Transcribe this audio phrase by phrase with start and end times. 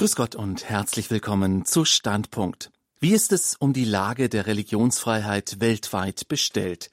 [0.00, 2.70] Grüß Gott und herzlich willkommen zu Standpunkt.
[3.00, 6.90] Wie ist es um die Lage der Religionsfreiheit weltweit bestellt?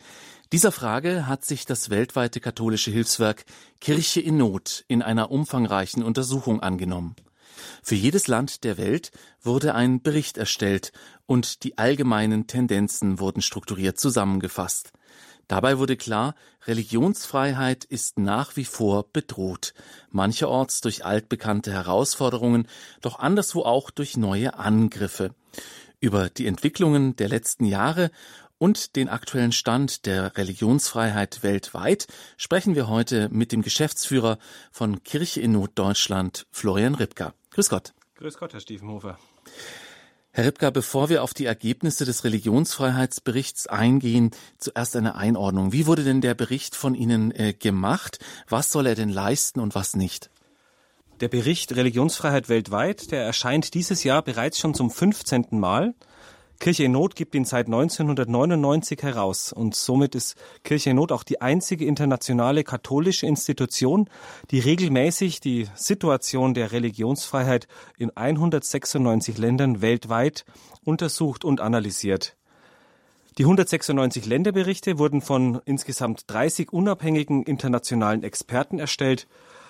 [0.51, 3.45] Dieser Frage hat sich das weltweite katholische Hilfswerk
[3.79, 7.15] Kirche in Not in einer umfangreichen Untersuchung angenommen.
[7.81, 9.11] Für jedes Land der Welt
[9.41, 10.91] wurde ein Bericht erstellt
[11.25, 14.91] und die allgemeinen Tendenzen wurden strukturiert zusammengefasst.
[15.47, 16.35] Dabei wurde klar,
[16.65, 19.73] Religionsfreiheit ist nach wie vor bedroht,
[20.11, 22.67] mancherorts durch altbekannte Herausforderungen,
[23.01, 25.33] doch anderswo auch durch neue Angriffe.
[25.99, 28.11] Über die Entwicklungen der letzten Jahre
[28.57, 34.39] und den aktuellen Stand der Religionsfreiheit weltweit sprechen wir heute mit dem Geschäftsführer
[34.71, 37.33] von Kirche in Not Deutschland, Florian Ripka.
[37.51, 37.93] Grüß Gott.
[38.15, 39.17] Grüß Gott, Herr Stiefenhofer.
[40.37, 45.73] Herr Ripka, bevor wir auf die Ergebnisse des Religionsfreiheitsberichts eingehen, zuerst eine Einordnung.
[45.73, 48.19] Wie wurde denn der Bericht von Ihnen äh, gemacht?
[48.47, 50.29] Was soll er denn leisten und was nicht?
[51.21, 55.47] Der Bericht Religionsfreiheit weltweit, der erscheint dieses Jahr bereits schon zum 15.
[55.53, 55.95] Mal.
[56.59, 61.23] Kirche in Not gibt ihn seit 1999 heraus und somit ist Kirche in Not auch
[61.23, 64.09] die einzige internationale katholische Institution,
[64.49, 70.45] die regelmäßig die Situation der Religionsfreiheit in 196 Ländern weltweit
[70.83, 72.35] untersucht und analysiert.
[73.37, 79.27] Die 196 Länderberichte wurden von insgesamt 30 unabhängigen internationalen Experten erstellt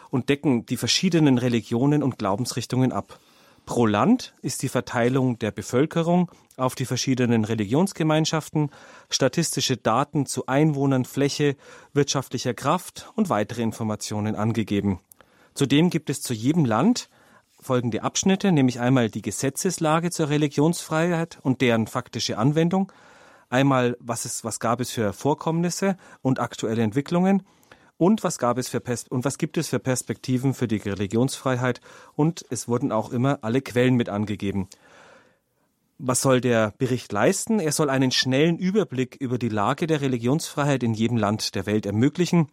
[0.10, 3.20] und decken die verschiedenen Religionen und Glaubensrichtungen ab.
[3.68, 8.72] Pro Land ist die Verteilung der Bevölkerung auf die verschiedenen Religionsgemeinschaften,
[9.10, 11.58] statistische Daten zu Einwohnern, Fläche,
[11.94, 15.02] wirtschaftlicher Kraft und weitere Informationen angegeben.
[15.54, 17.10] Zudem gibt es zu jedem Land
[17.60, 22.90] folgende Abschnitte, nämlich einmal die Gesetzeslage zur Religionsfreiheit und deren faktische Anwendung,
[23.50, 27.44] einmal was, es, was gab es für Vorkommnisse und aktuelle Entwicklungen
[27.98, 31.82] und was gab es für Pers und was gibt es für Perspektiven für die Religionsfreiheit
[32.16, 34.68] und es wurden auch immer alle Quellen mit angegeben.
[36.00, 37.60] Was soll der Bericht leisten?
[37.60, 41.88] Er soll einen schnellen Überblick über die Lage der Religionsfreiheit in jedem Land der Welt
[41.88, 42.50] ermöglichen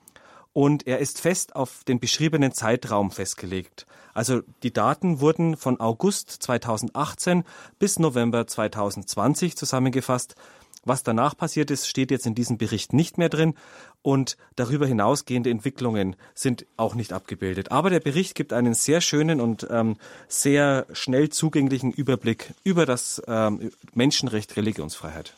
[0.55, 3.87] und er ist fest auf den beschriebenen Zeitraum festgelegt.
[4.15, 7.45] Also die Daten wurden von August 2018
[7.79, 10.37] bis November 2020 zusammengefasst.
[10.85, 13.55] Was danach passiert ist, steht jetzt in diesem Bericht nicht mehr drin
[14.03, 17.73] und darüber hinausgehende Entwicklungen sind auch nicht abgebildet.
[17.73, 19.97] Aber der Bericht gibt einen sehr schönen und ähm,
[20.29, 25.35] sehr schnell zugänglichen Überblick über das ähm, Menschenrecht Religionsfreiheit.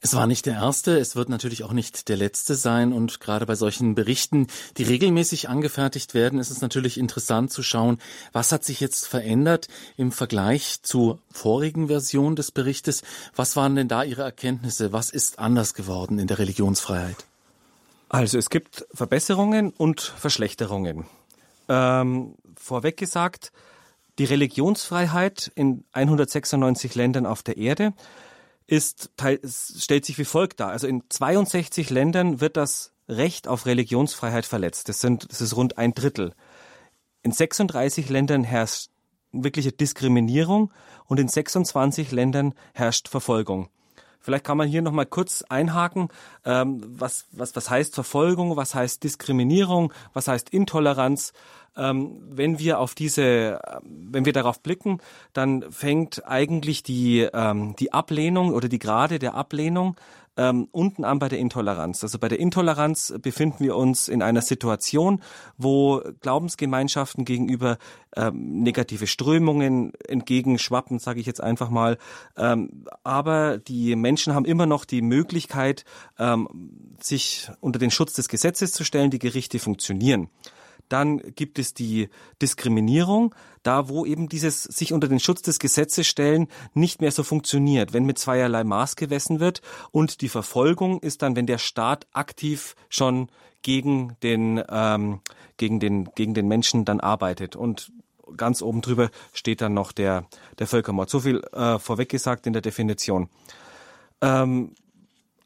[0.00, 3.46] Es war nicht der erste, es wird natürlich auch nicht der letzte sein und gerade
[3.46, 7.98] bei solchen Berichten, die regelmäßig angefertigt werden, ist es natürlich interessant zu schauen,
[8.32, 9.66] was hat sich jetzt verändert
[9.96, 13.02] im Vergleich zur vorigen Version des Berichtes.
[13.34, 14.92] Was waren denn da Ihre Erkenntnisse?
[14.92, 17.26] Was ist anders geworden in der Religionsfreiheit?
[18.08, 21.06] Also es gibt Verbesserungen und Verschlechterungen.
[21.68, 23.52] Ähm, vorweg gesagt,
[24.18, 27.92] die Religionsfreiheit in 196 Ländern auf der Erde
[28.68, 29.10] ist,
[29.82, 30.68] stellt sich wie folgt dar.
[30.68, 34.88] Also in 62 Ländern wird das Recht auf Religionsfreiheit verletzt.
[34.88, 36.34] Das sind, das ist rund ein Drittel.
[37.22, 38.90] In 36 Ländern herrscht
[39.32, 40.70] wirkliche Diskriminierung
[41.06, 43.70] und in 26 Ländern herrscht Verfolgung.
[44.28, 46.10] Vielleicht kann man hier noch mal kurz einhaken,
[46.44, 51.32] ähm, was, was, was heißt Verfolgung, was heißt Diskriminierung, was heißt Intoleranz.
[51.78, 55.00] Ähm, wenn wir auf diese, wenn wir darauf blicken,
[55.32, 59.96] dann fängt eigentlich die, ähm, die Ablehnung oder die Grade der Ablehnung
[60.38, 62.02] ähm, unten an bei der Intoleranz.
[62.02, 65.20] Also bei der Intoleranz befinden wir uns in einer Situation,
[65.58, 67.76] wo Glaubensgemeinschaften gegenüber
[68.16, 71.98] ähm, negative Strömungen entgegenschwappen, sage ich jetzt einfach mal.
[72.36, 75.84] Ähm, aber die Menschen haben immer noch die Möglichkeit,
[76.18, 76.48] ähm,
[77.00, 79.10] sich unter den Schutz des Gesetzes zu stellen.
[79.10, 80.30] Die Gerichte funktionieren.
[80.88, 82.08] Dann gibt es die
[82.40, 87.22] Diskriminierung, da wo eben dieses sich unter den Schutz des Gesetzes stellen nicht mehr so
[87.22, 89.60] funktioniert, wenn mit zweierlei Maß gewessen wird.
[89.90, 93.28] Und die Verfolgung ist dann, wenn der Staat aktiv schon
[93.62, 95.20] gegen den, ähm,
[95.56, 97.56] gegen den, gegen den Menschen dann arbeitet.
[97.56, 97.92] Und
[98.36, 100.26] ganz oben drüber steht dann noch der,
[100.58, 101.10] der Völkermord.
[101.10, 103.28] So viel äh, vorweg gesagt in der Definition.
[104.20, 104.72] Ähm,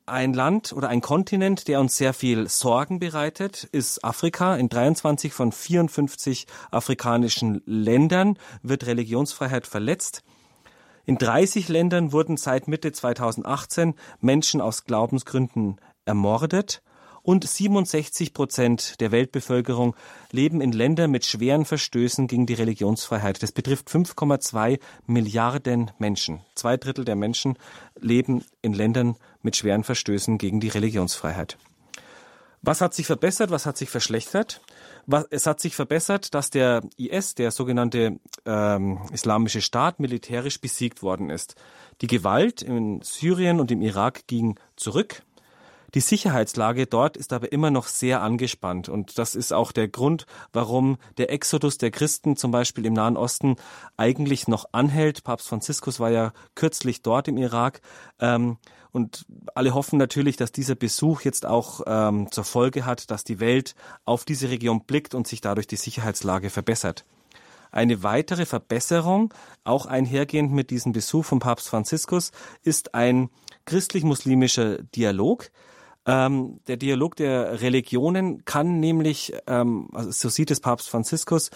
[0.07, 4.57] ein Land oder ein Kontinent, der uns sehr viel Sorgen bereitet, ist Afrika.
[4.57, 10.23] In 23 von 54 afrikanischen Ländern wird Religionsfreiheit verletzt.
[11.05, 16.83] In 30 Ländern wurden seit Mitte 2018 Menschen aus Glaubensgründen ermordet
[17.23, 19.95] und 67 Prozent der Weltbevölkerung
[20.31, 23.43] leben in Ländern mit schweren Verstößen gegen die Religionsfreiheit.
[23.43, 26.41] Das betrifft 5,2 Milliarden Menschen.
[26.55, 27.57] Zwei Drittel der Menschen
[28.01, 31.59] leben in Ländern mit schweren Verstößen gegen die Religionsfreiheit.
[32.65, 34.61] Was hat sich verbessert, was hat sich verschlechtert?
[35.31, 41.29] Es hat sich verbessert, dass der IS, der sogenannte ähm, Islamische Staat, militärisch besiegt worden
[41.29, 41.57] ist.
[42.03, 45.23] Die Gewalt in Syrien und im Irak ging zurück.
[45.95, 50.25] Die Sicherheitslage dort ist aber immer noch sehr angespannt und das ist auch der Grund,
[50.53, 53.57] warum der Exodus der Christen zum Beispiel im Nahen Osten
[53.99, 55.23] eigentlich noch anhält.
[55.23, 57.83] Papst Franziskus war ja kürzlich dort im Irak
[58.21, 58.57] ähm,
[58.93, 63.41] und alle hoffen natürlich, dass dieser Besuch jetzt auch ähm, zur Folge hat, dass die
[63.41, 63.75] Welt
[64.07, 67.05] auf diese Region blickt und sich dadurch die Sicherheitslage verbessert.
[67.71, 69.33] Eine weitere Verbesserung,
[69.65, 72.31] auch einhergehend mit diesem Besuch von Papst Franziskus,
[72.63, 73.31] ist ein
[73.65, 75.51] christlich-muslimischer Dialog,
[76.07, 81.51] ähm, der Dialog der Religionen kann nämlich, ähm, also so sieht es Papst Franziskus,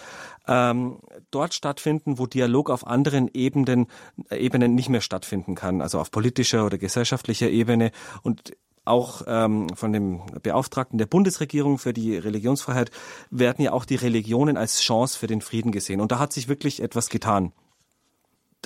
[0.47, 0.99] ähm,
[1.31, 3.87] dort stattfinden, wo Dialog auf anderen Ebenen,
[4.31, 7.91] Ebenen nicht mehr stattfinden kann, also auf politischer oder gesellschaftlicher Ebene.
[8.23, 8.53] Und
[8.85, 12.89] auch ähm, von dem Beauftragten der Bundesregierung für die Religionsfreiheit
[13.29, 15.99] werden ja auch die Religionen als Chance für den Frieden gesehen.
[15.99, 17.51] Und da hat sich wirklich etwas getan.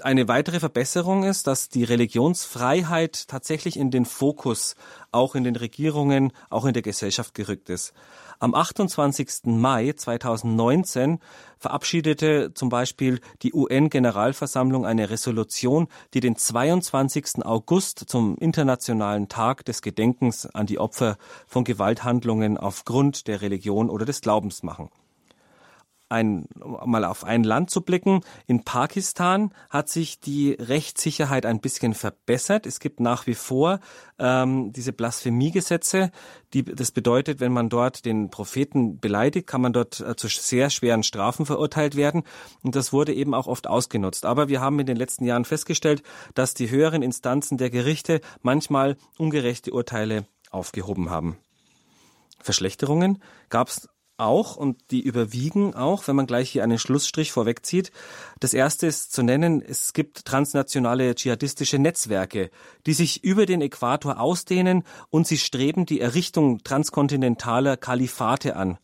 [0.04, 4.76] Eine weitere Verbesserung ist, dass die Religionsfreiheit tatsächlich in den Fokus
[5.12, 7.94] auch in den Regierungen, auch in der Gesellschaft gerückt ist.
[8.40, 9.46] Am 28.
[9.46, 11.20] Mai 2019
[11.60, 17.46] verabschiedete zum Beispiel die UN-Generalversammlung eine Resolution, die den 22.
[17.46, 24.06] August zum Internationalen Tag des Gedenkens an die Opfer von Gewalthandlungen aufgrund der Religion oder
[24.06, 24.90] des Glaubens machen
[26.12, 28.22] ein, mal auf ein Land zu blicken.
[28.46, 32.66] In Pakistan hat sich die Rechtssicherheit ein bisschen verbessert.
[32.66, 33.80] Es gibt nach wie vor
[34.20, 36.12] ähm, diese Blasphemiegesetze.
[36.54, 40.70] Die, das bedeutet, wenn man dort den Propheten beleidigt, kann man dort äh, zu sehr
[40.70, 42.24] schweren Strafen verurteilt werden.
[42.62, 44.26] Und das wurde eben auch oft ausgenutzt.
[44.26, 46.04] Aber wir haben in den letzten Jahren festgestellt,
[46.36, 51.38] dass die höheren Instanzen der Gerichte manchmal ungerechte Urteile aufgehoben haben.
[52.40, 53.88] Verschlechterungen gab es
[54.22, 57.92] auch und die überwiegen auch, wenn man gleich hier einen Schlussstrich vorwegzieht.
[58.40, 62.52] Das erste ist zu nennen, es gibt transnationale dschihadistische Netzwerke,
[62.86, 68.78] die sich über den Äquator ausdehnen und sie streben die Errichtung transkontinentaler Kalifate an.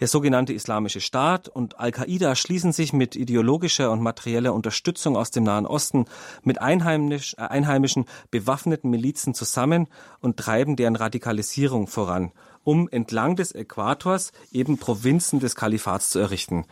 [0.00, 5.44] Der sogenannte Islamische Staat und Al-Qaida schließen sich mit ideologischer und materieller Unterstützung aus dem
[5.44, 6.06] Nahen Osten
[6.42, 9.86] mit einheimisch, äh, einheimischen bewaffneten Milizen zusammen
[10.20, 12.32] und treiben deren Radikalisierung voran
[12.64, 16.66] um entlang des Äquators eben Provinzen des Kalifats zu errichten.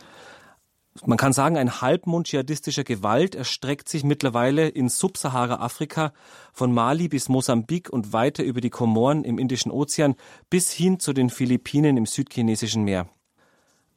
[1.05, 6.11] Man kann sagen, ein Halbmond dschihadistischer Gewalt erstreckt sich mittlerweile in Subsahara-Afrika
[6.51, 10.15] von Mali bis Mosambik und weiter über die Komoren im Indischen Ozean
[10.49, 13.07] bis hin zu den Philippinen im südchinesischen Meer.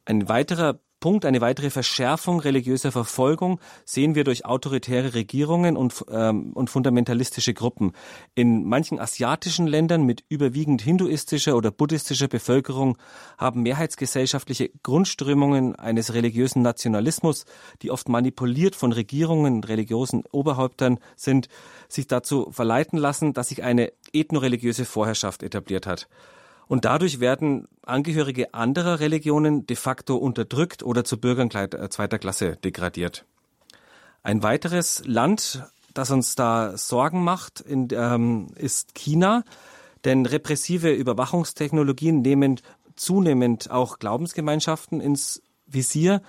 [0.05, 6.53] Ein weiterer Punkt, eine weitere Verschärfung religiöser Verfolgung sehen wir durch autoritäre Regierungen und, ähm,
[6.53, 7.91] und fundamentalistische Gruppen.
[8.33, 12.97] In manchen asiatischen Ländern mit überwiegend hinduistischer oder buddhistischer Bevölkerung
[13.37, 17.45] haben mehrheitsgesellschaftliche Grundströmungen eines religiösen Nationalismus,
[17.81, 21.49] die oft manipuliert von Regierungen und religiösen Oberhäuptern sind,
[21.87, 26.07] sich dazu verleiten lassen, dass sich eine ethnoreligiöse Vorherrschaft etabliert hat.
[26.67, 32.57] Und dadurch werden Angehörige anderer Religionen de facto unterdrückt oder zu Bürgern äh, zweiter Klasse
[32.57, 33.25] degradiert.
[34.23, 35.63] Ein weiteres Land,
[35.93, 39.43] das uns da Sorgen macht, ähm, ist China.
[40.03, 42.59] Denn repressive Überwachungstechnologien nehmen
[42.95, 46.21] zunehmend auch Glaubensgemeinschaften ins Visier.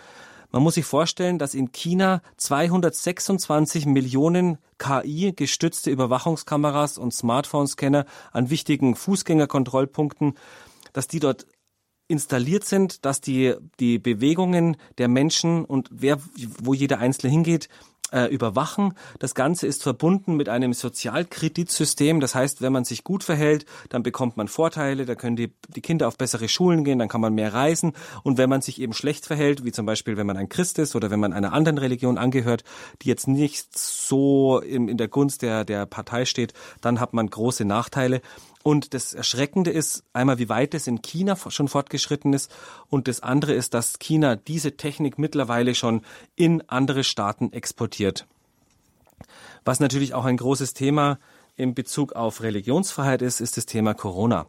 [0.51, 8.95] Man muss sich vorstellen, dass in China 226 Millionen KI-gestützte Überwachungskameras und Smartphone-Scanner an wichtigen
[8.95, 10.35] Fußgängerkontrollpunkten,
[10.93, 11.47] dass die dort
[12.09, 16.21] installiert sind, dass die, die Bewegungen der Menschen und wer,
[16.63, 17.69] wo jeder Einzelne hingeht,
[18.13, 18.95] äh, überwachen.
[19.19, 22.21] Das Ganze ist verbunden mit einem Sozialkreditsystem.
[22.21, 25.81] Das heißt, wenn man sich gut verhält, dann bekommt man Vorteile, da können die, die
[25.81, 27.93] Kinder auf bessere Schulen gehen, dann kann man mehr reisen.
[28.23, 30.95] Und wenn man sich eben schlecht verhält, wie zum Beispiel, wenn man ein Christ ist
[30.95, 32.65] oder wenn man einer anderen Religion angehört,
[33.03, 37.29] die jetzt nicht so in, in der Gunst der, der Partei steht, dann hat man
[37.29, 38.21] große Nachteile.
[38.67, 42.53] Und das Erschreckende ist einmal, wie weit es in China schon fortgeschritten ist.
[42.89, 46.03] Und das andere ist, dass China diese Technik mittlerweile schon
[46.35, 48.27] in andere Staaten exportiert.
[49.65, 51.21] Was natürlich auch ein großes Thema
[51.55, 54.49] in Bezug auf Religionsfreiheit ist, ist das Thema Corona.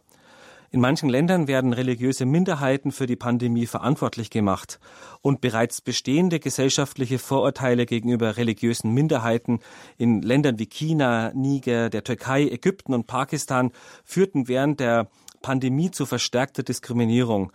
[0.70, 4.78] In manchen Ländern werden religiöse Minderheiten für die Pandemie verantwortlich gemacht
[5.22, 9.60] und bereits bestehende gesellschaftliche Vorurteile gegenüber religiösen Minderheiten
[9.96, 13.72] in Ländern wie China, Niger, der Türkei, Ägypten und Pakistan
[14.04, 15.08] führten während der
[15.40, 17.50] Pandemie zu verstärkter Diskriminierung.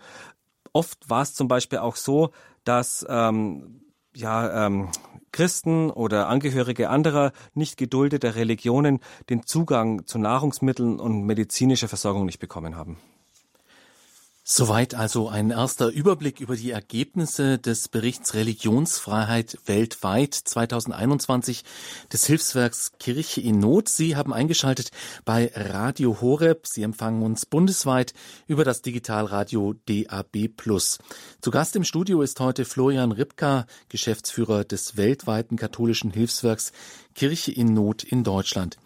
[0.72, 2.30] Oft war es zum Beispiel auch so,
[2.64, 3.83] dass ähm,
[4.14, 4.88] ja, ähm,
[5.32, 12.38] Christen oder Angehörige anderer nicht geduldeter Religionen den Zugang zu Nahrungsmitteln und medizinischer Versorgung nicht
[12.38, 12.98] bekommen haben.
[14.46, 21.64] Soweit also ein erster Überblick über die Ergebnisse des Berichts Religionsfreiheit weltweit 2021
[22.12, 23.88] des Hilfswerks Kirche in Not.
[23.88, 24.90] Sie haben eingeschaltet
[25.24, 26.66] bei Radio Horeb.
[26.66, 28.12] Sie empfangen uns bundesweit
[28.46, 30.50] über das Digitalradio DAB+.
[31.40, 36.72] Zu Gast im Studio ist heute Florian Ripka, Geschäftsführer des weltweiten katholischen Hilfswerks
[37.14, 38.76] Kirche in Not in Deutschland.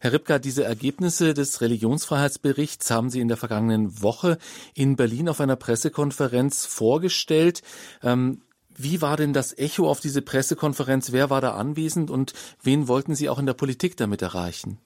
[0.00, 4.38] Herr Ripka, diese Ergebnisse des Religionsfreiheitsberichts haben Sie in der vergangenen Woche
[4.74, 7.62] in Berlin auf einer Pressekonferenz vorgestellt.
[8.02, 8.42] Ähm,
[8.76, 11.10] wie war denn das Echo auf diese Pressekonferenz?
[11.10, 14.78] Wer war da anwesend und wen wollten Sie auch in der Politik damit erreichen?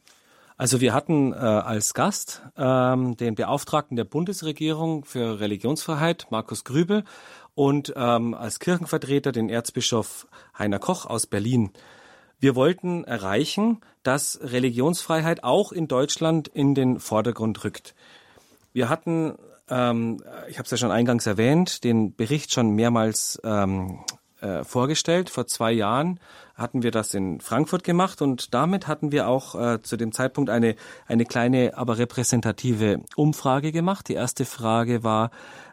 [0.56, 7.04] Also wir hatten äh, als Gast ähm, den Beauftragten der Bundesregierung für Religionsfreiheit, Markus Grübel,
[7.54, 11.71] und ähm, als Kirchenvertreter den Erzbischof Heiner Koch aus Berlin.
[12.42, 17.94] Wir wollten erreichen, dass Religionsfreiheit auch in Deutschland in den Vordergrund rückt.
[18.72, 19.37] Wir hatten,
[19.70, 24.00] ähm, ich habe es ja schon eingangs erwähnt, den Bericht schon mehrmals ähm,
[24.40, 25.30] äh, vorgestellt.
[25.30, 26.18] Vor zwei Jahren
[26.56, 30.50] hatten wir das in Frankfurt gemacht und damit hatten wir auch äh, zu dem Zeitpunkt
[30.50, 30.75] eine,
[31.06, 34.08] eine kleine, aber repräsentative Umfrage gemacht.
[34.08, 35.30] Die erste Frage war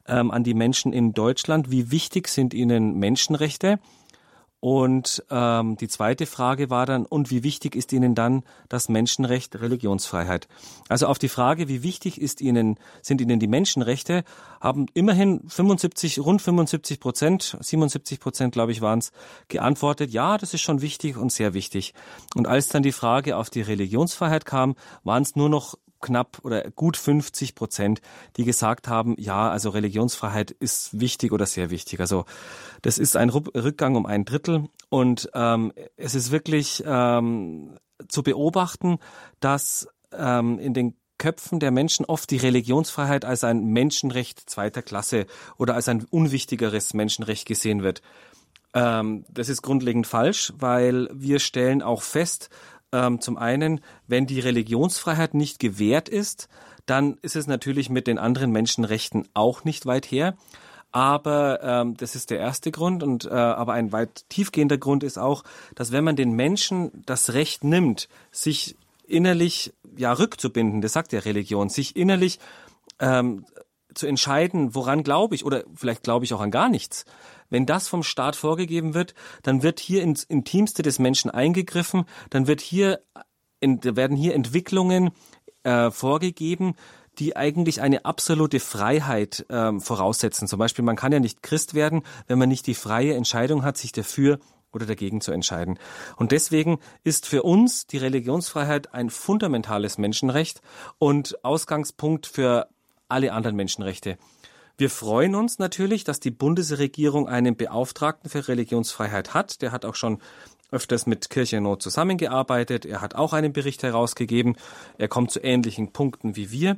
[0.07, 3.79] ähm, an die Menschen in Deutschland, wie wichtig sind ihnen Menschenrechte?
[4.61, 9.59] Und ähm, die zweite Frage war dann, und wie wichtig ist Ihnen dann das Menschenrecht
[9.59, 10.49] Religionsfreiheit?
[10.89, 14.23] Also auf die Frage, wie wichtig ist Ihnen, sind Ihnen die Menschenrechte,
[14.59, 19.11] haben immerhin 75, rund 75 Prozent, 77 Prozent, glaube ich, waren es,
[19.47, 21.93] geantwortet, ja, das ist schon wichtig und sehr wichtig.
[22.35, 26.69] Und als dann die Frage auf die Religionsfreiheit kam, waren es nur noch knapp oder
[26.71, 28.01] gut 50 Prozent,
[28.37, 31.99] die gesagt haben, ja, also Religionsfreiheit ist wichtig oder sehr wichtig.
[31.99, 32.25] Also
[32.81, 37.77] das ist ein Rückgang um ein Drittel und ähm, es ist wirklich ähm,
[38.07, 38.99] zu beobachten,
[39.39, 45.25] dass ähm, in den Köpfen der Menschen oft die Religionsfreiheit als ein Menschenrecht zweiter Klasse
[45.57, 48.01] oder als ein unwichtigeres Menschenrecht gesehen wird.
[48.73, 52.49] Ähm, das ist grundlegend falsch, weil wir stellen auch fest,
[52.91, 56.49] ähm, zum einen, wenn die Religionsfreiheit nicht gewährt ist,
[56.85, 60.35] dann ist es natürlich mit den anderen Menschenrechten auch nicht weit her.
[60.91, 63.03] Aber ähm, das ist der erste Grund.
[63.03, 65.43] Und äh, aber ein weit tiefgehender Grund ist auch,
[65.75, 71.19] dass wenn man den Menschen das Recht nimmt, sich innerlich ja rückzubinden, das sagt ja
[71.19, 72.39] Religion, sich innerlich
[72.99, 73.45] ähm,
[73.93, 77.05] zu entscheiden, woran glaube ich oder vielleicht glaube ich auch an gar nichts.
[77.49, 79.13] Wenn das vom Staat vorgegeben wird,
[79.43, 83.01] dann wird hier ins Intimste des Menschen eingegriffen, dann wird hier
[83.61, 85.11] werden hier Entwicklungen
[85.63, 86.75] äh, vorgegeben,
[87.17, 90.47] die eigentlich eine absolute Freiheit ähm, voraussetzen.
[90.47, 93.77] Zum Beispiel, man kann ja nicht Christ werden, wenn man nicht die freie Entscheidung hat,
[93.77, 94.39] sich dafür
[94.71, 95.79] oder dagegen zu entscheiden.
[96.15, 100.61] Und deswegen ist für uns die Religionsfreiheit ein fundamentales Menschenrecht
[100.97, 102.69] und Ausgangspunkt für
[103.09, 104.17] alle anderen Menschenrechte.
[104.79, 109.61] Wir freuen uns natürlich, dass die Bundesregierung einen Beauftragten für Religionsfreiheit hat.
[109.61, 110.19] Der hat auch schon
[110.71, 112.85] öfters mit Kirche Not zusammengearbeitet.
[112.85, 114.55] Er hat auch einen Bericht herausgegeben.
[114.97, 116.77] Er kommt zu ähnlichen Punkten wie wir.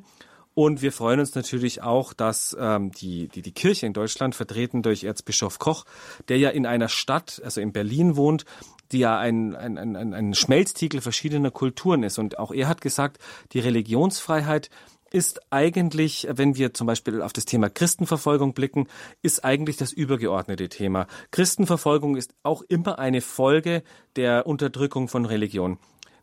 [0.55, 4.81] Und wir freuen uns natürlich auch, dass ähm, die, die, die Kirche in Deutschland, vertreten
[4.81, 5.85] durch Erzbischof Koch,
[6.27, 8.45] der ja in einer Stadt, also in Berlin wohnt,
[8.91, 12.17] die ja ein, ein, ein, ein Schmelztiegel verschiedener Kulturen ist.
[12.17, 13.19] Und auch er hat gesagt,
[13.53, 14.71] die Religionsfreiheit
[15.11, 18.87] ist eigentlich, wenn wir zum Beispiel auf das Thema Christenverfolgung blicken,
[19.21, 21.07] ist eigentlich das übergeordnete Thema.
[21.31, 23.83] Christenverfolgung ist auch immer eine Folge
[24.15, 25.77] der Unterdrückung von Religion.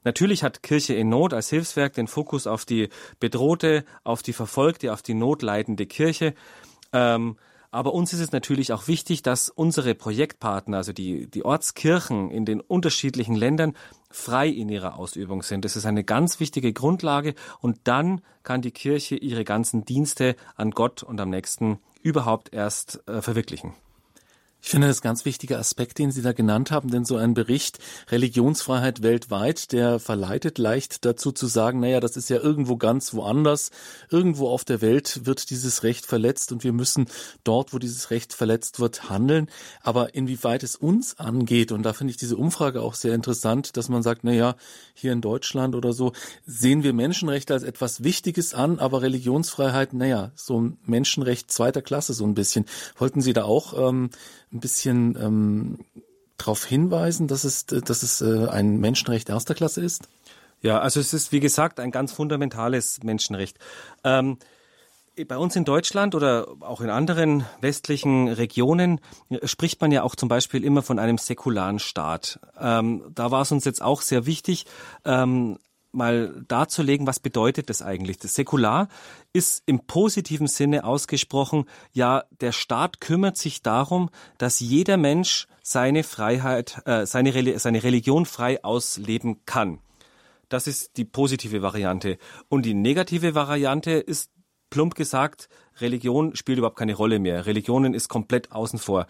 [0.04, 2.88] Natürlich hat Kirche in Not als Hilfswerk den Fokus auf die
[3.20, 6.34] bedrohte, auf die verfolgte, auf die notleidende Kirche.
[6.92, 7.36] Ähm,
[7.70, 12.44] aber uns ist es natürlich auch wichtig, dass unsere Projektpartner, also die, die Ortskirchen in
[12.44, 13.74] den unterschiedlichen Ländern,
[14.10, 15.64] frei in ihrer Ausübung sind.
[15.64, 17.34] Das ist eine ganz wichtige Grundlage.
[17.60, 23.06] Und dann kann die Kirche ihre ganzen Dienste an Gott und am nächsten überhaupt erst
[23.06, 23.74] äh, verwirklichen.
[24.60, 27.78] Ich finde das ganz wichtiger Aspekt, den Sie da genannt haben, denn so ein Bericht
[28.10, 33.70] Religionsfreiheit weltweit, der verleitet leicht dazu zu sagen, naja, das ist ja irgendwo ganz woanders,
[34.10, 37.06] irgendwo auf der Welt wird dieses Recht verletzt und wir müssen
[37.44, 39.48] dort, wo dieses Recht verletzt wird, handeln.
[39.80, 43.88] Aber inwieweit es uns angeht, und da finde ich diese Umfrage auch sehr interessant, dass
[43.88, 44.56] man sagt, naja,
[44.92, 46.12] hier in Deutschland oder so
[46.44, 52.12] sehen wir Menschenrechte als etwas Wichtiges an, aber Religionsfreiheit, naja, so ein Menschenrecht zweiter Klasse
[52.12, 52.64] so ein bisschen.
[52.96, 54.10] Wollten Sie da auch ähm,
[54.52, 55.78] ein bisschen ähm,
[56.36, 60.08] darauf hinweisen, dass es, dass es äh, ein Menschenrecht erster Klasse ist?
[60.60, 63.58] Ja, also es ist wie gesagt ein ganz fundamentales Menschenrecht.
[64.02, 64.38] Ähm,
[65.26, 69.00] bei uns in Deutschland oder auch in anderen westlichen Regionen
[69.42, 72.38] spricht man ja auch zum Beispiel immer von einem säkularen Staat.
[72.58, 74.66] Ähm, da war es uns jetzt auch sehr wichtig,
[75.04, 75.58] ähm,
[75.98, 78.18] mal darzulegen, was bedeutet das eigentlich.
[78.18, 78.88] Das Säkular
[79.34, 86.02] ist im positiven Sinne ausgesprochen, ja, der Staat kümmert sich darum, dass jeder Mensch seine
[86.02, 89.80] Freiheit, äh, seine, seine Religion frei ausleben kann.
[90.48, 92.16] Das ist die positive Variante.
[92.48, 94.30] Und die negative Variante ist
[94.70, 95.48] plump gesagt,
[95.80, 97.46] Religion spielt überhaupt keine Rolle mehr.
[97.46, 99.06] Religionen ist komplett außen vor.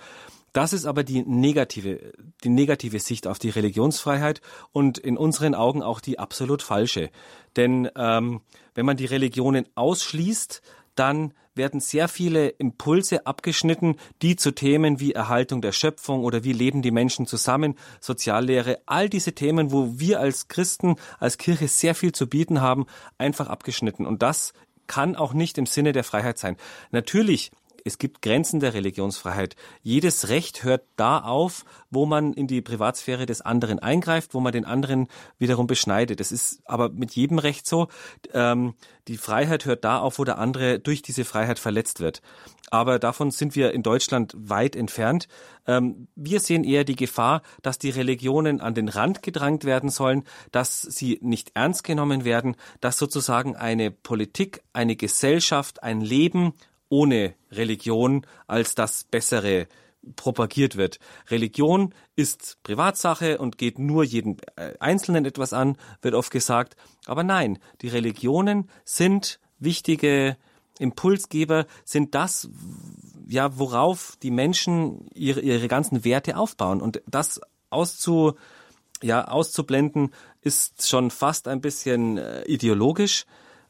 [0.53, 2.13] Das ist aber die negative,
[2.43, 4.41] die negative Sicht auf die Religionsfreiheit
[4.73, 7.11] und in unseren Augen auch die absolut falsche.
[7.57, 8.41] Denn ähm,
[8.75, 10.63] wenn man die Religionen ausschließt,
[10.95, 16.53] dann werden sehr viele Impulse abgeschnitten, die zu Themen wie Erhaltung der Schöpfung oder wie
[16.53, 21.95] leben die Menschen zusammen, Soziallehre, all diese Themen, wo wir als Christen, als Kirche sehr
[21.95, 22.87] viel zu bieten haben,
[23.19, 24.07] einfach abgeschnitten.
[24.07, 24.55] Und das
[24.87, 26.57] kann auch nicht im Sinne der Freiheit sein.
[26.91, 27.51] Natürlich
[27.89, 29.57] es gibt Grenzen der Religionsfreiheit.
[29.83, 34.53] Jedes Recht hört da auf, wo man in die Privatsphäre des anderen eingreift, wo man
[34.53, 36.21] den anderen wiederum beschneidet.
[36.21, 37.89] Das ist aber mit jedem Recht so.
[38.33, 38.75] Ähm,
[39.09, 42.21] die Freiheit hört da auf, wo der andere durch diese Freiheit verletzt wird.
[42.71, 45.29] Aber davon sind wir in Deutschland weit entfernt.
[45.67, 50.25] Ähm, wir sehen eher die Gefahr, dass die Religionen an den Rand gedrängt werden sollen,
[50.53, 56.53] dass sie nicht ernst genommen werden, dass sozusagen eine Politik, eine Gesellschaft, ein Leben
[56.89, 59.69] ohne Religion als das Bessere
[60.17, 60.99] propagiert wird.
[61.29, 66.77] Religion ist Privatsache und geht nur jeden äh, Einzelnen etwas an, wird oft gesagt.
[67.07, 70.37] Aber nein, die Religionen sind wichtige
[70.79, 72.49] Impulsgeber, sind das,
[73.27, 76.81] ja, worauf die Menschen ihre, ihre ganzen Werte aufbauen.
[76.81, 77.41] Und das
[77.71, 78.35] auszu,
[79.03, 83.27] ja, auszublenden, ist schon fast ein bisschen äh, ideologisch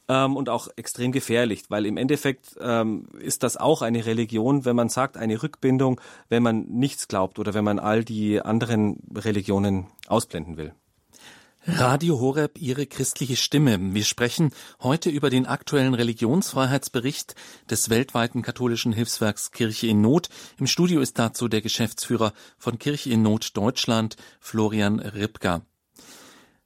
[0.09, 4.77] ähm, und auch extrem gefährlich, weil im Endeffekt ähm, ist das auch eine Religion, wenn
[4.77, 9.87] man sagt, eine Rückbindung, wenn man nichts glaubt oder wenn man all die anderen Religionen
[10.07, 10.73] ausblenden will.
[11.67, 13.79] Radio Horeb, Ihre christliche Stimme.
[13.93, 17.35] Wir sprechen heute über den aktuellen Religionsfreiheitsbericht
[17.69, 20.31] des weltweiten katholischen Hilfswerks Kirche in Not.
[20.59, 25.61] Im Studio ist dazu der Geschäftsführer von Kirche in Not Deutschland, Florian Ripka.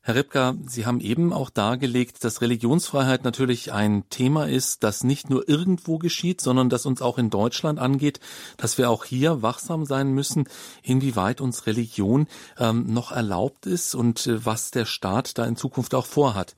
[0.04, 5.30] Herr Ripka, Sie haben eben auch dargelegt, dass Religionsfreiheit natürlich ein Thema ist, das nicht
[5.30, 8.19] nur irgendwo geschieht, sondern das uns auch in Deutschland angeht,
[8.56, 10.49] dass wir auch hier wachsam sein müssen,
[10.82, 12.26] inwieweit uns Religion
[12.58, 16.56] ähm, noch erlaubt ist und äh, was der Staat da in Zukunft auch vorhat.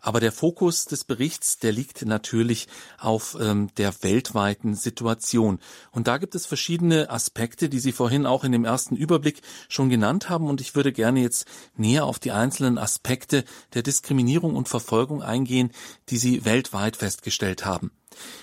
[0.00, 5.58] Aber der Fokus des Berichts, der liegt natürlich auf ähm, der weltweiten Situation.
[5.90, 9.88] Und da gibt es verschiedene Aspekte, die Sie vorhin auch in dem ersten Überblick schon
[9.88, 10.48] genannt haben.
[10.48, 15.70] Und ich würde gerne jetzt näher auf die einzelnen Aspekte der Diskriminierung und Verfolgung eingehen,
[16.08, 17.90] die Sie weltweit festgestellt haben.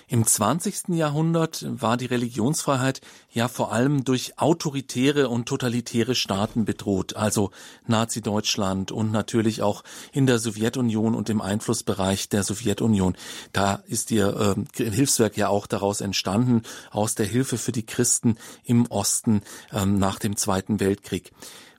[0.07, 0.89] Im 20.
[0.89, 7.51] Jahrhundert war die Religionsfreiheit ja vor allem durch autoritäre und totalitäre Staaten bedroht, also
[7.88, 13.15] Nazi-Deutschland und natürlich auch in der Sowjetunion und im Einflussbereich der Sowjetunion.
[13.51, 18.38] Da ist ihr äh, Hilfswerk ja auch daraus entstanden, aus der Hilfe für die Christen
[18.63, 21.31] im Osten ähm, nach dem Zweiten Weltkrieg.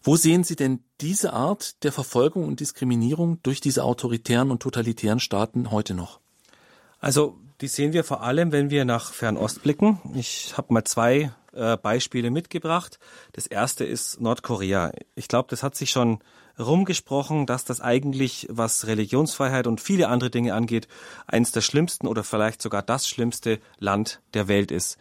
[0.07, 5.19] Wo sehen Sie denn diese Art der Verfolgung und Diskriminierung durch diese autoritären und totalitären
[5.19, 6.21] Staaten heute noch?
[7.01, 9.99] Also die sehen wir vor allem, wenn wir nach Fernost blicken.
[10.15, 12.99] Ich habe mal zwei äh, Beispiele mitgebracht.
[13.33, 14.93] Das erste ist Nordkorea.
[15.15, 16.19] Ich glaube, das hat sich schon
[16.59, 20.89] rumgesprochen, dass das eigentlich, was Religionsfreiheit und viele andere Dinge angeht,
[21.27, 24.99] eines der schlimmsten oder vielleicht sogar das schlimmste Land der Welt ist.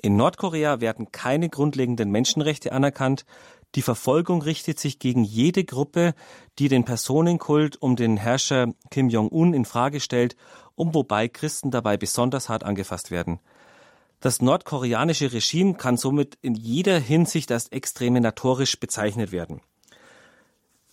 [0.00, 3.26] In Nordkorea werden keine grundlegenden Menschenrechte anerkannt.
[3.74, 6.14] Die Verfolgung richtet sich gegen jede Gruppe,
[6.58, 10.34] die den Personenkult um den Herrscher Kim Jong-un in Frage stellt,
[10.80, 13.38] um wobei Christen dabei besonders hart angefasst werden.
[14.20, 19.60] Das nordkoreanische Regime kann somit in jeder Hinsicht als extreminatorisch bezeichnet werden.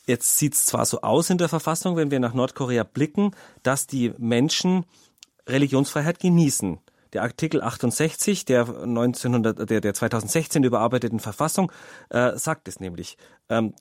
[0.05, 3.31] Jetzt sieht es zwar so aus in der Verfassung, wenn wir nach Nordkorea blicken,
[3.63, 4.85] dass die Menschen
[5.47, 6.79] Religionsfreiheit genießen.
[7.13, 11.71] Der Artikel 68 der 1900, der, der 2016 überarbeiteten Verfassung
[12.09, 13.17] äh, sagt es nämlich.
[13.49, 13.73] Ähm,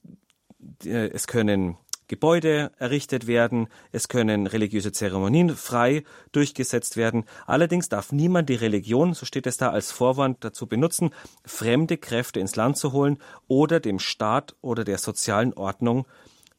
[0.84, 1.76] es können
[2.08, 7.24] Gebäude errichtet werden, es können religiöse Zeremonien frei durchgesetzt werden.
[7.46, 11.10] Allerdings darf niemand die Religion, so steht es da, als Vorwand dazu benutzen,
[11.44, 16.06] fremde Kräfte ins Land zu holen oder dem Staat oder der sozialen Ordnung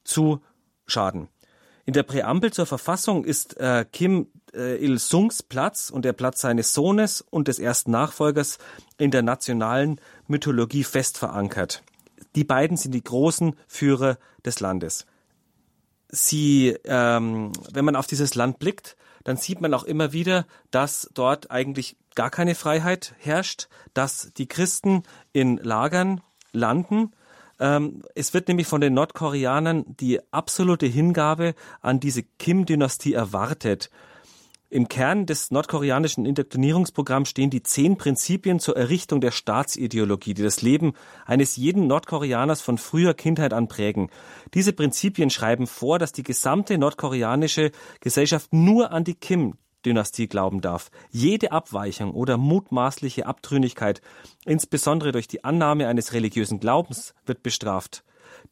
[0.03, 0.41] zu
[0.86, 1.29] schaden.
[1.86, 6.73] In der Präambel zur Verfassung ist äh, Kim äh, Il-sungs Platz und der Platz seines
[6.73, 8.57] Sohnes und des ersten Nachfolgers
[8.97, 11.83] in der nationalen Mythologie fest verankert.
[12.36, 15.05] Die beiden sind die großen Führer des Landes.
[16.09, 21.09] Sie, ähm, wenn man auf dieses Land blickt, dann sieht man auch immer wieder, dass
[21.13, 26.21] dort eigentlich gar keine Freiheit herrscht, dass die Christen in Lagern
[26.53, 27.11] landen,
[27.59, 33.89] Ähm, es wird nämlich von den Nordkoreanern die absolute Hingabe an diese Kim-Dynastie erwartet.
[34.69, 40.62] Im Kern des nordkoreanischen Indoktrinierungsprogramms stehen die zehn Prinzipien zur Errichtung der Staatsideologie, die das
[40.62, 40.91] Leben
[41.25, 44.10] eines jeden Nordkoreaners von früher Kindheit an prägen.
[44.53, 49.53] Diese Prinzipien schreiben vor, dass die gesamte nordkoreanische Gesellschaft nur an die Kim
[49.86, 50.89] Dynastie glauben darf.
[51.12, 54.01] Jede Abweichung oder mutmaßliche Abtrünnigkeit,
[54.43, 58.03] insbesondere durch die Annahme eines religiösen Glaubens, wird bestraft.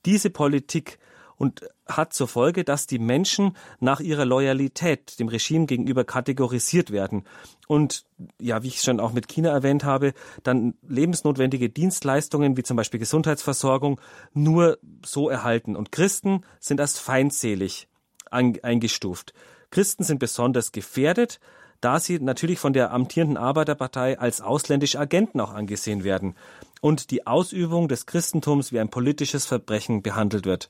[0.05, 0.97] Diese Politik
[1.37, 7.25] und hat zur Folge, dass die Menschen nach ihrer Loyalität dem Regime gegenüber kategorisiert werden
[7.67, 8.05] und
[8.39, 12.99] ja, wie ich schon auch mit China erwähnt habe, dann lebensnotwendige Dienstleistungen wie zum Beispiel
[12.99, 13.99] Gesundheitsversorgung
[14.33, 17.87] nur so erhalten und Christen sind als feindselig
[18.29, 19.33] eingestuft.
[19.71, 21.39] Christen sind besonders gefährdet,
[21.81, 26.35] da sie natürlich von der amtierenden Arbeiterpartei als ausländische Agenten auch angesehen werden
[26.81, 30.69] und die Ausübung des Christentums wie ein politisches Verbrechen behandelt wird.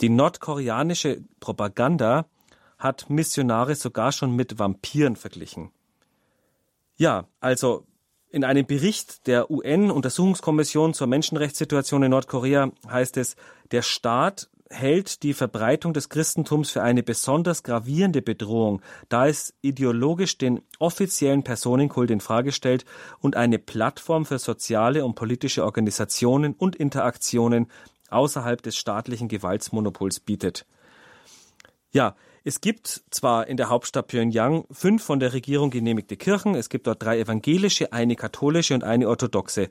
[0.00, 2.26] Die nordkoreanische Propaganda
[2.78, 5.70] hat Missionare sogar schon mit Vampiren verglichen.
[6.96, 7.86] Ja, also
[8.30, 13.36] in einem Bericht der UN-Untersuchungskommission zur Menschenrechtssituation in Nordkorea heißt es,
[13.70, 20.36] der Staat hält die Verbreitung des Christentums für eine besonders gravierende Bedrohung, da es ideologisch
[20.36, 22.84] den offiziellen Personenkult in Frage stellt
[23.20, 27.68] und eine Plattform für soziale und politische Organisationen und Interaktionen
[28.10, 30.66] außerhalb des staatlichen Gewaltsmonopols bietet.
[31.92, 36.68] Ja, es gibt zwar in der Hauptstadt Pyongyang fünf von der Regierung genehmigte Kirchen, es
[36.68, 39.68] gibt dort drei evangelische, eine katholische und eine orthodoxe.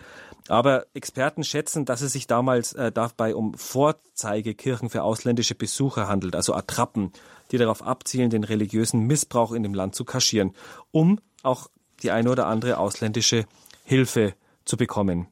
[0.48, 6.36] Aber Experten schätzen, dass es sich damals äh, dabei um Vorzeigekirchen für ausländische Besucher handelt,
[6.36, 7.12] also Attrappen,
[7.52, 10.56] die darauf abzielen, den religiösen Missbrauch in dem Land zu kaschieren,
[10.92, 11.70] um auch
[12.02, 13.46] die eine oder andere ausländische
[13.84, 14.34] Hilfe
[14.66, 15.28] zu bekommen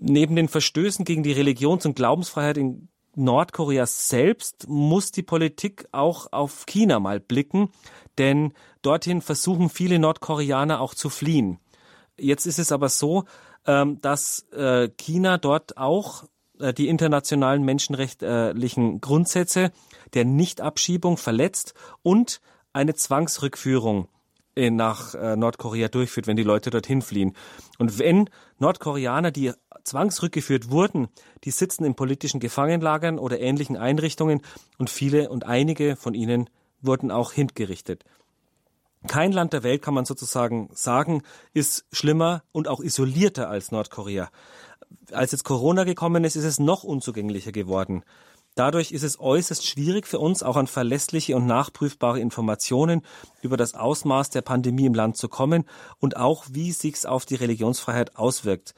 [0.00, 6.32] neben den Verstößen gegen die Religions- und Glaubensfreiheit in Nordkorea selbst muss die Politik auch
[6.32, 7.70] auf China mal blicken,
[8.18, 11.58] denn dorthin versuchen viele Nordkoreaner auch zu fliehen.
[12.18, 13.24] Jetzt ist es aber so,
[13.66, 16.24] ähm, dass äh, China dort auch
[16.58, 19.72] äh, die internationalen menschenrechtlichen Grundsätze
[20.14, 22.40] der Nichtabschiebung verletzt und
[22.72, 24.08] eine Zwangsrückführung
[24.56, 27.34] nach äh, Nordkorea durchführt, wenn die Leute dorthin fliehen.
[27.78, 31.08] Und wenn Nordkoreaner, die zwangsrückgeführt wurden,
[31.44, 34.42] die sitzen in politischen Gefangenlagern oder ähnlichen Einrichtungen
[34.78, 36.48] und viele und einige von ihnen
[36.80, 38.04] wurden auch hingerichtet.
[39.06, 44.30] Kein Land der Welt kann man sozusagen sagen, ist schlimmer und auch isolierter als Nordkorea.
[45.12, 48.02] Als jetzt Corona gekommen ist, ist es noch unzugänglicher geworden.
[48.54, 53.02] Dadurch ist es äußerst schwierig für uns, auch an verlässliche und nachprüfbare Informationen
[53.42, 55.64] über das Ausmaß der Pandemie im Land zu kommen
[55.98, 58.74] und auch, wie sich's auf die Religionsfreiheit auswirkt.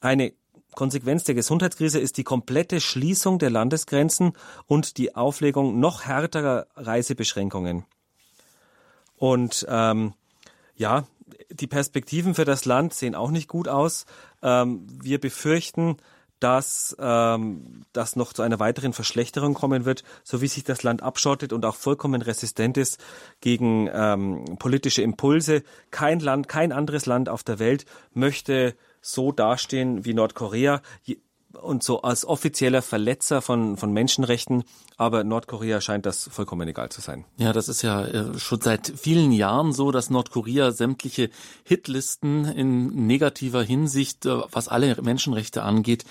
[0.00, 0.32] Eine
[0.74, 4.32] Konsequenz der Gesundheitskrise ist die komplette Schließung der Landesgrenzen
[4.66, 7.84] und die Auflegung noch härterer Reisebeschränkungen.
[9.16, 10.14] Und ähm,
[10.74, 11.06] ja,
[11.50, 14.06] die Perspektiven für das Land sehen auch nicht gut aus.
[14.42, 15.98] Ähm, wir befürchten,
[16.40, 21.02] dass ähm, das noch zu einer weiteren Verschlechterung kommen wird, so wie sich das Land
[21.02, 22.98] abschottet und auch vollkommen resistent ist
[23.40, 25.62] gegen ähm, politische Impulse.
[25.90, 30.82] Kein Land, kein anderes Land auf der Welt möchte so dastehen wie Nordkorea
[31.52, 34.64] und so als offizieller Verletzer von, von Menschenrechten.
[34.96, 37.24] Aber Nordkorea scheint das vollkommen egal zu sein.
[37.36, 41.30] Ja, das ist ja äh, schon seit vielen Jahren so, dass Nordkorea sämtliche
[41.64, 46.04] Hitlisten in negativer Hinsicht, äh, was alle Menschenrechte angeht,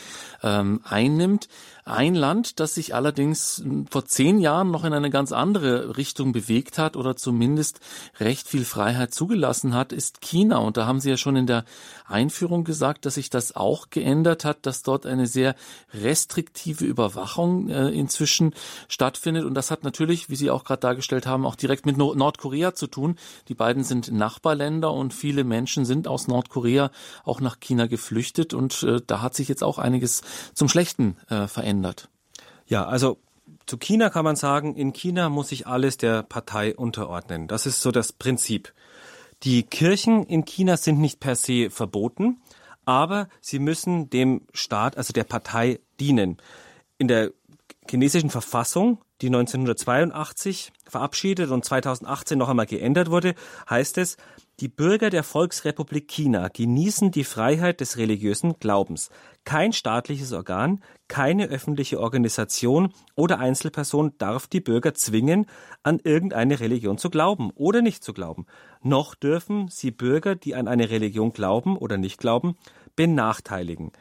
[0.44, 1.48] ähm, einnimmt.
[1.90, 6.78] Ein Land, das sich allerdings vor zehn Jahren noch in eine ganz andere Richtung bewegt
[6.78, 7.80] hat oder zumindest
[8.20, 10.58] recht viel Freiheit zugelassen hat, ist China.
[10.58, 11.66] Und da haben Sie ja schon in der
[12.06, 15.56] Einführung gesagt, dass sich das auch geändert hat, dass dort eine sehr
[15.92, 18.54] restriktive Überwachung äh, inzwischen
[18.88, 19.46] stattfindet.
[19.46, 22.86] Und das hat natürlich, wie Sie auch gerade dargestellt haben, auch direkt mit Nordkorea zu
[22.86, 23.16] tun.
[23.48, 26.92] Die beiden sind Nachbarländer und viele Menschen sind aus Nordkorea
[27.24, 28.54] auch nach China geflüchtet.
[28.54, 30.22] Und äh, da hat sich jetzt auch einiges
[30.54, 32.10] zum Schlechten äh, verändert verändert?
[32.68, 33.18] Ja, also
[33.66, 37.48] zu China kann man sagen, in China muss sich alles der Partei unterordnen.
[37.48, 38.74] Das ist so das Prinzip.
[39.44, 42.42] Die Kirchen in China sind nicht per se verboten,
[42.86, 46.38] aber sie müssen dem Staat, also der Partei, dienen.
[46.98, 47.32] In der
[47.90, 53.36] chinesischen Verfassung, die 1982 verabschiedet und 2018 noch einmal geändert wurde,
[53.70, 54.18] heißt es,
[54.60, 59.10] die Bürger der Volksrepublik China genießen die Freiheit des religiösen Glaubens.
[59.46, 65.46] Kein staatliches Organ, keine öffentliche Organisation oder Einzelperson darf die Bürger zwingen,
[65.84, 68.48] an irgendeine Religion zu glauben oder nicht zu glauben.
[68.82, 72.58] Noch dürfen sie Bürger, die an eine Religion glauben oder nicht glauben,
[72.98, 73.94] benachteiligen.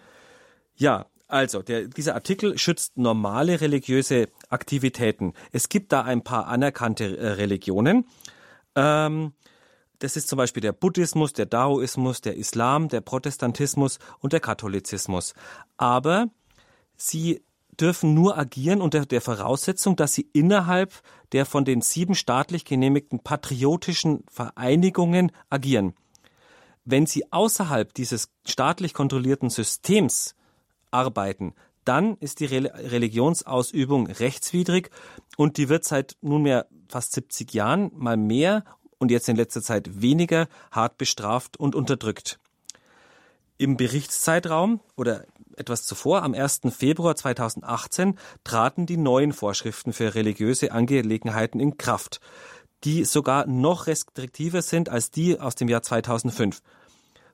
[0.74, 5.34] Ja, also, der, dieser Artikel schützt normale religiöse Aktivitäten.
[5.52, 8.06] Es gibt da ein paar anerkannte äh, Religionen.
[8.74, 9.34] Ähm,
[9.98, 15.34] das ist zum Beispiel der Buddhismus, der Daoismus, der Islam, der Protestantismus und der Katholizismus.
[15.76, 16.28] Aber
[16.96, 17.42] sie
[17.80, 20.92] dürfen nur agieren unter der Voraussetzung, dass sie innerhalb
[21.32, 25.94] der von den sieben staatlich genehmigten patriotischen Vereinigungen agieren.
[26.84, 30.34] Wenn sie außerhalb dieses staatlich kontrollierten Systems
[30.90, 34.90] arbeiten, dann ist die Religionsausübung rechtswidrig
[35.36, 38.64] und die wird seit nunmehr fast 70 Jahren mal mehr
[38.98, 42.38] und jetzt in letzter Zeit weniger hart bestraft und unterdrückt.
[43.56, 45.24] Im Berichtszeitraum oder
[45.56, 46.60] etwas zuvor, am 1.
[46.70, 52.20] Februar 2018, traten die neuen Vorschriften für religiöse Angelegenheiten in Kraft,
[52.84, 56.62] die sogar noch restriktiver sind als die aus dem Jahr 2005.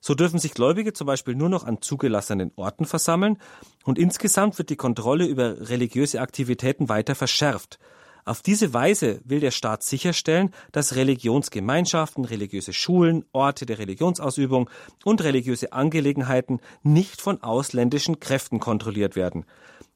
[0.00, 3.38] So dürfen sich Gläubige zum Beispiel nur noch an zugelassenen Orten versammeln
[3.84, 7.78] und insgesamt wird die Kontrolle über religiöse Aktivitäten weiter verschärft.
[8.26, 14.70] Auf diese Weise will der Staat sicherstellen, dass Religionsgemeinschaften, religiöse Schulen, Orte der Religionsausübung
[15.04, 19.44] und religiöse Angelegenheiten nicht von ausländischen Kräften kontrolliert werden.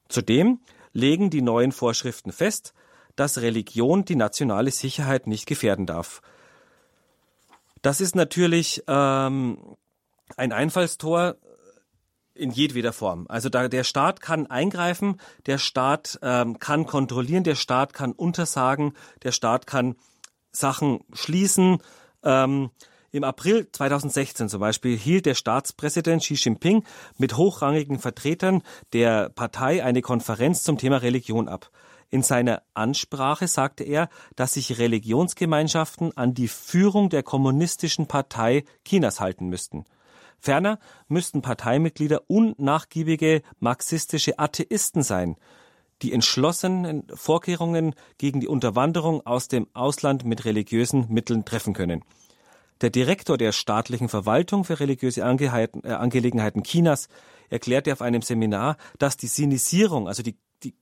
[0.09, 0.59] Zudem
[0.93, 2.73] legen die neuen Vorschriften fest,
[3.15, 6.21] dass Religion die nationale Sicherheit nicht gefährden darf.
[7.81, 9.75] Das ist natürlich ähm,
[10.37, 11.35] ein Einfallstor
[12.39, 13.25] in jedweder Form.
[13.29, 18.93] Also da der Staat kann eingreifen, der Staat ähm, kann kontrollieren, der Staat kann untersagen,
[19.23, 19.95] der Staat kann
[20.51, 21.79] Sachen schließen.
[22.23, 22.69] Ähm,
[23.11, 26.83] Im April 2016 zum Beispiel hielt der Staatspräsident Xi Jinping
[27.17, 31.71] mit hochrangigen Vertretern der Partei eine Konferenz zum Thema Religion ab.
[32.11, 39.19] In seiner Ansprache sagte er, dass sich Religionsgemeinschaften an die Führung der kommunistischen Partei Chinas
[39.19, 39.85] halten müssten.
[40.39, 45.35] Ferner müssten Parteimitglieder unnachgiebige marxistische Atheisten sein,
[46.01, 52.03] die entschlossenen Vorkehrungen gegen die Unterwanderung aus dem Ausland mit religiösen Mitteln treffen können.
[52.81, 57.09] Der Direktor der staatlichen Verwaltung für religiöse äh, Angelegenheiten Chinas
[57.49, 60.75] erklärte auf einem Seminar, dass die Sinisierung, also die, die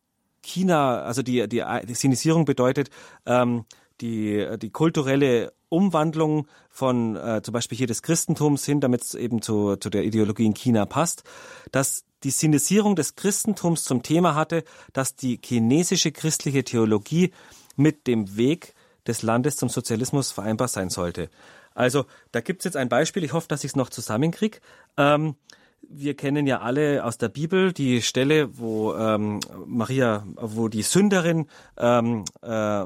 [0.43, 2.91] China, also die, die, die Sinisierung bedeutet
[3.26, 3.65] ähm,
[4.02, 9.42] die, die kulturelle Umwandlung von äh, zum Beispiel hier des Christentums hin, damit es eben
[9.42, 11.24] zu, zu der Ideologie in China passt,
[11.72, 17.32] dass die Sinisierung des Christentums zum Thema hatte, dass die chinesische christliche Theologie
[17.76, 18.74] mit dem Weg
[19.06, 21.30] des Landes zum Sozialismus vereinbar sein sollte.
[21.74, 24.60] Also da gibt's jetzt ein Beispiel, ich hoffe, dass ich es noch zusammenkriege.
[24.98, 25.36] Ähm,
[25.89, 31.47] wir kennen ja alle aus der Bibel die Stelle, wo ähm, Maria, wo die Sünderin,
[31.78, 32.86] ähm, äh,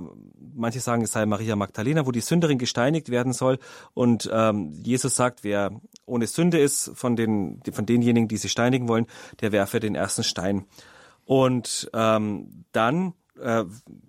[0.53, 3.59] manche sagen, es sei Maria Magdalena, wo die Sünderin gesteinigt werden soll.
[3.93, 5.71] Und ähm, Jesus sagt, wer
[6.05, 9.07] ohne Sünde ist von den von denjenigen, die sie steinigen wollen,
[9.41, 10.65] der werfe den ersten Stein.
[11.25, 13.63] Und ähm, dann äh,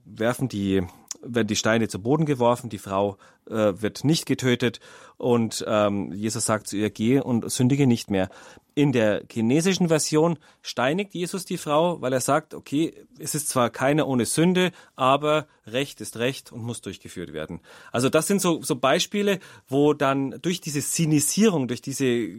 [0.04, 0.82] werfen die
[1.22, 3.16] werden die Steine zu Boden geworfen, die Frau
[3.48, 4.80] äh, wird nicht getötet
[5.16, 8.28] und ähm, Jesus sagt zu ihr, geh und sündige nicht mehr.
[8.74, 13.70] In der chinesischen Version steinigt Jesus die Frau, weil er sagt, okay, es ist zwar
[13.70, 17.60] keine ohne Sünde, aber Recht ist Recht und muss durchgeführt werden.
[17.92, 22.30] Also das sind so, so Beispiele, wo dann durch diese Sinisierung, durch diese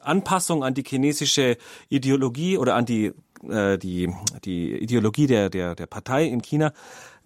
[0.00, 1.56] Anpassung an die chinesische
[1.88, 3.12] Ideologie oder an die,
[3.48, 4.12] äh, die,
[4.44, 6.72] die Ideologie der, der, der Partei in China,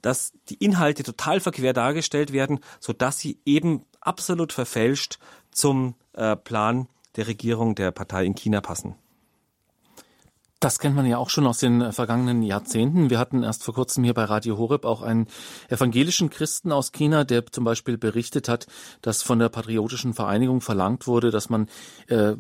[0.02, 5.18] dass die Inhalte total verquer dargestellt werden, so dass sie eben absolut verfälscht
[5.50, 8.94] zum äh, Plan der Regierung der Partei in China passen.
[10.60, 13.08] Das kennt man ja auch schon aus den vergangenen Jahrzehnten.
[13.08, 15.26] Wir hatten erst vor kurzem hier bei Radio Horeb auch einen
[15.70, 18.66] evangelischen Christen aus China, der zum Beispiel berichtet hat,
[19.00, 21.66] dass von der Patriotischen Vereinigung verlangt wurde, dass man
[22.08, 22.34] äh,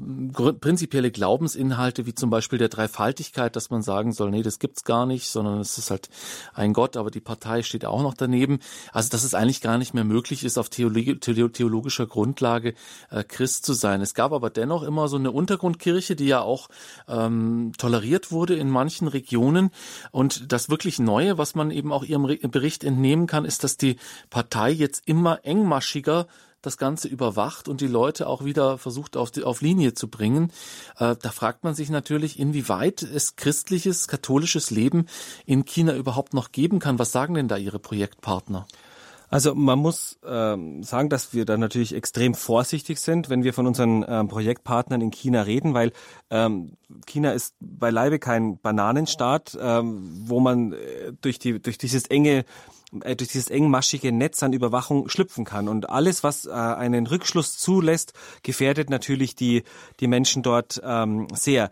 [0.60, 5.06] prinzipielle Glaubensinhalte wie zum Beispiel der Dreifaltigkeit, dass man sagen soll, nee, das gibt's gar
[5.06, 6.10] nicht, sondern es ist halt
[6.52, 8.58] ein Gott, aber die Partei steht auch noch daneben.
[8.92, 12.74] Also dass es eigentlich gar nicht mehr möglich ist, auf theologischer Grundlage
[13.10, 14.02] äh, Christ zu sein.
[14.02, 16.68] Es gab aber dennoch immer so eine Untergrundkirche, die ja auch
[17.08, 19.70] ähm, toleriert toleriert wurde in manchen Regionen.
[20.10, 23.96] Und das wirklich Neue, was man eben auch Ihrem Bericht entnehmen kann, ist, dass die
[24.28, 26.26] Partei jetzt immer engmaschiger
[26.62, 30.52] das Ganze überwacht und die Leute auch wieder versucht auf, die, auf Linie zu bringen.
[30.98, 35.06] Äh, da fragt man sich natürlich, inwieweit es christliches, katholisches Leben
[35.46, 36.98] in China überhaupt noch geben kann.
[36.98, 38.66] Was sagen denn da Ihre Projektpartner?
[39.30, 43.66] Also man muss ähm, sagen, dass wir da natürlich extrem vorsichtig sind, wenn wir von
[43.66, 45.92] unseren ähm, Projektpartnern in China reden, weil
[46.30, 46.72] ähm,
[47.06, 52.44] China ist beileibe kein Bananenstaat, ähm, wo man äh, durch die durch dieses enge
[53.02, 55.68] äh, durch dieses engmaschige Netz an Überwachung schlüpfen kann.
[55.68, 59.62] Und alles, was äh, einen Rückschluss zulässt, gefährdet natürlich die,
[60.00, 61.70] die Menschen dort ähm, sehr.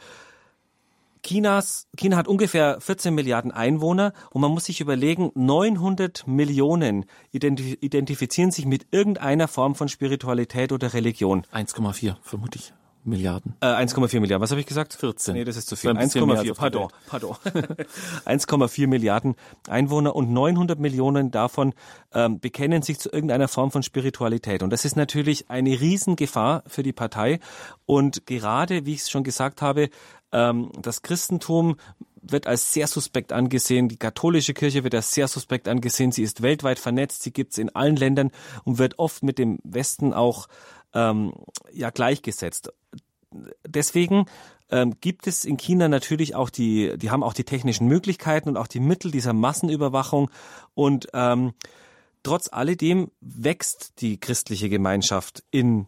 [1.22, 8.50] Chinas, China hat ungefähr 14 Milliarden Einwohner und man muss sich überlegen, 900 Millionen identifizieren
[8.50, 11.44] sich mit irgendeiner Form von Spiritualität oder Religion.
[11.52, 12.72] 1,4 vermutlich.
[13.08, 13.54] Milliarden.
[13.60, 14.42] Äh, 1,4 Milliarden.
[14.42, 14.94] Was habe ich gesagt?
[14.94, 15.34] 14.
[15.34, 15.90] Nee, das ist zu viel.
[15.90, 16.54] 1,4.
[16.54, 16.88] Pardon.
[17.06, 17.36] Pardon.
[18.26, 19.34] 1,4 Milliarden
[19.68, 21.74] Einwohner und 900 Millionen davon
[22.12, 24.62] ähm, bekennen sich zu irgendeiner Form von Spiritualität.
[24.62, 27.40] Und das ist natürlich eine Riesengefahr für die Partei.
[27.86, 29.88] Und gerade, wie ich es schon gesagt habe,
[30.32, 31.76] ähm, das Christentum
[32.20, 33.88] wird als sehr suspekt angesehen.
[33.88, 36.12] Die katholische Kirche wird als sehr suspekt angesehen.
[36.12, 37.22] Sie ist weltweit vernetzt.
[37.22, 38.30] Sie gibt es in allen Ländern
[38.64, 40.48] und wird oft mit dem Westen auch
[40.94, 41.32] ähm,
[41.72, 42.72] ja gleichgesetzt.
[43.66, 44.26] Deswegen
[44.70, 48.56] ähm, gibt es in China natürlich auch die, die haben auch die technischen Möglichkeiten und
[48.56, 50.30] auch die Mittel dieser Massenüberwachung
[50.74, 51.52] und ähm,
[52.22, 55.86] trotz alledem wächst die christliche Gemeinschaft in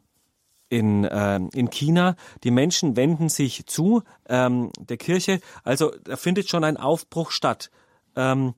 [0.70, 2.16] in, äh, in China.
[2.42, 5.40] Die Menschen wenden sich zu ähm, der Kirche.
[5.62, 7.70] Also da findet schon ein Aufbruch statt.
[8.16, 8.54] Ähm,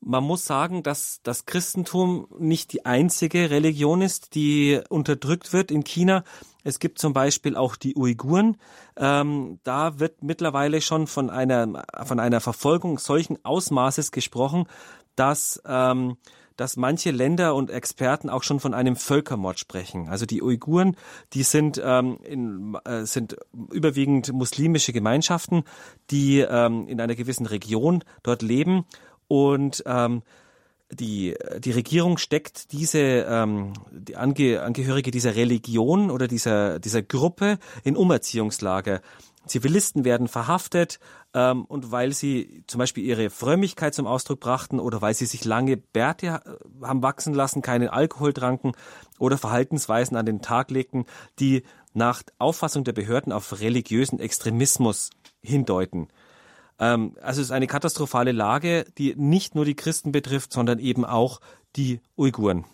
[0.00, 5.82] man muss sagen, dass das Christentum nicht die einzige Religion ist, die unterdrückt wird in
[5.82, 6.24] China.
[6.62, 8.58] Es gibt zum Beispiel auch die Uiguren.
[8.96, 14.66] Ähm, da wird mittlerweile schon von einer, von einer Verfolgung solchen Ausmaßes gesprochen,
[15.16, 16.16] dass ähm,
[16.56, 20.08] dass manche Länder und Experten auch schon von einem Völkermord sprechen.
[20.08, 20.96] Also die Uiguren,
[21.32, 23.36] die sind, ähm, in, äh, sind
[23.72, 25.64] überwiegend muslimische Gemeinschaften,
[26.10, 28.84] die ähm, in einer gewissen Region dort leben
[29.28, 30.22] und ähm,
[30.92, 37.58] die, die Regierung steckt diese ähm, die Ange, Angehörige dieser Religion oder dieser, dieser Gruppe
[37.82, 39.00] in Umerziehungslager.
[39.46, 40.98] Zivilisten werden verhaftet
[41.34, 45.44] ähm, und weil sie zum Beispiel ihre Frömmigkeit zum Ausdruck brachten oder weil sie sich
[45.44, 48.72] lange Bärte äh, haben wachsen lassen, keinen Alkohol tranken
[49.18, 51.04] oder Verhaltensweisen an den Tag legten,
[51.38, 55.10] die nach Auffassung der Behörden auf religiösen Extremismus
[55.42, 56.08] hindeuten.
[56.78, 61.04] Ähm, also es ist eine katastrophale Lage, die nicht nur die Christen betrifft, sondern eben
[61.04, 61.40] auch
[61.76, 62.64] die Uiguren.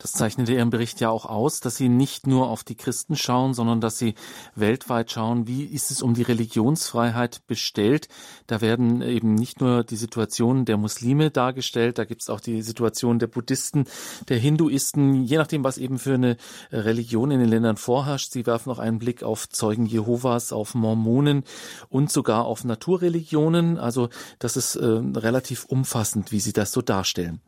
[0.00, 3.52] Das zeichnet Ihren Bericht ja auch aus, dass Sie nicht nur auf die Christen schauen,
[3.52, 4.14] sondern dass Sie
[4.54, 8.08] weltweit schauen, wie ist es um die Religionsfreiheit bestellt.
[8.46, 12.62] Da werden eben nicht nur die Situationen der Muslime dargestellt, da gibt es auch die
[12.62, 13.84] Situation der Buddhisten,
[14.30, 16.38] der Hinduisten, je nachdem, was eben für eine
[16.72, 18.32] Religion in den Ländern vorherrscht.
[18.32, 21.44] Sie werfen auch einen Blick auf Zeugen Jehovas, auf Mormonen
[21.90, 23.76] und sogar auf Naturreligionen.
[23.76, 24.08] Also
[24.38, 27.42] das ist äh, relativ umfassend, wie Sie das so darstellen.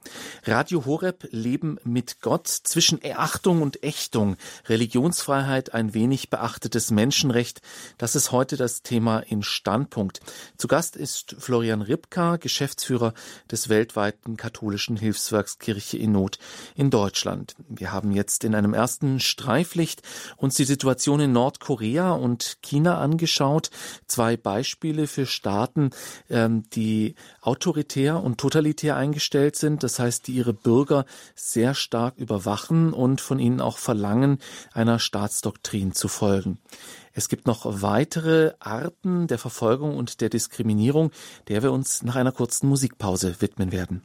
[0.44, 7.62] Radio Horeb Leben mit Gott Gott zwischen Erachtung und Ächtung, Religionsfreiheit ein wenig beachtetes Menschenrecht,
[7.98, 10.18] das ist heute das Thema in Standpunkt.
[10.56, 13.14] Zu Gast ist Florian Ripka, Geschäftsführer
[13.48, 16.40] des weltweiten katholischen Hilfswerks Kirche in Not
[16.74, 17.54] in Deutschland.
[17.68, 20.02] Wir haben jetzt in einem ersten Streiflicht
[20.36, 23.70] uns die Situation in Nordkorea und China angeschaut.
[24.08, 25.90] Zwei Beispiele für Staaten,
[26.28, 31.04] ähm, die autoritär und totalitär eingestellt sind, das heißt, die ihre Bürger
[31.36, 34.38] sehr stark über überwachen und von ihnen auch verlangen,
[34.72, 36.58] einer Staatsdoktrin zu folgen.
[37.12, 41.10] Es gibt noch weitere Arten der Verfolgung und der Diskriminierung,
[41.48, 44.02] der wir uns nach einer kurzen Musikpause widmen werden.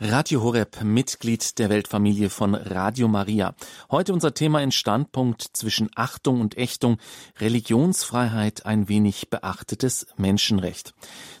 [0.00, 3.54] Radio Horeb, Mitglied der Weltfamilie von Radio Maria.
[3.92, 6.98] Heute unser Thema in Standpunkt zwischen Achtung und Ächtung,
[7.38, 10.94] Religionsfreiheit, ein wenig beachtetes Menschenrecht.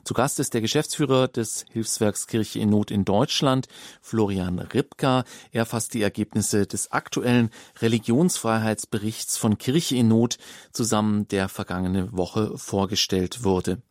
[0.04, 3.66] Zu Gast ist der Geschäftsführer des Hilfswerks Kirche in Not in Deutschland,
[4.00, 5.24] Florian Ripka.
[5.50, 10.38] Er fasst die Ergebnisse des aktuellen Religionsfreiheitsberichts von Kirche in Not
[10.70, 13.82] zusammen, der vergangene Woche vorgestellt wurde.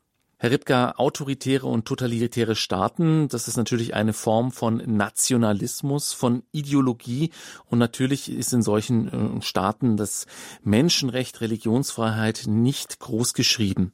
[0.43, 7.29] Herr Ripka, autoritäre und totalitäre Staaten, das ist natürlich eine Form von Nationalismus, von Ideologie
[7.67, 10.25] und natürlich ist in solchen äh, Staaten das
[10.61, 13.93] Menschenrecht, Religionsfreiheit nicht groß geschrieben.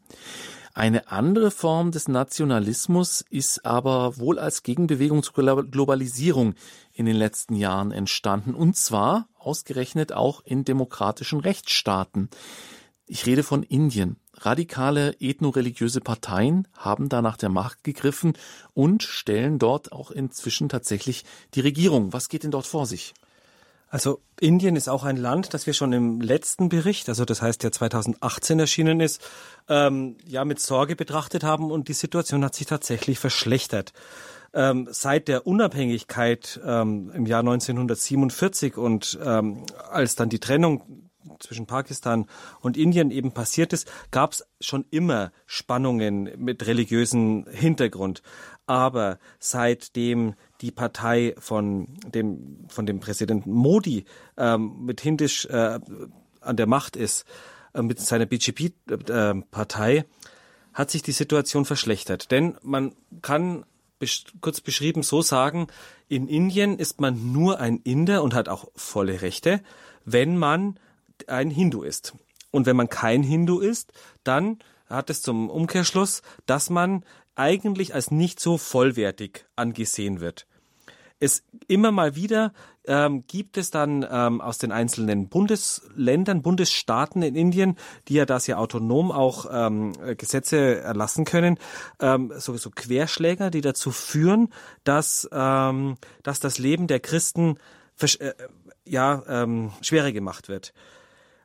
[0.73, 6.55] Eine andere Form des Nationalismus ist aber wohl als Gegenbewegung zur Globalisierung
[6.93, 12.27] in den letzten Jahren entstanden, und zwar ausgerechnet auch in demokratischen Rechtsstaaten.
[13.11, 14.17] Ich rede von Indien.
[14.35, 18.33] Radikale ethnoreligiöse Parteien haben da nach der Macht gegriffen
[18.75, 22.13] und stellen dort auch inzwischen tatsächlich die Regierung.
[22.13, 23.15] Was geht denn dort vor sich?
[23.89, 27.63] Also Indien ist auch ein Land, das wir schon im letzten Bericht, also das heißt
[27.63, 29.27] der 2018 erschienen ist,
[29.67, 33.91] ähm, ja mit Sorge betrachtet haben und die Situation hat sich tatsächlich verschlechtert.
[34.53, 41.08] Ähm, seit der Unabhängigkeit ähm, im Jahr 1947 und ähm, als dann die Trennung
[41.39, 42.25] zwischen Pakistan
[42.61, 48.21] und Indien eben passiert ist, gab es schon immer Spannungen mit religiösen Hintergrund.
[48.65, 54.05] Aber seitdem die Partei von dem, von dem Präsidenten Modi
[54.37, 55.79] ähm, mit Hindisch äh,
[56.41, 57.25] an der Macht ist,
[57.73, 60.03] äh, mit seiner BJP-Partei, äh,
[60.73, 62.31] hat sich die Situation verschlechtert.
[62.31, 63.65] Denn man kann
[63.99, 65.67] besch kurz beschrieben so sagen,
[66.07, 69.61] in Indien ist man nur ein Inder und hat auch volle Rechte,
[70.05, 70.79] wenn man
[71.27, 72.13] ein Hindu ist.
[72.51, 73.91] Und wenn man kein Hindu ist,
[74.23, 77.03] dann hat es zum Umkehrschluss, dass man
[77.35, 80.45] eigentlich als nicht so vollwertig angesehen wird.
[81.21, 82.53] Es immer mal wieder
[82.85, 87.75] ähm, gibt es dann ähm, aus den einzelnen Bundesländern, Bundesstaaten in Indien,
[88.07, 91.57] die ja da sehr autonom auch ähm, Gesetze erlassen können,
[91.99, 94.51] ähm, sowieso Querschläger, die dazu führen,
[94.85, 97.57] dass, ähm, dass das Leben der Christen
[97.99, 98.31] äh,
[98.85, 100.73] ja, ähm, schwerer gemacht wird.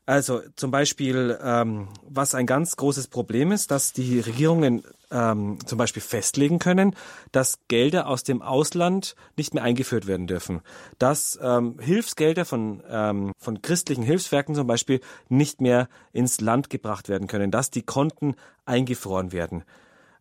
[0.07, 5.79] Also zum Beispiel, ähm, was ein ganz großes Problem ist, dass die Regierungen ähm, zum
[5.79, 6.95] Beispiel festlegen können,
[7.33, 10.61] dass Gelder aus dem Ausland nicht mehr eingeführt werden dürfen,
[10.99, 15.01] dass ähm, Hilfsgelder von, ähm, von christlichen Hilfswerken zum Beispiel
[15.31, 18.35] nicht mehr ins Land gebracht werden können, dass die Konten
[18.67, 19.65] eingefroren werden.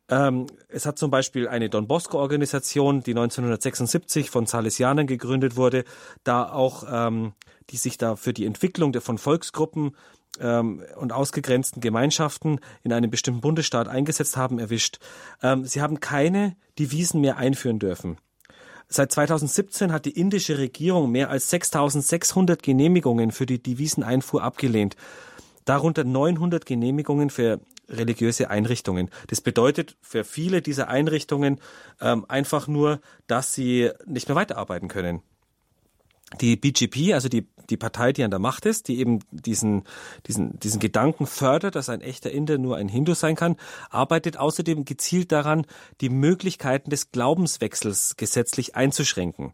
[0.09, 5.85] Ähm, es hat zum Beispiel eine Don Bosco-Organisation, die 1976 von Salesianern gegründet wurde,
[6.23, 7.33] da auch, ähm,
[7.69, 9.95] die sich da für die Entwicklung der, von Volksgruppen
[10.39, 14.99] ähm, und ausgegrenzten Gemeinschaften in einem bestimmten Bundesstaat eingesetzt haben, erwischt.
[15.41, 18.17] Ähm, sie haben keine Devisen mehr einführen dürfen.
[18.89, 24.97] Seit 2017 hat die indische Regierung mehr als 6600 Genehmigungen für die Deviseneinfuhr abgelehnt.
[25.65, 29.09] Darunter 900 Genehmigungen für religiöse Einrichtungen.
[29.27, 31.59] Das bedeutet für viele dieser Einrichtungen
[32.01, 35.21] ähm, einfach nur, dass sie nicht mehr weiterarbeiten können.
[36.41, 39.83] Die BGP, also die, die Partei, die an der Macht ist, die eben diesen,
[40.25, 43.55] diesen, diesen Gedanken fördert, dass ein echter Inder nur ein Hindu sein kann,
[43.89, 45.65] arbeitet außerdem gezielt daran,
[46.01, 49.51] die Möglichkeiten des Glaubenswechsels gesetzlich einzuschränken.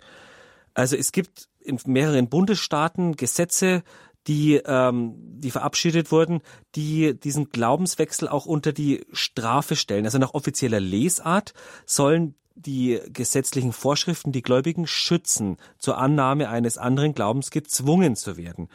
[0.74, 3.84] Also es gibt in mehreren Bundesstaaten Gesetze,
[4.30, 6.42] die, ähm, die verabschiedet wurden,
[6.76, 10.06] die diesen Glaubenswechsel auch unter die Strafe stellen.
[10.06, 11.54] Also nach offizieller Lesart
[11.86, 18.70] sollen die gesetzlichen Vorschriften die Gläubigen schützen, zur Annahme eines anderen Glaubens gezwungen zu werden.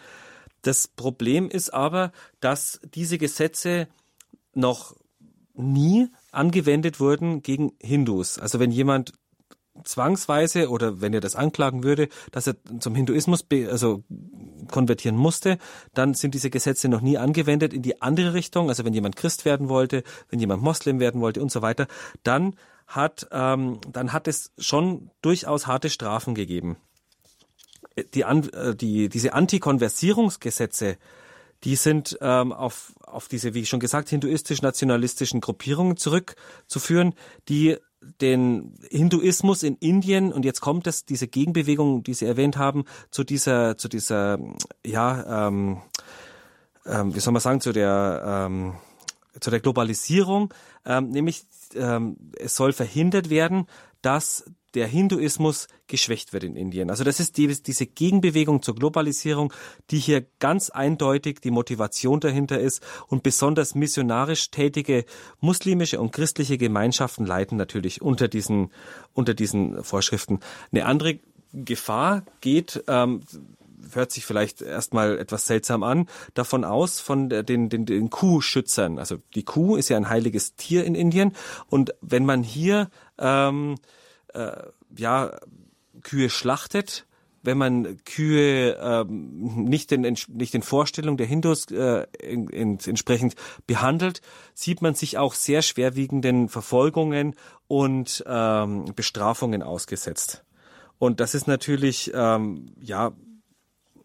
[0.62, 3.86] Das Problem ist aber, dass diese Gesetze
[4.55, 4.96] noch
[5.55, 8.38] nie angewendet wurden gegen Hindus.
[8.38, 9.12] Also wenn jemand
[9.83, 14.05] zwangsweise oder wenn er das anklagen würde, dass er zum Hinduismus also
[14.70, 15.59] konvertieren musste,
[15.95, 18.68] dann sind diese Gesetze noch nie angewendet in die andere Richtung.
[18.68, 21.89] Also wenn jemand Christ werden wollte, wenn jemand Moslem werden wollte und so weiter,
[22.22, 22.55] dann
[22.87, 26.77] hat ähm, dann hat es schon durchaus harte Strafen gegeben.
[28.14, 30.99] Die, äh, die diese Antikonversierungsgesetze,
[31.64, 37.14] die sind ähm, auf auf diese, wie schon gesagt, hinduistisch-nationalistischen Gruppierungen zurückzuführen,
[37.49, 37.79] die
[38.20, 43.24] den Hinduismus in Indien und jetzt kommt es diese Gegenbewegung, die Sie erwähnt haben, zu
[43.24, 44.38] dieser zu dieser
[44.84, 45.78] ja ähm,
[46.86, 48.74] ähm, wie soll man sagen zu der ähm,
[49.40, 50.52] zu der Globalisierung,
[50.84, 51.44] ähm, nämlich
[51.74, 53.66] ähm, es soll verhindert werden,
[54.02, 54.44] dass
[54.75, 56.91] der Hinduismus geschwächt wird in Indien.
[56.91, 59.53] Also das ist die, diese Gegenbewegung zur Globalisierung,
[59.91, 65.05] die hier ganz eindeutig die Motivation dahinter ist und besonders missionarisch tätige
[65.41, 68.70] muslimische und christliche Gemeinschaften leiden natürlich unter diesen,
[69.12, 70.41] unter diesen Vorschriften.
[70.72, 71.18] Eine andere
[71.53, 73.22] Gefahr geht, ähm,
[73.93, 78.99] hört sich vielleicht erstmal etwas seltsam an, davon aus von den, den, den Kuhschützern.
[78.99, 81.33] Also die Kuh ist ja ein heiliges Tier in Indien
[81.68, 83.77] und wenn man hier ähm,
[84.35, 84.62] äh,
[84.97, 85.37] ja,
[86.03, 87.07] Kühe schlachtet,
[87.43, 93.35] wenn man Kühe ähm, nicht, den, nicht den Vorstellungen der Hindus äh, in, in, entsprechend
[93.66, 94.22] behandelt,
[94.55, 97.35] sieht man sich auch sehr schwerwiegenden Verfolgungen
[97.68, 100.43] und ähm, Bestrafungen ausgesetzt.
[100.99, 103.12] Und das ist natürlich ähm, ja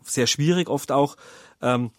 [0.04, 1.16] sehr schwierig, oft auch
[1.62, 1.92] ähm,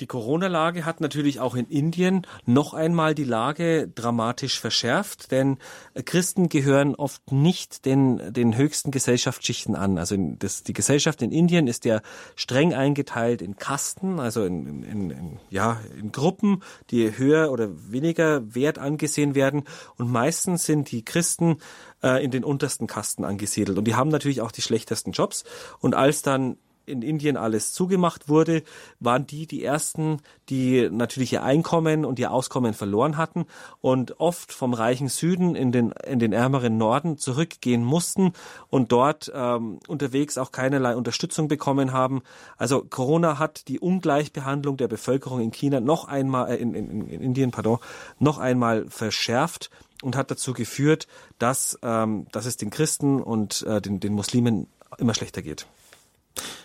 [0.00, 5.58] die Corona-Lage hat natürlich auch in Indien noch einmal die Lage dramatisch verschärft, denn
[6.04, 9.98] Christen gehören oft nicht den, den höchsten Gesellschaftsschichten an.
[9.98, 12.00] Also das, die Gesellschaft in Indien ist ja
[12.34, 18.54] streng eingeteilt in Kasten, also in, in, in, ja, in Gruppen, die höher oder weniger
[18.54, 19.62] wert angesehen werden.
[19.96, 21.58] Und meistens sind die Christen
[22.02, 23.78] äh, in den untersten Kasten angesiedelt.
[23.78, 25.44] Und die haben natürlich auch die schlechtesten Jobs.
[25.78, 26.56] Und als dann
[26.86, 28.62] in Indien alles zugemacht wurde,
[29.00, 33.46] waren die die ersten, die natürlich ihr Einkommen und ihr Auskommen verloren hatten
[33.80, 38.32] und oft vom reichen Süden in den in den ärmeren Norden zurückgehen mussten
[38.68, 42.22] und dort ähm, unterwegs auch keinerlei Unterstützung bekommen haben.
[42.56, 47.20] Also Corona hat die Ungleichbehandlung der Bevölkerung in China noch einmal äh, in, in, in
[47.20, 47.78] Indien, pardon,
[48.18, 49.70] noch einmal verschärft
[50.02, 51.06] und hat dazu geführt,
[51.38, 54.66] dass ähm, dass es den Christen und äh, den den Muslimen
[54.98, 55.66] immer schlechter geht.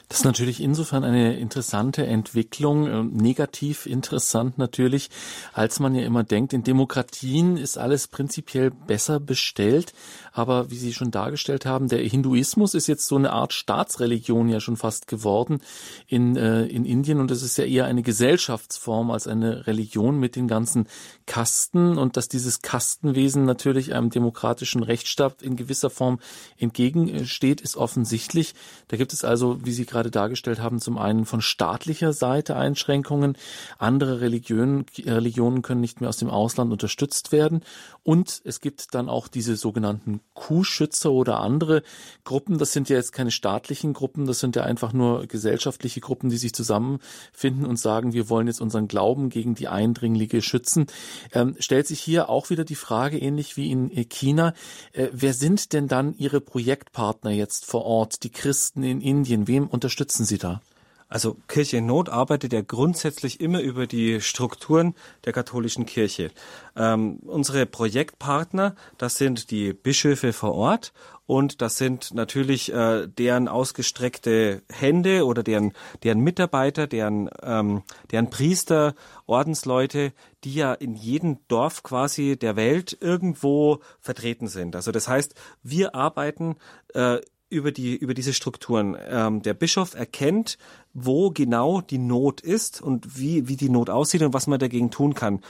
[0.09, 5.11] Das ist natürlich insofern eine interessante Entwicklung, äh, negativ interessant natürlich,
[5.53, 9.93] als man ja immer denkt, in Demokratien ist alles prinzipiell besser bestellt.
[10.31, 14.59] Aber wie Sie schon dargestellt haben, der Hinduismus ist jetzt so eine Art Staatsreligion ja
[14.59, 15.61] schon fast geworden
[16.07, 17.19] in, äh, in Indien.
[17.19, 20.87] Und es ist ja eher eine Gesellschaftsform als eine Religion mit den ganzen
[21.27, 21.99] Kasten.
[21.99, 26.19] Und dass dieses Kastenwesen natürlich einem demokratischen Rechtsstaat in gewisser Form
[26.57, 28.55] entgegensteht, ist offensichtlich.
[28.87, 32.55] Da gibt es also, wie Sie gerade gerade dargestellt haben, zum einen von staatlicher Seite
[32.55, 33.37] Einschränkungen,
[33.77, 37.65] andere Religionen, Religionen können nicht mehr aus dem Ausland unterstützt werden
[38.03, 41.83] und es gibt dann auch diese sogenannten Kuhschützer oder andere
[42.23, 46.29] Gruppen, das sind ja jetzt keine staatlichen Gruppen, das sind ja einfach nur gesellschaftliche Gruppen,
[46.29, 50.87] die sich zusammenfinden und sagen, wir wollen jetzt unseren Glauben gegen die Eindringlinge schützen.
[51.33, 54.53] Ähm, stellt sich hier auch wieder die Frage, ähnlich wie in China,
[54.93, 59.47] äh, wer sind denn dann Ihre Projektpartner jetzt vor Ort, die Christen in Indien?
[59.47, 60.61] Wem unter unterstützen Sie da?
[61.07, 64.93] Also Kirche in Not arbeitet ja grundsätzlich immer über die Strukturen
[65.25, 66.29] der katholischen Kirche.
[66.75, 70.93] Ähm, unsere Projektpartner, das sind die Bischöfe vor Ort
[71.25, 75.73] und das sind natürlich äh, deren ausgestreckte Hände oder deren,
[76.03, 77.81] deren Mitarbeiter, deren, ähm,
[78.11, 78.93] deren Priester,
[79.25, 80.13] Ordensleute,
[80.43, 84.75] die ja in jedem Dorf quasi der Welt irgendwo vertreten sind.
[84.75, 85.33] Also das heißt,
[85.63, 86.57] wir arbeiten
[86.93, 87.17] äh,
[87.49, 88.97] über die über diese Strukturen.
[89.07, 90.57] Ähm, der Bischof erkennt,
[90.93, 94.91] wo genau die Not ist und wie wie die Not aussieht und was man dagegen
[94.91, 95.41] tun kann.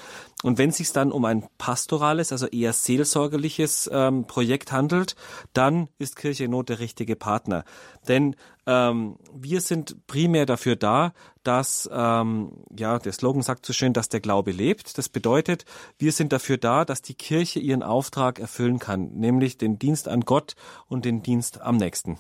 [0.44, 5.16] Und wenn es sich dann um ein pastorales, also eher seelsorgerliches ähm, Projekt handelt,
[5.54, 7.66] dann ist Kirche Not der richtige Partner.
[8.08, 8.36] Denn
[8.66, 11.14] ähm, wir sind primär dafür da,
[11.44, 14.98] dass, ähm, ja, der Slogan sagt so schön, dass der Glaube lebt.
[14.98, 15.66] Das bedeutet,
[15.98, 20.22] wir sind dafür da, dass die Kirche ihren Auftrag erfüllen kann, nämlich den Dienst an
[20.22, 20.56] Gott
[20.88, 22.18] und den Dienst am nächsten.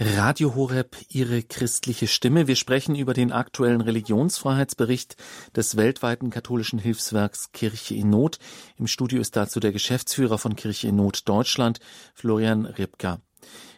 [0.00, 2.48] Radio Horeb, Ihre christliche Stimme.
[2.48, 5.16] Wir sprechen über den aktuellen Religionsfreiheitsbericht
[5.54, 8.40] des weltweiten katholischen Hilfswerks Kirche in Not.
[8.76, 11.78] Im Studio ist dazu der Geschäftsführer von Kirche in Not Deutschland,
[12.12, 13.20] Florian Ripka.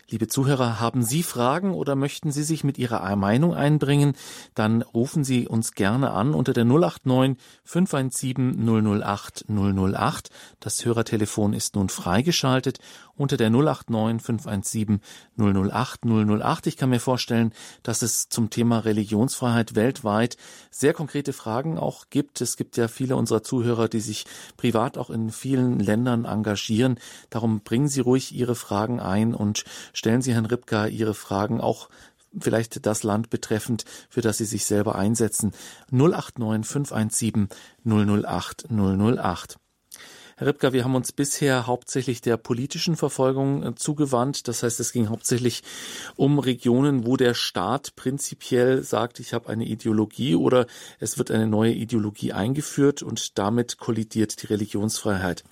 [0.09, 4.15] Liebe Zuhörer, haben Sie Fragen oder möchten Sie sich mit Ihrer Meinung einbringen?
[4.55, 10.31] Dann rufen Sie uns gerne an unter der 089 517 008 008.
[10.61, 12.79] Das Hörertelefon ist nun freigeschaltet
[13.17, 15.01] unter der 089 517
[15.37, 16.67] 008 008.
[16.67, 17.53] Ich kann mir vorstellen,
[17.83, 20.37] dass es zum Thema Religionsfreiheit weltweit
[20.71, 22.41] sehr konkrete Fragen auch gibt.
[22.41, 26.99] Es gibt ja viele unserer Zuhörer, die sich privat auch in vielen Ländern engagieren.
[27.31, 31.89] Darum bringen Sie ruhig Ihre Fragen ein und stellen Sie Herrn Ripka Ihre Fragen auch
[32.39, 35.53] vielleicht das Land betreffend, für das Sie sich selber einsetzen.
[35.91, 37.49] 089 517
[37.85, 39.59] 008 008.
[40.39, 44.49] Herr Ripka, wir haben uns bisher hauptsächlich der politischen Verfolgung äh, zugewandt.
[44.49, 45.63] Das heißt, es ging hauptsächlich
[46.15, 50.67] um Regionen, wo der Staat prinzipiell sagt, ich habe eine Ideologie oder
[51.01, 55.43] es wird eine neue Ideologie eingeführt und damit kollidiert die Religionsfreiheit.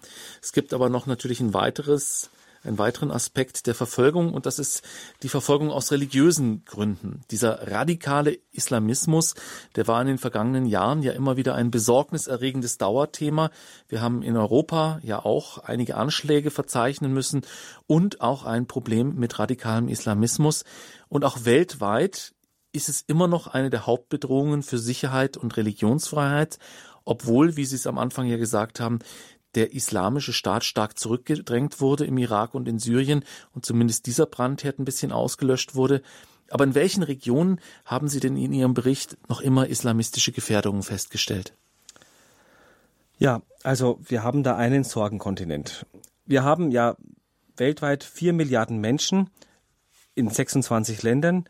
[0.43, 2.29] Es gibt aber noch natürlich ein weiteres
[2.65, 4.83] einen weiteren Aspekt der Verfolgung und das ist
[5.23, 7.21] die Verfolgung aus religiösen Gründen.
[7.31, 9.35] Dieser radikale Islamismus,
[9.77, 13.51] der war in den vergangenen Jahren ja immer wieder ein besorgniserregendes Dauerthema.
[13.89, 17.43] Wir haben in Europa ja auch einige Anschläge verzeichnen müssen
[17.87, 20.65] und auch ein Problem mit radikalem Islamismus.
[21.09, 22.35] Und auch weltweit
[22.73, 26.59] ist es immer noch eine der Hauptbedrohungen für Sicherheit und Religionsfreiheit,
[27.05, 28.99] obwohl, wie Sie es am Anfang ja gesagt haben,
[29.55, 34.79] der islamische Staat stark zurückgedrängt wurde im Irak und in Syrien und zumindest dieser Brandherd
[34.79, 36.03] ein bisschen ausgelöscht wurde.
[36.51, 41.55] Aber in welchen Regionen haben Sie denn in Ihrem Bericht noch immer islamistische Gefährdungen festgestellt?
[43.19, 45.87] Ja, also wir haben da einen Sorgenkontinent.
[46.27, 46.97] Wir haben ja
[47.57, 49.31] weltweit vier Milliarden Menschen
[50.15, 51.45] in 26 Ländern,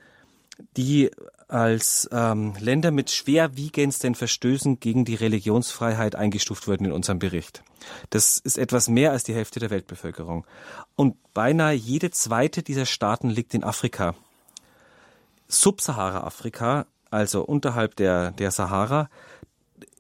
[0.76, 1.10] die
[1.48, 7.62] als ähm, Länder mit schwerwiegendsten Verstößen gegen die Religionsfreiheit eingestuft wurden in unserem Bericht.
[8.10, 10.46] Das ist etwas mehr als die Hälfte der Weltbevölkerung.
[10.96, 14.14] Und beinahe jede zweite dieser Staaten liegt in Afrika.
[15.48, 19.08] Subsahara-Afrika, also unterhalb der, der Sahara,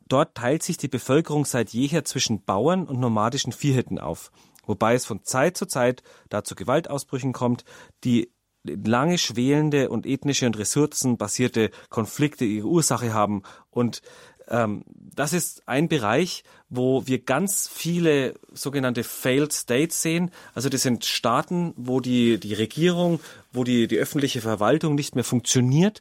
[0.08, 4.32] dort teilt sich die Bevölkerung seit jeher zwischen Bauern und nomadischen Viehhirten auf,
[4.66, 7.64] wobei es von Zeit zu Zeit dazu Gewaltausbrüchen kommt,
[8.02, 8.30] die
[8.64, 13.42] lange schwelende und ethnische und ressourcenbasierte Konflikte ihre Ursache haben.
[13.70, 14.02] Und
[14.48, 14.84] ähm,
[15.14, 20.30] das ist ein Bereich, wo wir ganz viele sogenannte Failed States sehen.
[20.54, 23.20] Also das sind Staaten, wo die, die Regierung,
[23.52, 26.00] wo die, die öffentliche Verwaltung nicht mehr funktioniert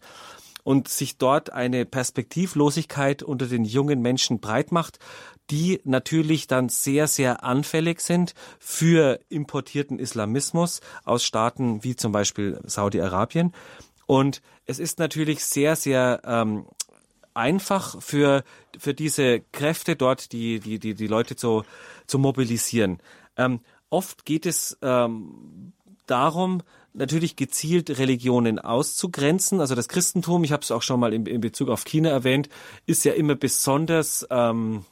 [0.63, 4.97] und sich dort eine Perspektivlosigkeit unter den jungen Menschen breit macht,
[5.49, 12.59] die natürlich dann sehr, sehr anfällig sind für importierten Islamismus aus Staaten wie zum Beispiel
[12.63, 13.53] Saudi-Arabien.
[14.05, 16.65] Und es ist natürlich sehr, sehr ähm,
[17.33, 18.43] einfach für,
[18.77, 21.63] für diese Kräfte dort, die, die, die, die Leute zu,
[22.07, 22.99] zu mobilisieren.
[23.37, 25.73] Ähm, oft geht es ähm,
[26.05, 26.61] darum,
[26.93, 29.59] natürlich gezielt Religionen auszugrenzen.
[29.59, 32.49] Also das Christentum, ich habe es auch schon mal in, in Bezug auf China erwähnt,
[32.85, 34.85] ist ja immer besonders ähm,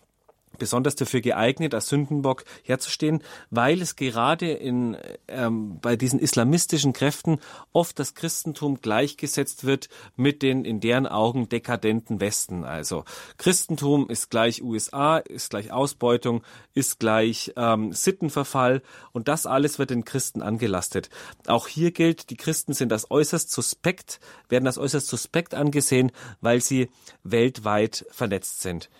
[0.61, 4.95] besonders dafür geeignet, als Sündenbock herzustehen, weil es gerade in,
[5.27, 7.39] ähm, bei diesen islamistischen Kräften
[7.73, 12.63] oft das Christentum gleichgesetzt wird mit den in deren Augen dekadenten Westen.
[12.63, 13.05] Also
[13.37, 16.43] Christentum ist gleich USA, ist gleich Ausbeutung,
[16.75, 18.83] ist gleich ähm, Sittenverfall
[19.13, 21.09] und das alles wird den Christen angelastet.
[21.47, 26.61] Auch hier gilt, die Christen sind als äußerst suspekt, werden als äußerst suspekt angesehen, weil
[26.61, 26.91] sie
[27.23, 28.91] weltweit vernetzt sind.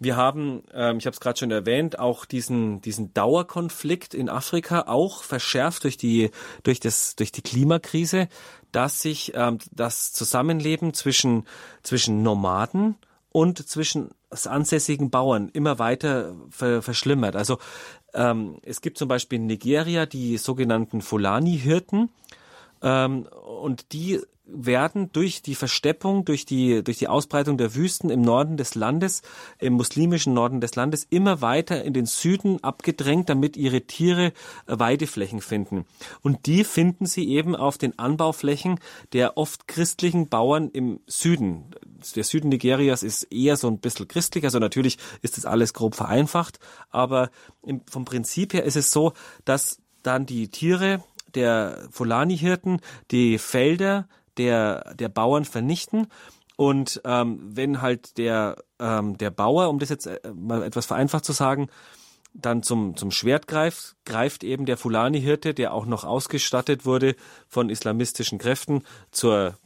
[0.00, 4.82] Wir haben, ähm, ich habe es gerade schon erwähnt, auch diesen diesen Dauerkonflikt in Afrika
[4.86, 6.30] auch verschärft durch die
[6.62, 8.28] durch das durch die Klimakrise,
[8.70, 11.46] dass sich ähm, das Zusammenleben zwischen
[11.82, 12.96] zwischen Nomaden
[13.30, 17.34] und zwischen ansässigen Bauern immer weiter ver verschlimmert.
[17.34, 17.58] Also
[18.14, 22.10] ähm, es gibt zum Beispiel in Nigeria die sogenannten Fulani-Hirten
[22.82, 23.26] ähm,
[23.60, 24.20] und die
[24.50, 29.22] werden durch die Versteppung, durch die, durch die Ausbreitung der Wüsten im Norden des Landes,
[29.58, 34.32] im muslimischen Norden des Landes, immer weiter in den Süden abgedrängt, damit ihre Tiere
[34.66, 35.84] Weideflächen finden.
[36.22, 38.80] Und die finden sie eben auf den Anbauflächen
[39.12, 41.66] der oft christlichen Bauern im Süden.
[42.16, 45.94] Der Süden Nigerias ist eher so ein bisschen christlich, also natürlich ist das alles grob
[45.94, 46.58] vereinfacht,
[46.90, 47.30] aber
[47.90, 49.12] vom Prinzip her ist es so,
[49.44, 51.02] dass dann die Tiere
[51.34, 52.80] der Fulani-Hirten
[53.10, 56.08] die Felder der, der Bauern vernichten.
[56.56, 61.24] Und ähm, wenn halt der, ähm, der Bauer, um das jetzt äh, mal etwas vereinfacht
[61.24, 61.68] zu sagen,
[62.34, 67.16] dann zum, zum Schwert greift, greift eben der Fulani-Hirte, der auch noch ausgestattet wurde
[67.48, 69.56] von islamistischen Kräften, zur,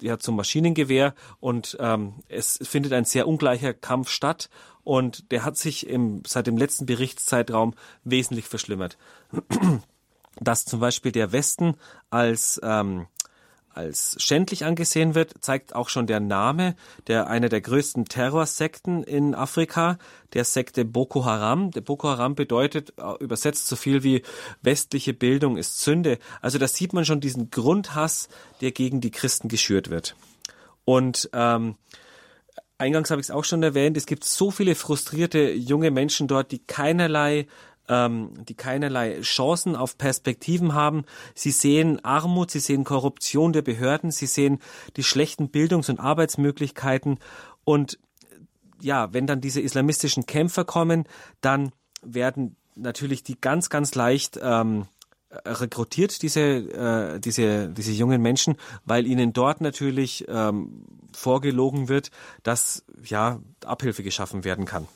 [0.00, 1.14] ja, zum Maschinengewehr.
[1.40, 4.50] Und ähm, es findet ein sehr ungleicher Kampf statt.
[4.82, 8.96] Und der hat sich im, seit dem letzten Berichtszeitraum wesentlich verschlimmert.
[10.40, 11.74] Dass zum Beispiel der Westen
[12.08, 13.08] als ähm,
[13.72, 16.74] als schändlich angesehen wird, zeigt auch schon der Name
[17.06, 19.98] der einer der größten Terrorsekten in Afrika,
[20.32, 21.70] der Sekte Boko Haram.
[21.70, 24.22] Der Boko Haram bedeutet äh, übersetzt so viel wie
[24.62, 26.18] westliche Bildung ist Sünde.
[26.40, 28.28] Also da sieht man schon diesen Grundhass,
[28.60, 30.16] der gegen die Christen geschürt wird.
[30.84, 31.76] Und ähm,
[32.80, 36.50] Eingangs habe ich es auch schon erwähnt, es gibt so viele frustrierte junge Menschen dort,
[36.50, 37.46] die keinerlei
[37.90, 41.04] ähm, die keinerlei Chancen auf Perspektiven haben.
[41.34, 44.60] Sie sehen Armut, sie sehen Korruption der Behörden, sie sehen
[44.96, 47.18] die schlechten Bildungs- und Arbeitsmöglichkeiten.
[47.64, 47.98] Und
[48.80, 51.04] ja, wenn dann diese islamistischen Kämpfer kommen,
[51.40, 51.72] dann
[52.02, 54.86] werden natürlich die ganz, ganz leicht ähm,
[55.44, 62.10] rekrutiert, diese, äh, diese, diese jungen Menschen, weil ihnen dort natürlich ähm, vorgelogen wird,
[62.44, 64.86] dass ja Abhilfe geschaffen werden kann.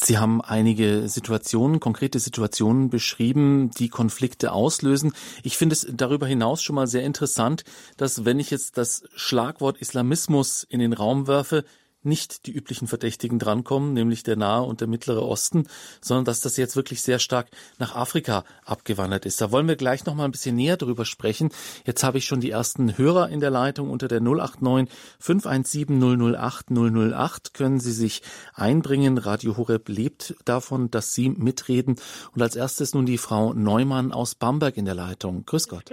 [0.00, 5.12] Sie haben einige Situationen, konkrete Situationen beschrieben, die Konflikte auslösen.
[5.42, 7.64] Ich finde es darüber hinaus schon mal sehr interessant,
[7.96, 11.64] dass wenn ich jetzt das Schlagwort Islamismus in den Raum werfe,
[12.02, 15.66] nicht die üblichen Verdächtigen drankommen, nämlich der Nahe und der Mittlere Osten,
[16.00, 19.40] sondern dass das jetzt wirklich sehr stark nach Afrika abgewandert ist.
[19.40, 21.50] Da wollen wir gleich noch mal ein bisschen näher drüber sprechen.
[21.84, 26.70] Jetzt habe ich schon die ersten Hörer in der Leitung unter der 089 517 008
[26.70, 28.22] 008 können Sie sich
[28.54, 29.18] einbringen.
[29.18, 31.96] Radio Horeb lebt davon, dass Sie mitreden.
[32.34, 35.44] Und als erstes nun die Frau Neumann aus Bamberg in der Leitung.
[35.44, 35.90] Grüß Gott.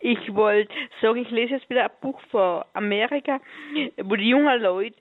[0.00, 3.40] Ich wollte sagen, ich lese jetzt wieder ein Buch von Amerika,
[4.02, 4.96] wo die jungen Leute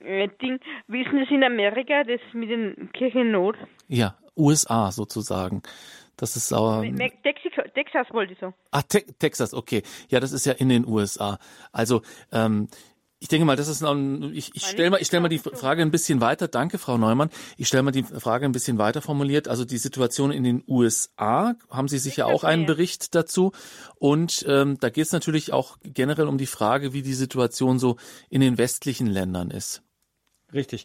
[0.00, 3.56] äh, Ding, wissen es in Amerika, das mit den Kirchennot?
[3.88, 5.62] Ja, USA sozusagen.
[6.16, 6.84] Das ist sauer.
[7.22, 8.54] Texas, Texas wollte ich sagen.
[8.70, 9.82] Ah, Te Texas, okay.
[10.08, 11.38] Ja, das ist ja in den USA.
[11.72, 12.68] Also ähm,
[13.24, 15.80] ich denke mal, das ist ein, ich, ich stelle mal, ich stelle mal die Frage
[15.80, 16.46] ein bisschen weiter.
[16.46, 17.30] Danke, Frau Neumann.
[17.56, 19.48] Ich stelle mal die Frage ein bisschen weiter formuliert.
[19.48, 23.52] Also die Situation in den USA haben Sie sicher auch einen Bericht dazu.
[23.94, 27.96] Und ähm, da geht es natürlich auch generell um die Frage, wie die Situation so
[28.28, 29.80] in den westlichen Ländern ist.
[30.52, 30.84] Richtig.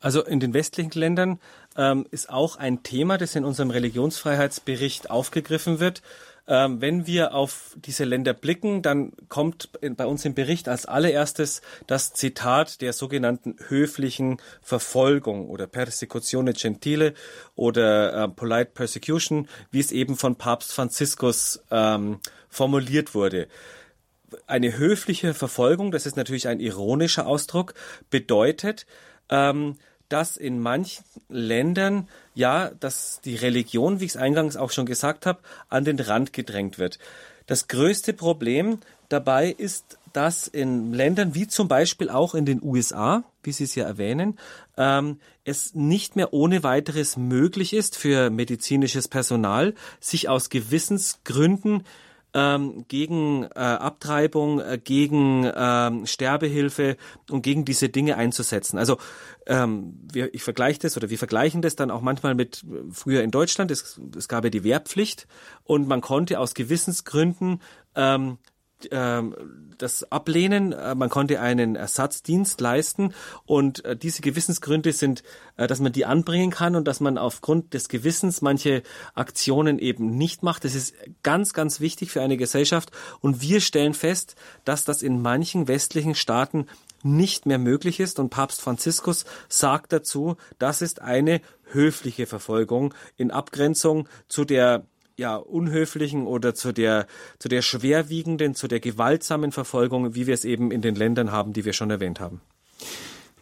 [0.00, 1.38] Also in den westlichen Ländern
[1.78, 6.02] ähm, ist auch ein Thema, das in unserem Religionsfreiheitsbericht aufgegriffen wird.
[6.48, 11.62] Ähm, wenn wir auf diese Länder blicken, dann kommt bei uns im Bericht als allererstes
[11.86, 17.14] das Zitat der sogenannten höflichen Verfolgung oder Persecutione Gentile
[17.54, 22.18] oder äh, Polite Persecution, wie es eben von Papst Franziskus ähm,
[22.48, 23.46] formuliert wurde.
[24.46, 27.74] Eine höfliche Verfolgung, das ist natürlich ein ironischer Ausdruck,
[28.10, 28.86] bedeutet,
[29.28, 29.76] ähm,
[30.08, 35.26] dass in manchen Ländern ja, dass die Religion, wie ich es eingangs auch schon gesagt
[35.26, 36.98] habe, an den Rand gedrängt wird.
[37.46, 38.78] Das größte Problem
[39.08, 43.74] dabei ist, dass in Ländern wie zum Beispiel auch in den USA, wie Sie es
[43.74, 44.38] ja erwähnen,
[44.76, 51.84] ähm, es nicht mehr ohne weiteres möglich ist für medizinisches Personal, sich aus Gewissensgründen
[52.34, 56.96] ähm, gegen äh, Abtreibung, äh, gegen ähm, Sterbehilfe
[57.30, 58.78] und gegen diese Dinge einzusetzen.
[58.78, 58.98] Also
[59.46, 63.22] ähm, wir, ich vergleiche das oder wir vergleichen das dann auch manchmal mit äh, früher
[63.22, 63.70] in Deutschland.
[63.70, 65.26] Es, es gab ja die Wehrpflicht
[65.64, 67.60] und man konnte aus Gewissensgründen
[67.94, 68.38] ähm,
[69.78, 70.72] das ablehnen.
[70.72, 73.14] Äh, man konnte einen Ersatzdienst leisten
[73.46, 75.22] und äh, diese Gewissensgründe sind,
[75.56, 78.82] äh, dass man die anbringen kann und dass man aufgrund des Gewissens manche
[79.14, 80.64] Aktionen eben nicht macht.
[80.64, 85.22] Das ist ganz, ganz wichtig für eine Gesellschaft und wir stellen fest, dass das in
[85.22, 86.66] manchen westlichen Staaten
[87.02, 93.30] nicht mehr möglich ist und Papst Franziskus sagt dazu, das ist eine höfliche Verfolgung in
[93.30, 94.84] Abgrenzung zu der
[95.18, 97.06] ja, unhöflichen oder zu der,
[97.38, 101.52] zu der schwerwiegenden, zu der gewaltsamen Verfolgung, wie wir es eben in den Ländern haben,
[101.52, 102.40] die wir schon erwähnt haben.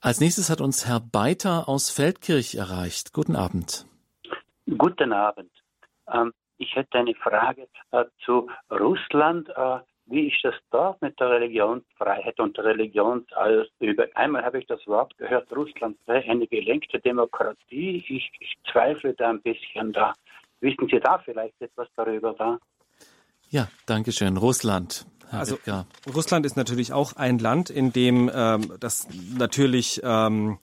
[0.00, 3.12] Als nächstes hat uns Herr Beiter aus Feldkirch erreicht.
[3.12, 3.86] Guten Abend.
[4.66, 5.61] Guten Abend.
[6.12, 9.48] Ähm, ich hätte eine Frage äh, zu Russland.
[9.50, 14.06] Äh, wie ist das dort mit der Religionsfreiheit und der Religionsausübung?
[14.14, 18.04] Einmal habe ich das Wort gehört, Russland sei eine gelenkte Demokratie.
[18.08, 20.12] Ich, ich zweifle da ein bisschen da.
[20.60, 22.58] Wissen Sie da vielleicht etwas darüber da?
[23.50, 24.36] Ja, danke schön.
[24.36, 25.06] Russland.
[25.30, 25.56] Also
[26.14, 30.58] Russland ist natürlich auch ein Land, in dem ähm, das natürlich ähm,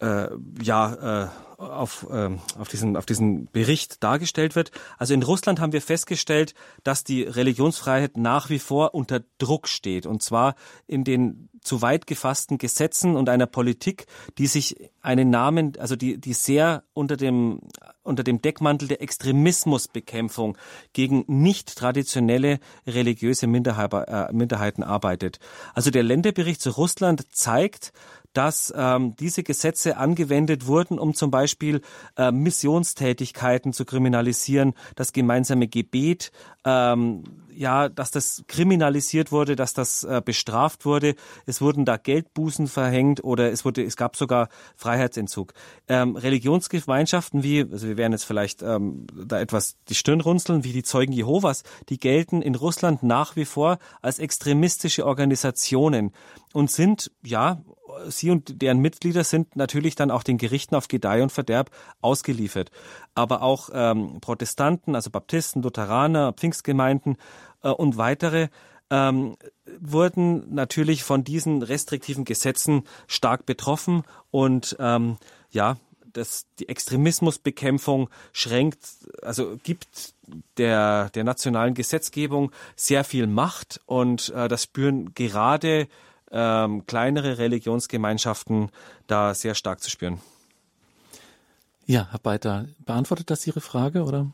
[0.00, 0.28] äh,
[0.62, 1.28] ja äh,
[1.60, 4.70] auf, äh, auf, diesen, auf diesen Bericht dargestellt wird.
[4.98, 10.06] Also in Russland haben wir festgestellt, dass die Religionsfreiheit nach wie vor unter Druck steht.
[10.06, 10.54] Und zwar
[10.86, 14.06] in den zu weit gefassten Gesetzen und einer Politik,
[14.38, 17.60] die sich einen Namen, also die, die sehr unter dem,
[18.02, 20.56] unter dem Deckmantel der Extremismusbekämpfung
[20.94, 25.38] gegen nicht traditionelle religiöse äh, Minderheiten arbeitet.
[25.74, 27.92] Also der Länderbericht zu Russland zeigt,
[28.32, 31.80] dass ähm, diese Gesetze angewendet wurden, um zum Beispiel
[32.16, 36.30] äh, Missionstätigkeiten zu kriminalisieren, das gemeinsame Gebet,
[36.64, 41.14] ähm, ja, dass das kriminalisiert wurde, dass das äh, bestraft wurde.
[41.46, 45.52] Es wurden da Geldbußen verhängt oder es wurde, es gab sogar Freiheitsentzug.
[45.88, 50.72] Ähm, Religionsgemeinschaften wie, also wir werden jetzt vielleicht ähm, da etwas die Stirn runzeln, wie
[50.72, 56.12] die Zeugen Jehovas, die gelten in Russland nach wie vor als extremistische Organisationen
[56.52, 57.60] und sind ja
[58.08, 61.70] sie und deren Mitglieder sind natürlich dann auch den Gerichten auf Gedeih und Verderb
[62.00, 62.70] ausgeliefert.
[63.14, 67.16] Aber auch ähm, Protestanten, also Baptisten, Lutheraner, Pfingstgemeinden
[67.62, 68.48] äh, und weitere
[68.90, 69.36] ähm,
[69.78, 75.16] wurden natürlich von diesen restriktiven Gesetzen stark betroffen und ähm,
[75.50, 75.76] ja,
[76.12, 78.80] das, die Extremismusbekämpfung schränkt,
[79.22, 80.14] also gibt
[80.58, 85.88] der, der nationalen Gesetzgebung sehr viel Macht und äh, das spüren gerade
[86.30, 88.70] ähm, kleinere Religionsgemeinschaften
[89.06, 90.20] da sehr stark zu spüren.
[91.86, 94.26] Ja, Herr Beiter, beantwortet das Ihre Frage, oder?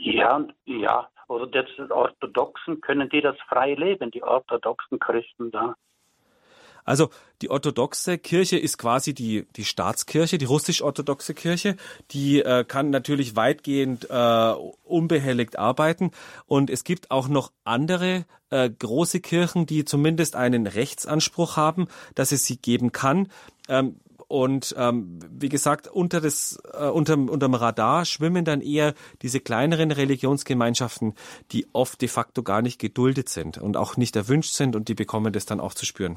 [0.00, 1.08] Ja, ja.
[1.26, 5.74] Oder die Orthodoxen, können die das frei leben, die orthodoxen Christen da?
[6.88, 7.10] Also
[7.42, 11.76] die orthodoxe Kirche ist quasi die, die Staatskirche, die russisch-orthodoxe Kirche.
[12.12, 16.12] Die äh, kann natürlich weitgehend äh, unbehelligt arbeiten.
[16.46, 22.32] Und es gibt auch noch andere äh, große Kirchen, die zumindest einen Rechtsanspruch haben, dass
[22.32, 23.28] es sie geben kann.
[23.68, 29.40] Ähm, und ähm, wie gesagt, unter das, äh, unterm, unterm Radar schwimmen dann eher diese
[29.40, 31.14] kleineren Religionsgemeinschaften,
[31.52, 34.94] die oft de facto gar nicht geduldet sind und auch nicht erwünscht sind und die
[34.94, 36.16] bekommen das dann auch zu spüren.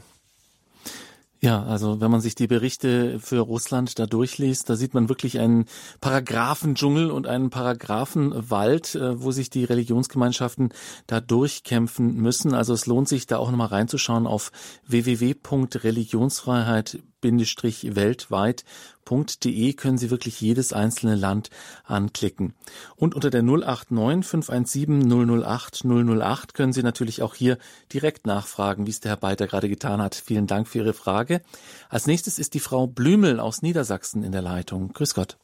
[1.43, 5.39] Ja, also wenn man sich die Berichte für Russland da durchliest, da sieht man wirklich
[5.39, 5.65] einen
[5.99, 10.71] Paragraphendschungel und einen Paragraphenwald, äh, wo sich die Religionsgemeinschaften
[11.07, 12.53] da durchkämpfen müssen.
[12.53, 14.51] Also es lohnt sich da auch nochmal reinzuschauen auf
[14.85, 21.49] www.religionsfreiheit stand-weltweit.de können Sie wirklich jedes einzelne Land
[21.86, 22.53] anklicken.
[22.95, 27.57] Und unter der 089 517 008 008 können Sie natürlich auch hier
[27.93, 30.15] direkt nachfragen, wie es der Herr Beiter gerade getan hat.
[30.15, 31.41] Vielen Dank für Ihre Frage.
[31.89, 34.93] Als nächstes ist die Frau Blümel aus Niedersachsen in der Leitung.
[34.93, 35.38] Grüß Gott.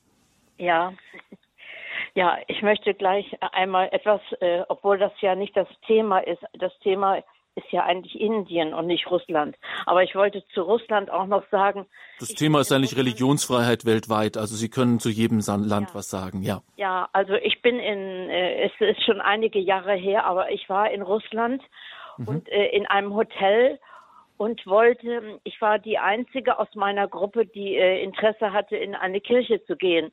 [0.57, 0.93] Ja,
[2.17, 6.41] ja, ich möchte gleich einmal etwas, äh, obwohl das ja nicht das Thema ist.
[6.53, 7.21] Das Thema
[7.57, 9.57] ist ja eigentlich Indien und nicht Russland.
[9.85, 11.87] Aber ich wollte zu Russland auch noch sagen.
[12.19, 14.37] Das Thema ist eigentlich Religionsfreiheit weltweit.
[14.37, 15.95] Also Sie können zu jedem Land ja.
[15.95, 16.61] was sagen, ja.
[16.75, 20.91] Ja, also ich bin in, äh, es ist schon einige Jahre her, aber ich war
[20.91, 21.63] in Russland
[22.17, 22.27] mhm.
[22.27, 23.79] und äh, in einem Hotel
[24.37, 29.19] und wollte, ich war die einzige aus meiner Gruppe, die äh, Interesse hatte, in eine
[29.19, 30.11] Kirche zu gehen.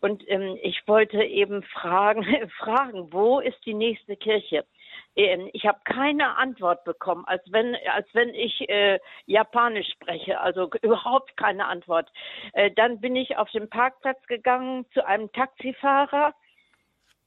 [0.00, 2.26] Und ähm, ich wollte eben fragen,
[2.58, 4.64] fragen, wo ist die nächste Kirche?
[5.16, 10.70] Ähm, ich habe keine Antwort bekommen, als wenn, als wenn ich äh, Japanisch spreche, also
[10.82, 12.10] überhaupt keine Antwort.
[12.52, 16.34] Äh, dann bin ich auf den Parkplatz gegangen zu einem Taxifahrer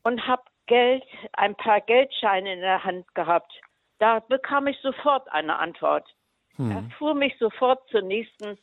[0.03, 3.51] und habe Geld, ein paar Geldscheine in der Hand gehabt.
[3.99, 6.07] Da bekam ich sofort eine Antwort.
[6.55, 6.71] Hm.
[6.71, 8.57] Er fuhr mich sofort zur nächsten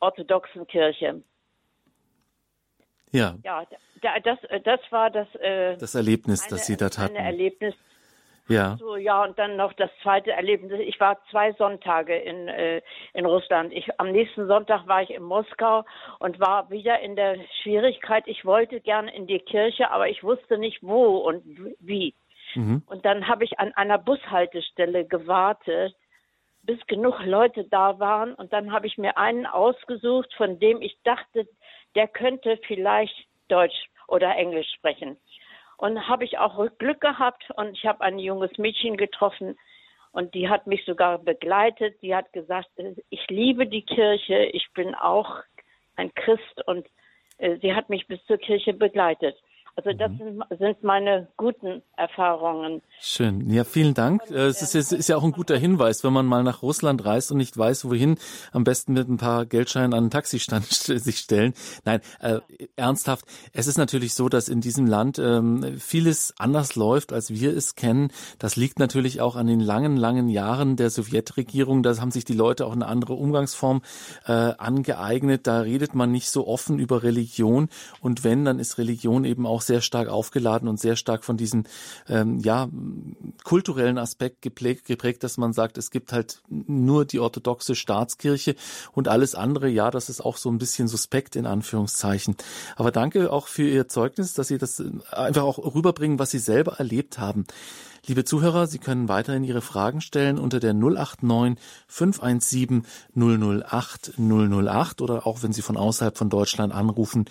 [0.00, 1.22] orthodoxen Kirche.
[3.12, 3.36] Ja.
[3.44, 3.64] Ja,
[4.20, 5.32] das, das war das.
[5.36, 7.16] Äh, das Erlebnis, eine, das Sie dort hatten.
[7.16, 7.74] Ein Erlebnis.
[8.48, 8.76] Ja.
[8.78, 10.80] So, ja, und dann noch das zweite Erlebnis.
[10.80, 12.80] Ich war zwei Sonntage in, äh,
[13.12, 13.72] in Russland.
[13.72, 15.84] Ich, am nächsten Sonntag war ich in Moskau
[16.20, 18.24] und war wieder in der Schwierigkeit.
[18.26, 21.42] Ich wollte gern in die Kirche, aber ich wusste nicht wo und
[21.80, 22.14] wie.
[22.54, 22.82] Mhm.
[22.86, 25.94] Und dann habe ich an einer Bushaltestelle gewartet,
[26.62, 28.34] bis genug Leute da waren.
[28.34, 31.48] Und dann habe ich mir einen ausgesucht, von dem ich dachte,
[31.96, 35.16] der könnte vielleicht Deutsch oder Englisch sprechen.
[35.78, 39.58] Und habe ich auch Glück gehabt und ich habe ein junges Mädchen getroffen
[40.12, 42.00] und die hat mich sogar begleitet.
[42.00, 42.70] Die hat gesagt,
[43.10, 45.42] ich liebe die Kirche, ich bin auch
[45.96, 46.86] ein Christ und
[47.38, 49.36] äh, sie hat mich bis zur Kirche begleitet.
[49.76, 50.42] Also das mhm.
[50.58, 52.80] sind, meine guten Erfahrungen.
[52.98, 53.50] Schön.
[53.50, 54.22] Ja, vielen Dank.
[54.22, 57.04] Und, es ist, es ist, ja auch ein guter Hinweis, wenn man mal nach Russland
[57.04, 58.16] reist und nicht weiß, wohin,
[58.52, 61.52] am besten mit ein paar Geldscheinen an den Taxistand sich stellen.
[61.84, 62.40] Nein, äh,
[62.76, 63.26] ernsthaft.
[63.52, 67.74] Es ist natürlich so, dass in diesem Land ähm, vieles anders läuft, als wir es
[67.74, 68.10] kennen.
[68.38, 71.82] Das liegt natürlich auch an den langen, langen Jahren der Sowjetregierung.
[71.82, 73.82] Da haben sich die Leute auch eine andere Umgangsform
[74.24, 75.46] äh, angeeignet.
[75.46, 77.68] Da redet man nicht so offen über Religion.
[78.00, 81.64] Und wenn, dann ist Religion eben auch sehr stark aufgeladen und sehr stark von diesem
[82.08, 82.68] ähm, ja
[83.44, 88.56] kulturellen Aspekt geprägt, geprägt, dass man sagt, es gibt halt nur die orthodoxe Staatskirche
[88.92, 92.36] und alles andere, ja, das ist auch so ein bisschen suspekt in Anführungszeichen.
[92.76, 96.38] Aber danke auch für Ihr Zeugnis, dass Sie das äh, einfach auch rüberbringen, was Sie
[96.38, 97.46] selber erlebt haben.
[98.08, 101.58] Liebe Zuhörer, Sie können weiterhin Ihre Fragen stellen unter der 089
[101.88, 102.86] 517
[103.16, 107.24] 008 008 oder auch wenn Sie von außerhalb von Deutschland anrufen,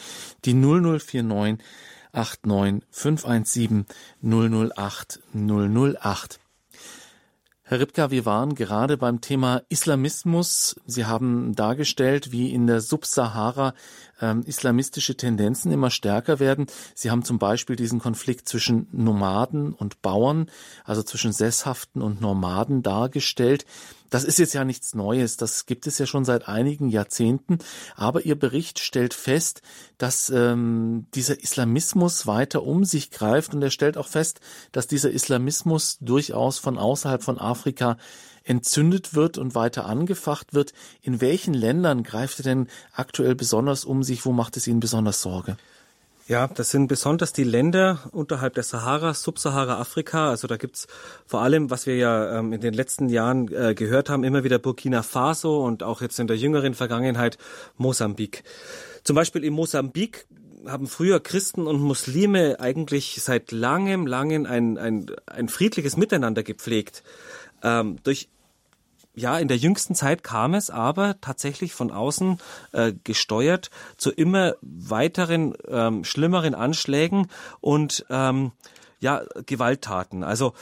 [0.43, 1.63] die 0049
[2.15, 3.85] 89 517
[4.21, 6.39] 008 008.
[7.67, 10.79] Herr Ripka, wir waren gerade beim Thema Islamismus.
[10.85, 13.73] Sie haben dargestellt, wie in der Subsahara
[14.21, 16.67] ähm, islamistische Tendenzen immer stärker werden.
[16.93, 20.51] Sie haben zum Beispiel diesen Konflikt zwischen Nomaden und Bauern,
[20.83, 23.65] also zwischen Sesshaften und Nomaden dargestellt.
[24.09, 27.59] Das ist jetzt ja nichts Neues, das gibt es ja schon seit einigen Jahrzehnten,
[27.95, 29.61] aber Ihr Bericht stellt fest,
[29.97, 34.39] dass ähm, dieser Islamismus weiter um sich greift und er stellt auch fest,
[34.71, 37.97] dass dieser Islamismus durchaus von außerhalb von Afrika
[38.43, 40.73] entzündet wird und weiter angefacht wird.
[41.01, 44.25] In welchen Ländern greift er denn aktuell besonders um sich?
[44.25, 45.57] Wo macht es Ihnen besonders Sorge?
[46.27, 50.29] Ja, das sind besonders die Länder unterhalb der Sahara, Subsahara-Afrika.
[50.29, 50.87] Also da gibt's
[51.27, 54.57] vor allem, was wir ja ähm, in den letzten Jahren äh, gehört haben, immer wieder
[54.57, 57.37] Burkina Faso und auch jetzt in der jüngeren Vergangenheit
[57.77, 58.43] Mosambik.
[59.03, 60.25] Zum Beispiel in Mosambik
[60.65, 67.03] haben früher Christen und Muslime eigentlich seit langem, langem ein, ein, ein friedliches Miteinander gepflegt.
[67.61, 68.29] Ähm, durch
[69.15, 72.37] ja, in der jüngsten Zeit kam es aber tatsächlich von außen
[72.73, 77.27] äh, gesteuert zu immer weiteren ähm, schlimmeren Anschlägen
[77.61, 78.51] und ähm,
[78.99, 80.23] ja Gewalttaten.
[80.23, 80.53] Also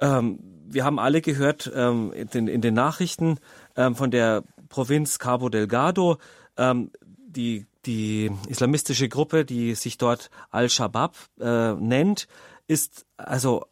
[0.00, 3.38] ähm, wir haben alle gehört ähm, in, den, in den Nachrichten
[3.76, 6.18] ähm, von der Provinz Cabo Delgado,
[6.56, 6.90] ähm,
[7.26, 12.28] die die islamistische Gruppe, die sich dort Al-Shabaab äh, nennt,
[12.66, 13.66] ist also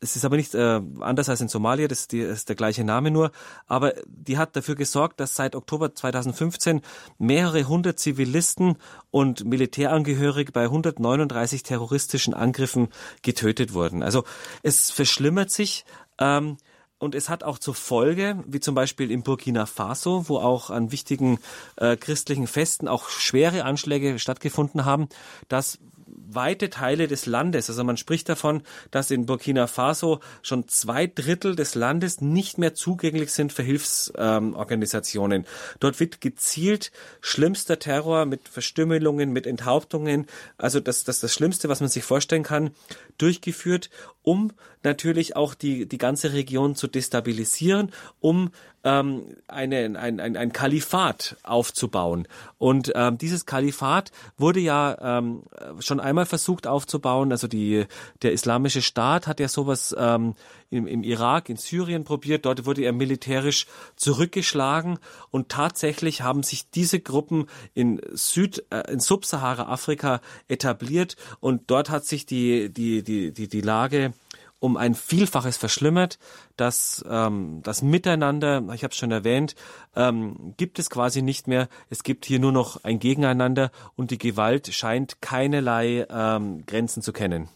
[0.00, 2.84] es ist aber nicht äh, anders als in Somalia, das ist, die, ist der gleiche
[2.84, 3.30] Name nur,
[3.66, 6.82] aber die hat dafür gesorgt, dass seit Oktober 2015
[7.18, 8.76] mehrere hundert Zivilisten
[9.10, 12.88] und Militärangehörige bei 139 terroristischen Angriffen
[13.22, 14.02] getötet wurden.
[14.02, 14.24] Also
[14.62, 15.84] es verschlimmert sich.
[16.18, 16.58] Ähm,
[16.98, 20.92] und es hat auch zur Folge, wie zum Beispiel in Burkina Faso, wo auch an
[20.92, 21.38] wichtigen
[21.76, 25.08] äh, christlichen Festen auch schwere Anschläge stattgefunden haben,
[25.48, 27.68] dass weite Teile des Landes.
[27.68, 32.74] Also man spricht davon, dass in Burkina Faso schon zwei Drittel des Landes nicht mehr
[32.74, 35.42] zugänglich sind für Hilfsorganisationen.
[35.42, 35.48] Ähm,
[35.80, 40.26] Dort wird gezielt schlimmster Terror mit Verstümmelungen, mit Enthauptungen,
[40.58, 42.70] also das, das das Schlimmste, was man sich vorstellen kann,
[43.18, 43.90] durchgeführt,
[44.22, 44.52] um
[44.82, 48.50] natürlich auch die, die ganze Region zu destabilisieren, um
[48.86, 52.28] ähm, eine, ein, ein, ein Kalifat aufzubauen.
[52.56, 55.42] Und ähm, dieses Kalifat wurde ja ähm,
[55.80, 57.32] schon einmal versucht aufzubauen.
[57.32, 57.86] Also die,
[58.22, 60.34] der islamische Staat hat ja sowas ähm,
[60.70, 62.46] im, im Irak, in Syrien probiert.
[62.46, 63.66] Dort wurde er militärisch
[63.96, 64.98] zurückgeschlagen.
[65.32, 71.16] Und tatsächlich haben sich diese Gruppen in Süd, äh, in Subsahara-Afrika etabliert.
[71.40, 74.12] Und dort hat sich die, die, die, die, die Lage
[74.58, 76.18] um ein Vielfaches verschlimmert.
[76.56, 79.54] Das, ähm, das Miteinander, ich habe es schon erwähnt,
[79.94, 81.68] ähm, gibt es quasi nicht mehr.
[81.90, 87.12] Es gibt hier nur noch ein Gegeneinander und die Gewalt scheint keinerlei ähm, Grenzen zu
[87.12, 87.48] kennen.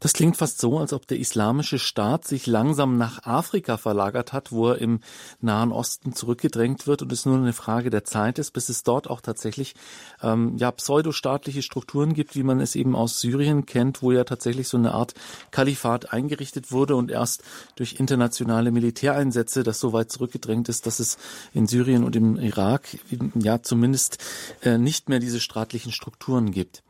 [0.00, 4.52] Das klingt fast so, als ob der islamische Staat sich langsam nach Afrika verlagert hat,
[4.52, 5.00] wo er im
[5.40, 9.08] Nahen Osten zurückgedrängt wird und es nur eine Frage der Zeit ist, bis es dort
[9.08, 9.74] auch tatsächlich
[10.22, 14.68] ähm, ja pseudostaatliche Strukturen gibt, wie man es eben aus Syrien kennt, wo ja tatsächlich
[14.68, 15.14] so eine Art
[15.52, 17.42] Kalifat eingerichtet wurde und erst
[17.76, 21.16] durch internationale Militäreinsätze das so weit zurückgedrängt ist, dass es
[21.54, 22.98] in Syrien und im Irak
[23.34, 24.18] ja zumindest
[24.62, 26.82] äh, nicht mehr diese staatlichen Strukturen gibt.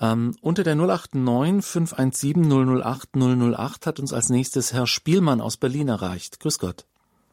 [0.00, 5.88] Ähm, unter der 089 517 008 008 hat uns als nächstes Herr Spielmann aus Berlin
[5.88, 6.40] erreicht.
[6.40, 6.84] Grüß Gott.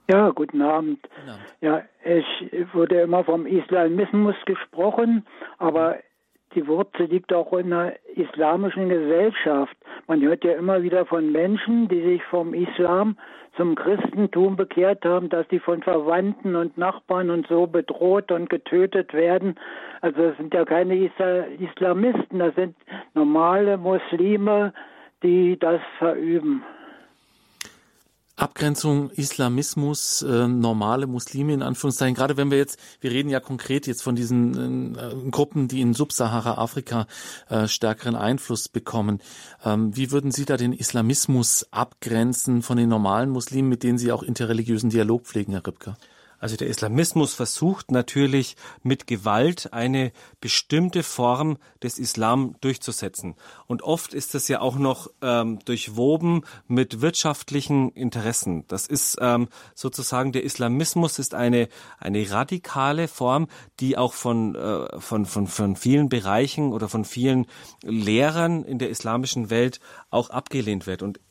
[0.10, 1.02] Ja, guten Abend.
[1.04, 1.46] Guten Abend.
[1.62, 2.26] Ja, es
[2.74, 5.26] wurde immer vom Islamismus gesprochen,
[5.58, 5.98] aber
[6.56, 9.76] die Wurzel liegt auch in der islamischen Gesellschaft.
[10.08, 13.18] Man hört ja immer wieder von Menschen, die sich vom Islam
[13.56, 19.14] zum Christentum bekehrt haben, dass die von Verwandten und Nachbarn und so bedroht und getötet
[19.14, 19.60] werden.
[20.02, 22.76] Also das sind ja keine Islamisten, das sind
[23.14, 24.74] normale Muslime,
[25.22, 26.64] die das verüben.
[28.36, 32.16] Abgrenzung Islamismus, äh, normale Muslime in Anführungszeichen.
[32.16, 35.94] Gerade wenn wir jetzt, wir reden ja konkret jetzt von diesen äh, Gruppen, die in
[35.94, 37.06] Subsahara-Afrika
[37.50, 39.20] äh, stärkeren Einfluss bekommen.
[39.64, 44.12] Ähm, wie würden Sie da den Islamismus abgrenzen von den normalen Muslimen, mit denen Sie
[44.12, 45.96] auch interreligiösen Dialog pflegen, Herr Ripke?
[46.44, 53.36] Also der Islamismus versucht natürlich mit Gewalt eine bestimmte Form des Islam durchzusetzen.
[53.66, 58.68] Und oft ist das ja auch noch ähm, durchwoben mit wirtschaftlichen Interessen.
[58.68, 63.48] Das ist ähm, sozusagen der Islamismus ist eine eine radikale Form,
[63.80, 67.46] die auch von äh, von von von vielen Bereichen oder von vielen
[67.84, 69.80] Lehrern in der islamischen Welt
[70.10, 71.04] auch abgelehnt wird.
[71.04, 71.22] Und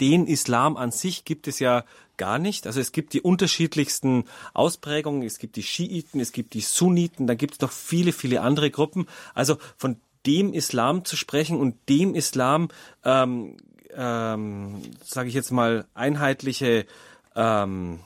[0.00, 1.84] den Islam an sich gibt es ja
[2.16, 2.66] gar nicht.
[2.66, 5.22] Also es gibt die unterschiedlichsten Ausprägungen.
[5.22, 8.70] Es gibt die Schiiten, es gibt die Sunniten, da gibt es noch viele, viele andere
[8.70, 9.06] Gruppen.
[9.34, 9.96] Also von
[10.26, 12.68] dem Islam zu sprechen und dem Islam,
[13.04, 13.56] ähm,
[13.94, 16.86] ähm, sage ich jetzt mal, einheitliche
[17.34, 18.00] ähm,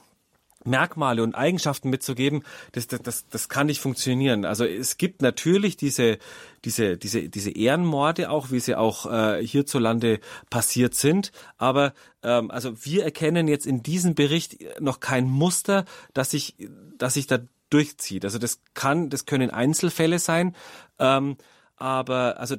[0.64, 2.42] Merkmale und Eigenschaften mitzugeben,
[2.72, 4.44] das, das, das, das kann nicht funktionieren.
[4.44, 6.18] Also es gibt natürlich diese,
[6.64, 11.32] diese, diese, diese Ehrenmorde auch, wie sie auch äh, hierzulande passiert sind.
[11.58, 16.56] Aber ähm, also wir erkennen jetzt in diesem Bericht noch kein Muster, dass sich,
[16.98, 17.38] dass sich da
[17.70, 18.24] durchzieht.
[18.24, 20.54] Also das kann, das können Einzelfälle sein.
[20.98, 21.36] Ähm,
[21.80, 22.56] aber also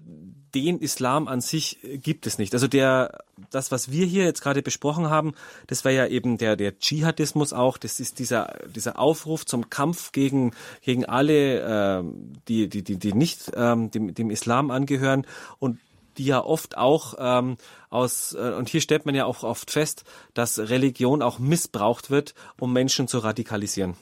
[0.53, 2.53] den Islam an sich gibt es nicht.
[2.53, 3.19] Also der,
[3.51, 5.34] das, was wir hier jetzt gerade besprochen haben,
[5.67, 7.78] das war ja eben der, der Dschihadismus auch.
[7.78, 10.51] Das ist dieser, dieser Aufruf zum Kampf gegen,
[10.82, 12.03] gegen alle, äh,
[12.47, 15.26] die, die, die, die nicht ähm, dem, dem Islam angehören
[15.59, 15.80] und
[16.17, 17.57] die ja oft auch ähm,
[17.89, 20.03] aus, äh, und hier stellt man ja auch oft fest,
[20.34, 23.95] dass Religion auch missbraucht wird, um Menschen zu radikalisieren.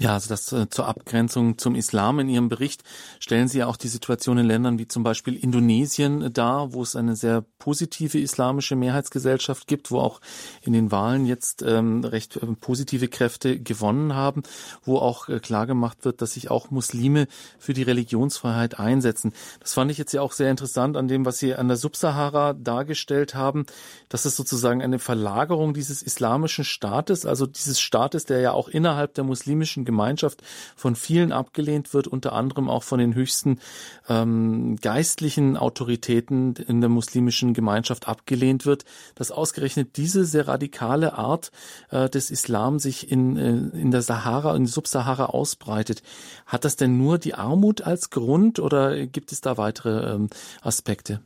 [0.00, 2.20] Ja, also das äh, zur Abgrenzung zum Islam.
[2.20, 2.84] In Ihrem Bericht
[3.18, 6.94] stellen Sie ja auch die Situation in Ländern wie zum Beispiel Indonesien dar, wo es
[6.94, 10.20] eine sehr positive islamische Mehrheitsgesellschaft gibt, wo auch
[10.62, 14.44] in den Wahlen jetzt ähm, recht äh, positive Kräfte gewonnen haben,
[14.84, 17.26] wo auch äh, klar gemacht wird, dass sich auch Muslime
[17.58, 19.32] für die Religionsfreiheit einsetzen.
[19.58, 22.52] Das fand ich jetzt ja auch sehr interessant an dem, was Sie an der Subsahara
[22.52, 23.66] dargestellt haben,
[24.08, 29.14] dass es sozusagen eine Verlagerung dieses islamischen Staates, also dieses Staates, der ja auch innerhalb
[29.14, 30.42] der muslimischen Gemeinschaft
[30.76, 33.58] von vielen abgelehnt wird, unter anderem auch von den höchsten
[34.06, 38.84] ähm, geistlichen Autoritäten in der muslimischen Gemeinschaft abgelehnt wird,
[39.14, 41.50] dass ausgerechnet diese sehr radikale Art
[41.90, 46.02] äh, des Islam sich in, äh, in der Sahara, in Subsahara ausbreitet.
[46.44, 50.28] Hat das denn nur die Armut als Grund oder gibt es da weitere ähm,
[50.60, 51.22] Aspekte?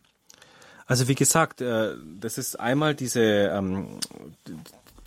[0.87, 3.99] Also wie gesagt, äh, das ist einmal diese ähm,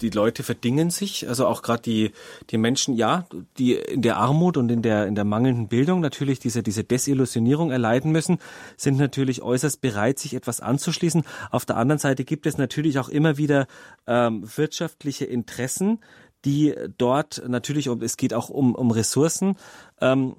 [0.02, 2.12] die Leute verdingen sich, also auch gerade die
[2.50, 3.26] die Menschen, ja,
[3.58, 7.72] die in der Armut und in der in der mangelnden Bildung natürlich diese diese Desillusionierung
[7.72, 8.40] erleiden müssen,
[8.78, 11.24] sind natürlich äußerst bereit, sich etwas anzuschließen.
[11.52, 13.68] Auf der anderen Seite gibt es natürlich auch immer wieder
[14.08, 16.00] ähm, wirtschaftliche Interessen,
[16.46, 19.58] die dort natürlich, es geht auch um, um Ressourcen.
[20.00, 20.36] Ähm,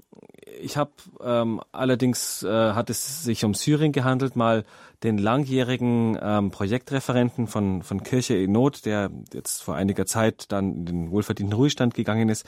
[0.61, 0.92] ich habe
[1.22, 4.64] ähm, allerdings, äh, hat es sich um Syrien gehandelt, mal
[5.03, 10.74] den langjährigen ähm, Projektreferenten von, von Kirche in Not, der jetzt vor einiger Zeit dann
[10.74, 12.47] in den wohlverdienten Ruhestand gegangen ist,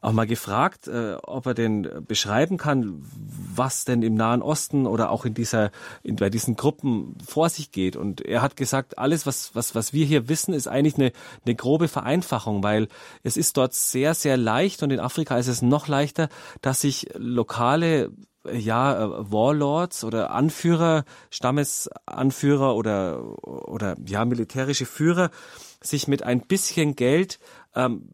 [0.00, 3.04] auch mal gefragt, äh, ob er denn beschreiben kann,
[3.54, 5.70] was denn im Nahen Osten oder auch in dieser,
[6.02, 7.96] in, bei diesen Gruppen vor sich geht.
[7.96, 11.12] Und er hat gesagt, alles, was, was, was wir hier wissen, ist eigentlich eine,
[11.44, 12.88] eine grobe Vereinfachung, weil
[13.22, 16.28] es ist dort sehr, sehr leicht und in Afrika ist es noch leichter,
[16.62, 18.12] dass sich lokale
[18.52, 25.30] ja, äh, Warlords oder Anführer, Stammesanführer oder, oder ja, militärische Führer
[25.82, 27.38] sich mit ein bisschen Geld
[27.74, 28.08] ähm,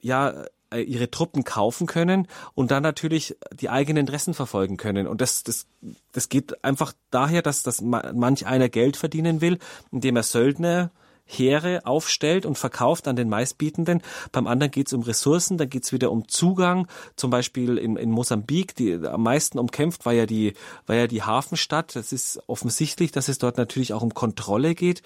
[0.00, 5.06] ja äh, ihre Truppen kaufen können und dann natürlich die eigenen Interessen verfolgen können.
[5.06, 5.66] Und das, das,
[6.12, 9.58] das geht einfach daher, dass, dass manch einer Geld verdienen will,
[9.90, 10.90] indem er Söldner
[11.32, 14.02] Heere aufstellt und verkauft an den meistbietenden.
[14.32, 16.86] Beim anderen geht es um Ressourcen, dann geht es wieder um Zugang.
[17.16, 20.54] Zum Beispiel in, in Mosambik, die am meisten umkämpft war ja die
[20.86, 21.96] war ja die Hafenstadt.
[21.96, 25.02] Das ist offensichtlich, dass es dort natürlich auch um Kontrolle geht.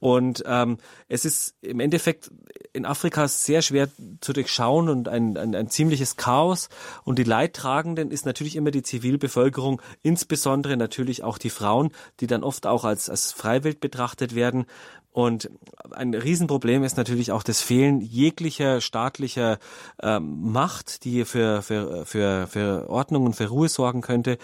[0.00, 0.76] Und ähm,
[1.08, 2.30] es ist im Endeffekt
[2.74, 3.88] in Afrika sehr schwer
[4.20, 6.68] zu durchschauen und ein, ein, ein ziemliches Chaos.
[7.04, 12.42] Und die Leidtragenden ist natürlich immer die Zivilbevölkerung, insbesondere natürlich auch die Frauen, die dann
[12.42, 14.66] oft auch als, als Freiwild betrachtet werden.
[15.14, 15.48] Und
[15.92, 19.60] ein Riesenproblem ist natürlich auch das Fehlen jeglicher staatlicher
[20.02, 24.38] ähm, Macht, die für, für, für, für Ordnung und für Ruhe sorgen könnte.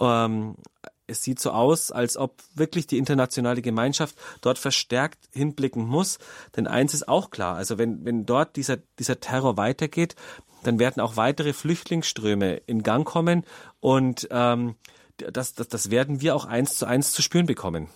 [0.00, 0.56] Ähm,
[1.06, 6.18] es sieht so aus, als ob wirklich die internationale Gemeinschaft dort verstärkt hinblicken muss.
[6.56, 10.16] Denn eins ist auch klar, also wenn, wenn dort dieser, dieser Terror weitergeht,
[10.64, 13.44] dann werden auch weitere Flüchtlingsströme in Gang kommen
[13.78, 14.74] und ähm,
[15.18, 17.88] das, das, das werden wir auch eins zu eins zu spüren bekommen.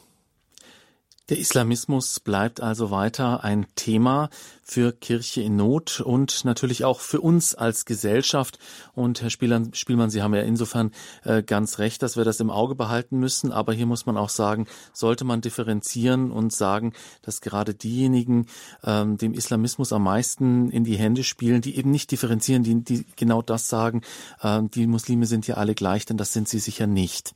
[1.30, 4.30] Der Islamismus bleibt also weiter ein Thema
[4.64, 8.58] für Kirche in Not und natürlich auch für uns als Gesellschaft.
[8.94, 10.90] Und Herr Spielmann, Spielmann Sie haben ja insofern
[11.22, 13.52] äh, ganz recht, dass wir das im Auge behalten müssen.
[13.52, 18.46] Aber hier muss man auch sagen, sollte man differenzieren und sagen, dass gerade diejenigen
[18.82, 23.06] ähm, dem Islamismus am meisten in die Hände spielen, die eben nicht differenzieren, die, die
[23.14, 24.02] genau das sagen,
[24.42, 27.34] äh, die Muslime sind ja alle gleich, denn das sind sie sicher nicht.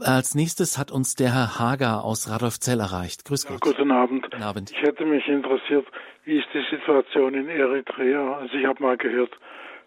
[0.00, 3.24] Als nächstes hat uns der Herr Hager aus Radolfzell erreicht.
[3.24, 3.64] Grüß Gott.
[3.64, 4.22] Ja, guten Abend.
[4.22, 4.70] Guten Abend.
[4.70, 5.86] Ich hätte mich interessiert,
[6.24, 8.38] wie ist die Situation in Eritrea?
[8.38, 9.30] Also ich habe mal gehört,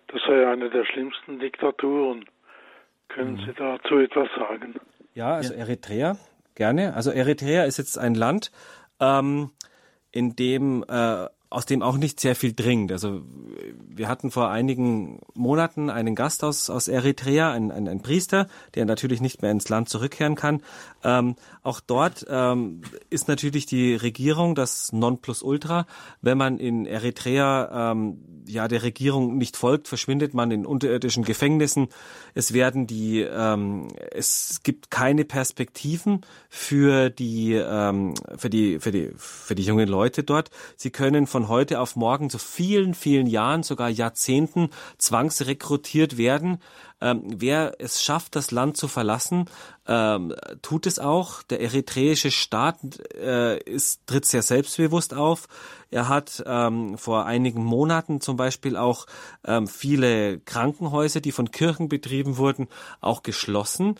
[0.07, 2.25] das sei eine der schlimmsten Diktaturen.
[3.09, 3.45] Können mhm.
[3.45, 4.75] Sie dazu etwas sagen?
[5.13, 6.17] Ja, also Eritrea,
[6.55, 6.95] gerne.
[6.95, 8.51] Also Eritrea ist jetzt ein Land,
[8.99, 9.51] ähm,
[10.11, 12.93] in dem äh, aus dem auch nicht sehr viel dringt.
[12.93, 13.23] Also
[13.87, 19.19] wir hatten vor einigen Monaten einen Gast aus, aus Eritrea, ein, ein, Priester, der natürlich
[19.19, 20.61] nicht mehr ins Land zurückkehren kann.
[21.03, 25.87] Ähm, auch dort ähm, ist natürlich die Regierung das Nonplusultra.
[26.21, 31.89] Wenn man in Eritrea ähm, ja der Regierung nicht folgt, verschwindet man in unterirdischen Gefängnissen.
[32.33, 39.11] Es werden die, ähm, es gibt keine Perspektiven für die, ähm, für die, für die,
[39.15, 40.49] für die jungen Leute dort.
[40.75, 44.69] Sie können von von heute auf morgen zu vielen, vielen Jahren, sogar Jahrzehnten
[44.99, 46.59] zwangsrekrutiert werden.
[47.01, 49.45] Ähm, wer es schafft, das Land zu verlassen,
[49.87, 51.41] ähm, tut es auch.
[51.41, 52.77] Der eritreische Staat
[53.15, 55.47] äh, ist, tritt sehr selbstbewusst auf.
[55.89, 59.07] Er hat ähm, vor einigen Monaten zum Beispiel auch
[59.43, 62.67] ähm, viele Krankenhäuser, die von Kirchen betrieben wurden,
[62.99, 63.95] auch geschlossen.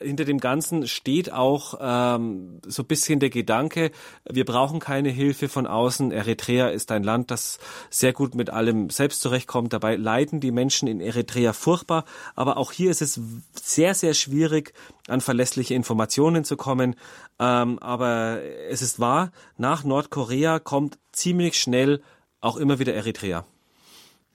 [0.00, 3.90] Hinter dem Ganzen steht auch ähm, so ein bisschen der Gedanke,
[4.30, 6.12] wir brauchen keine Hilfe von außen.
[6.12, 7.58] Eritrea ist ein Land, das
[7.90, 9.72] sehr gut mit allem selbst zurechtkommt.
[9.72, 12.04] Dabei leiden die Menschen in Eritrea furchtbar.
[12.36, 13.20] Aber auch hier ist es
[13.52, 14.72] sehr, sehr schwierig,
[15.08, 16.94] an verlässliche Informationen zu kommen.
[17.38, 22.02] Ähm, aber es ist wahr, nach Nordkorea kommt ziemlich schnell
[22.40, 23.44] auch immer wieder Eritrea.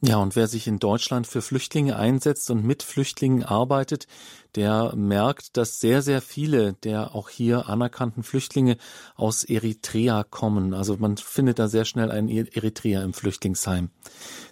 [0.06, 4.06] Ja, und wer sich in Deutschland für Flüchtlinge einsetzt und mit Flüchtlingen arbeitet,
[4.54, 8.76] der merkt, dass sehr, sehr viele der auch hier anerkannten Flüchtlinge
[9.16, 10.74] aus Eritrea kommen.
[10.74, 13.92] Also man findet da sehr schnell einen Eritreer im Flüchtlingsheim.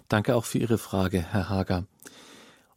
[0.08, 1.84] Danke auch für Ihre Frage, Herr Hager.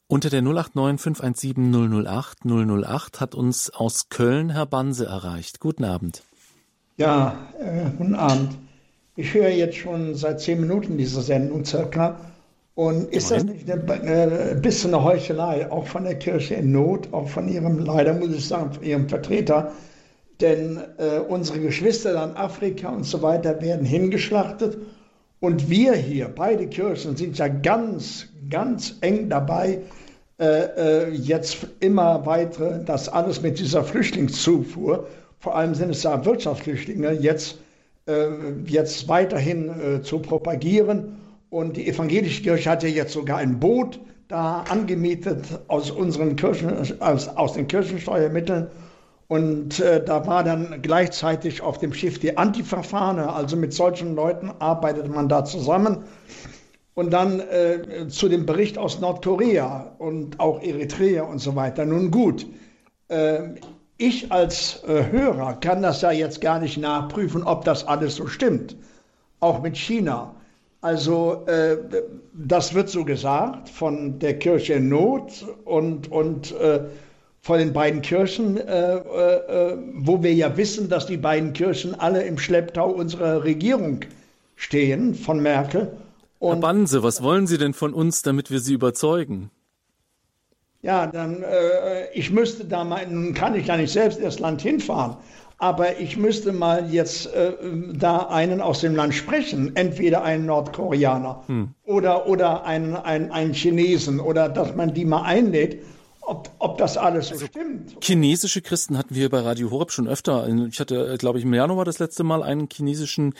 [0.08, 5.62] Unter der 089 517 008 008 hat uns aus Köln Herr Banse erreicht.
[5.62, 6.24] Guten Abend.
[6.98, 8.58] Ja, äh, guten Abend.
[9.16, 12.20] Ich höre jetzt schon seit zehn Minuten diese Sendung circa
[12.76, 17.14] und ist das nicht ein äh, bisschen eine Heuchelei, auch von der Kirche in Not,
[17.14, 19.72] auch von ihrem, leider muss ich sagen, von ihrem Vertreter,
[20.42, 24.78] denn äh, unsere Geschwister in Afrika und so weiter werden hingeschlachtet.
[25.40, 29.80] Und wir hier, beide Kirchen, sind ja ganz, ganz eng dabei,
[30.38, 35.08] äh, äh, jetzt immer weiter das alles mit dieser Flüchtlingszufuhr,
[35.40, 37.58] vor allem sind es ja Wirtschaftsflüchtlinge, jetzt,
[38.06, 38.28] äh,
[38.66, 41.25] jetzt weiterhin äh, zu propagieren.
[41.56, 46.70] Und die evangelische Kirche hat ja jetzt sogar ein Boot da angemietet aus unseren Kirchen,
[47.00, 48.68] aus, aus den Kirchensteuermitteln.
[49.30, 53.32] Und äh, da war dann gleichzeitig auf dem Schiff die Antifa-Fahne.
[53.32, 56.04] Also mit solchen Leuten arbeitet man da zusammen.
[56.94, 61.86] Und dann äh, zu dem Bericht aus Nordkorea und auch Eritrea und so weiter.
[61.86, 62.46] Nun gut,
[63.08, 63.44] äh,
[63.96, 68.28] ich als äh, Hörer kann das ja jetzt gar nicht nachprüfen, ob das alles so
[68.28, 68.76] stimmt.
[69.40, 70.36] Auch mit China.
[70.86, 71.78] Also äh,
[72.32, 76.82] das wird so gesagt von der Kirche in Not und, und äh,
[77.42, 82.00] von den beiden Kirchen, äh, äh, äh, wo wir ja wissen, dass die beiden Kirchen
[82.00, 84.02] alle im Schlepptau unserer Regierung
[84.56, 85.92] stehen, von Merkel.
[86.38, 89.50] Und, Herr Banse, was wollen Sie denn von uns, damit wir Sie überzeugen?
[90.84, 94.62] Ja, dann, äh, ich müsste da mal, nun kann ich ja nicht selbst das Land
[94.62, 95.18] hinfahren,
[95.58, 97.54] aber ich müsste mal jetzt äh,
[97.94, 101.70] da einen aus dem Land sprechen, entweder einen Nordkoreaner hm.
[101.86, 105.82] oder, oder einen, einen, einen Chinesen oder dass man die mal einlädt
[106.28, 107.98] ob, ob das alles so also, stimmt.
[108.04, 110.48] Chinesische Christen hatten wir bei Radio Horeb schon öfter.
[110.68, 113.34] Ich hatte, glaube ich, im Januar das letzte Mal einen chinesischen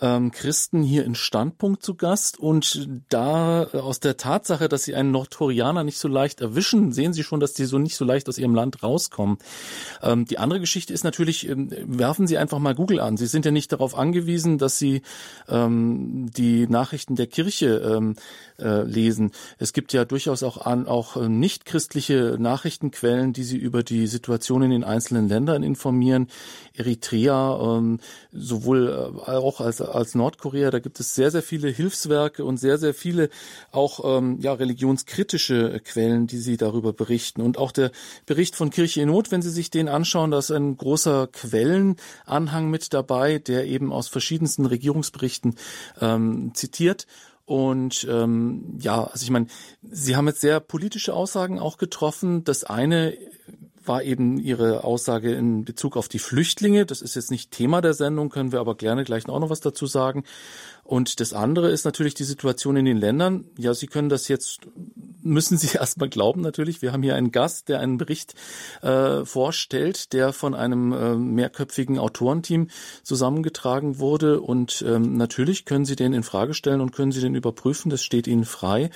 [0.00, 2.38] ähm, Christen hier in Standpunkt zu Gast.
[2.38, 7.12] Und da äh, aus der Tatsache, dass sie einen Nordkoreaner nicht so leicht erwischen, sehen
[7.12, 9.38] sie schon, dass die so nicht so leicht aus ihrem Land rauskommen.
[10.02, 13.16] Ähm, die andere Geschichte ist natürlich, ähm, werfen Sie einfach mal Google an.
[13.16, 15.02] Sie sind ja nicht darauf angewiesen, dass Sie
[15.48, 18.16] ähm, die Nachrichten der Kirche ähm,
[18.58, 19.32] äh, lesen.
[19.58, 24.06] Es gibt ja durchaus auch, an, auch äh, nicht christliche Nachrichtenquellen, die Sie über die
[24.06, 26.28] Situation in den einzelnen Ländern informieren.
[26.76, 28.00] Eritrea, ähm,
[28.32, 30.70] sowohl äh, auch als als Nordkorea.
[30.70, 33.30] Da gibt es sehr, sehr viele Hilfswerke und sehr, sehr viele
[33.70, 37.42] auch ähm, ja, religionskritische Quellen, die sie darüber berichten.
[37.42, 37.92] Und auch der
[38.26, 42.70] Bericht von Kirche in Not, wenn Sie sich den anschauen, da ist ein großer Quellenanhang
[42.70, 45.54] mit dabei, der eben aus verschiedensten Regierungsberichten
[46.00, 47.06] ähm, zitiert.
[47.46, 49.46] Und ähm, ja, also ich meine,
[49.82, 52.42] Sie haben jetzt sehr politische Aussagen auch getroffen.
[52.42, 53.16] Das eine
[53.86, 56.86] war eben Ihre Aussage in Bezug auf die Flüchtlinge.
[56.86, 59.60] Das ist jetzt nicht Thema der Sendung, können wir aber gerne gleich auch noch was
[59.60, 60.24] dazu sagen.
[60.84, 63.46] Und das andere ist natürlich die Situation in den Ländern.
[63.56, 64.60] Ja, Sie können das jetzt,
[65.22, 66.82] müssen Sie erstmal glauben natürlich.
[66.82, 68.34] Wir haben hier einen Gast, der einen Bericht
[68.82, 72.68] äh, vorstellt, der von einem äh, mehrköpfigen Autorenteam
[73.02, 74.40] zusammengetragen wurde.
[74.40, 77.90] Und ähm, natürlich können Sie den in Frage stellen und können Sie den überprüfen.
[77.90, 78.90] Das steht Ihnen frei.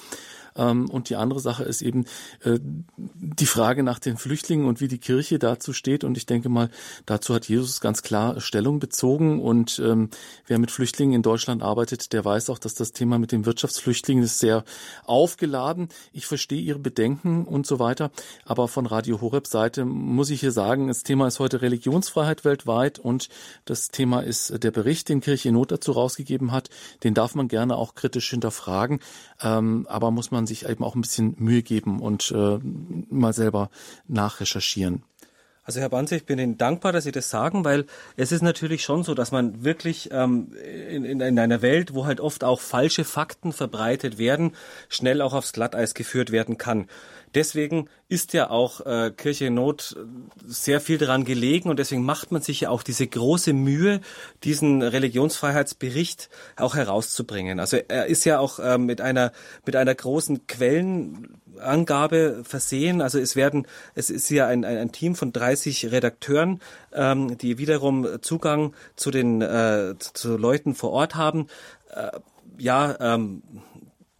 [0.58, 2.04] Ähm, und die andere Sache ist eben
[2.44, 2.58] äh,
[2.96, 6.04] die Frage nach den Flüchtlingen und wie die Kirche dazu steht.
[6.04, 6.70] Und ich denke mal,
[7.06, 9.40] dazu hat Jesus ganz klar Stellung bezogen.
[9.40, 10.10] Und ähm,
[10.46, 14.24] wer mit Flüchtlingen in Deutschland arbeitet, der weiß auch, dass das Thema mit den Wirtschaftsflüchtlingen
[14.24, 14.64] ist sehr
[15.04, 15.88] aufgeladen.
[16.12, 18.10] Ich verstehe Ihre Bedenken und so weiter.
[18.44, 22.98] Aber von Radio Horeb Seite muss ich hier sagen, das Thema ist heute Religionsfreiheit weltweit
[22.98, 23.28] und
[23.64, 26.68] das Thema ist der Bericht, den Kirche Not dazu rausgegeben hat.
[27.04, 29.00] Den darf man gerne auch kritisch hinterfragen.
[29.40, 32.58] Ähm, aber muss man sich eben auch ein bisschen Mühe geben und äh,
[33.10, 33.70] mal selber
[34.08, 35.02] nachrecherchieren.
[35.68, 37.84] Also Herr Banze, ich bin Ihnen dankbar, dass Sie das sagen, weil
[38.16, 40.50] es ist natürlich schon so, dass man wirklich ähm,
[40.88, 44.52] in, in, in einer Welt, wo halt oft auch falsche Fakten verbreitet werden,
[44.88, 46.88] schnell auch aufs Glatteis geführt werden kann.
[47.34, 49.94] Deswegen ist ja auch äh, Kirche in Not
[50.46, 54.00] sehr viel daran gelegen und deswegen macht man sich ja auch diese große Mühe,
[54.44, 57.60] diesen Religionsfreiheitsbericht auch herauszubringen.
[57.60, 59.32] Also er ist ja auch äh, mit einer
[59.66, 60.46] mit einer großen
[61.58, 63.02] Quellenangabe versehen.
[63.02, 66.60] Also es werden, es ist ja ein, ein, ein Team von 30 Redakteuren,
[66.92, 71.48] ähm, die wiederum Zugang zu den äh, zu Leuten vor Ort haben.
[71.90, 72.18] Äh,
[72.58, 73.42] ja, ähm,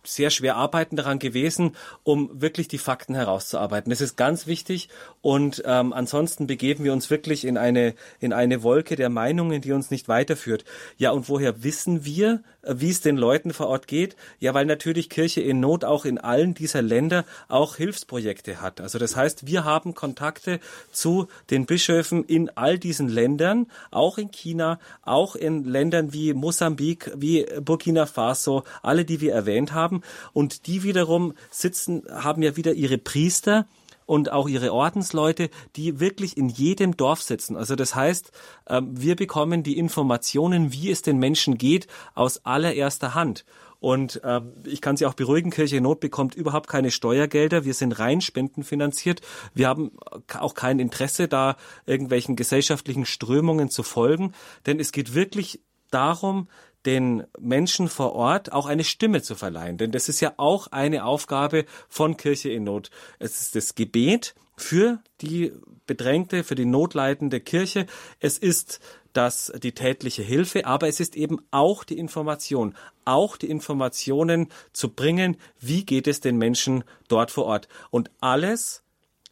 [0.05, 3.91] sehr schwer arbeiten daran gewesen, um wirklich die Fakten herauszuarbeiten.
[3.91, 4.89] Das ist ganz wichtig
[5.21, 9.73] und ähm, ansonsten begeben wir uns wirklich in eine in eine Wolke der Meinungen, die
[9.73, 10.65] uns nicht weiterführt.
[10.97, 14.15] Ja, und woher wissen wir, äh, wie es den Leuten vor Ort geht?
[14.39, 18.81] Ja, weil natürlich Kirche in Not auch in allen dieser Länder auch Hilfsprojekte hat.
[18.81, 20.61] Also das heißt, wir haben Kontakte
[20.93, 27.11] zu den Bischöfen in all diesen Ländern, auch in China, auch in Ländern wie Mosambik,
[27.17, 32.73] wie Burkina Faso, alle, die wir erwähnt haben und die wiederum sitzen, haben ja wieder
[32.73, 33.67] ihre Priester
[34.09, 37.57] und auch ihre Ordensleute, die wirklich in jedem Dorf sitzen.
[37.57, 38.33] Also das heißt,
[38.67, 43.45] ähm, wir bekommen die Informationen, wie es den Menschen geht, aus allererster Hand.
[43.81, 47.67] Und äh, ich kann Sie auch beruhigen, Kirche Not bekommt überhaupt keine Steuergelder.
[47.67, 49.21] Wir sind rein spendenfinanziert.
[49.53, 49.93] Wir haben
[50.39, 54.33] auch kein Interesse, da irgendwelchen gesellschaftlichen Strömungen zu folgen.
[54.65, 55.61] Denn es geht wirklich
[55.91, 56.49] darum,
[56.89, 59.77] den Menschen vor Ort auch eine Stimme zu verleihen.
[59.77, 62.91] Denn das ist ja auch eine Aufgabe von Kirche in Not.
[63.19, 65.53] Es ist das Gebet für die
[65.87, 67.85] bedrängte, für die notleidende Kirche.
[68.21, 68.81] Es ist
[69.13, 72.75] das die tätliche Hilfe, aber es ist eben auch die Information,
[73.05, 77.69] auch die Informationen zu bringen, wie geht es den Menschen dort vor Ort.
[77.91, 78.83] Und alles,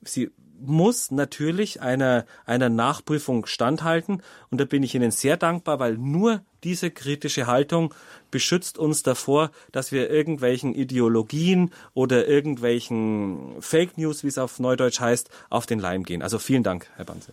[0.02, 0.30] sie
[0.60, 4.22] muss natürlich einer, einer Nachprüfung standhalten.
[4.50, 7.94] Und da bin ich Ihnen sehr dankbar, weil nur diese kritische Haltung
[8.30, 15.00] beschützt uns davor, dass wir irgendwelchen Ideologien oder irgendwelchen Fake News, wie es auf Neudeutsch
[15.00, 16.22] heißt, auf den Leim gehen.
[16.22, 17.32] Also vielen Dank, Herr Banse.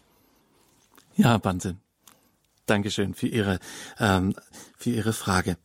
[1.15, 1.75] Ja, Banse.
[2.65, 3.59] Dankeschön für Ihre,
[3.99, 4.35] ähm,
[4.77, 5.57] für Ihre Frage.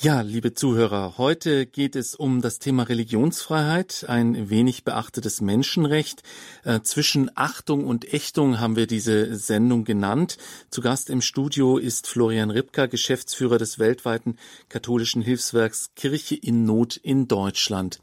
[0.00, 6.22] Ja, liebe Zuhörer, heute geht es um das Thema Religionsfreiheit, ein wenig beachtetes Menschenrecht.
[6.62, 10.38] Äh, zwischen Achtung und Ächtung haben wir diese Sendung genannt.
[10.70, 14.36] Zu Gast im Studio ist Florian Ripka, Geschäftsführer des weltweiten
[14.68, 17.98] katholischen Hilfswerks Kirche in Not in Deutschland.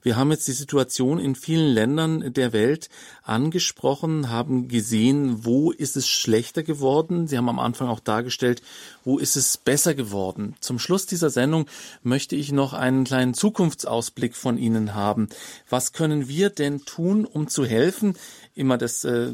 [0.00, 2.88] Wir haben jetzt die Situation in vielen Ländern der Welt
[3.22, 7.28] angesprochen, haben gesehen, wo ist es schlechter geworden.
[7.28, 8.62] Sie haben am Anfang auch dargestellt,
[9.04, 10.54] wo ist es besser geworden.
[10.60, 11.66] Zum Schluss dieser Sendung
[12.02, 15.28] möchte ich noch einen kleinen Zukunftsausblick von Ihnen haben.
[15.68, 18.14] Was können wir denn tun, um zu helfen?
[18.54, 19.32] Immer das äh,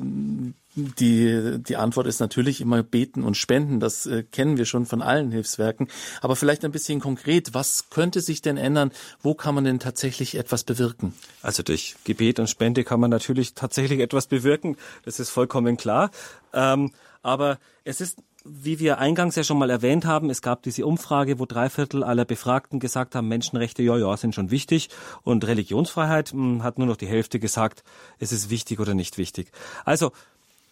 [0.98, 3.80] die, die Antwort ist natürlich immer beten und spenden.
[3.80, 5.88] Das äh, kennen wir schon von allen Hilfswerken.
[6.20, 7.54] Aber vielleicht ein bisschen konkret.
[7.54, 8.92] Was könnte sich denn ändern?
[9.22, 11.14] Wo kann man denn tatsächlich etwas bewirken?
[11.42, 14.76] Also durch Gebet und Spende kann man natürlich tatsächlich etwas bewirken.
[15.04, 16.10] Das ist vollkommen klar.
[16.52, 16.92] Ähm,
[17.22, 18.18] aber es ist
[18.48, 22.02] wie wir eingangs ja schon mal erwähnt haben, es gab diese Umfrage, wo drei Viertel
[22.02, 24.88] aller Befragten gesagt haben, Menschenrechte, ja, ja, sind schon wichtig.
[25.22, 27.84] Und Religionsfreiheit mh, hm, hat nur noch die Hälfte gesagt,
[28.18, 29.50] es ist wichtig oder nicht wichtig.
[29.84, 30.12] Also,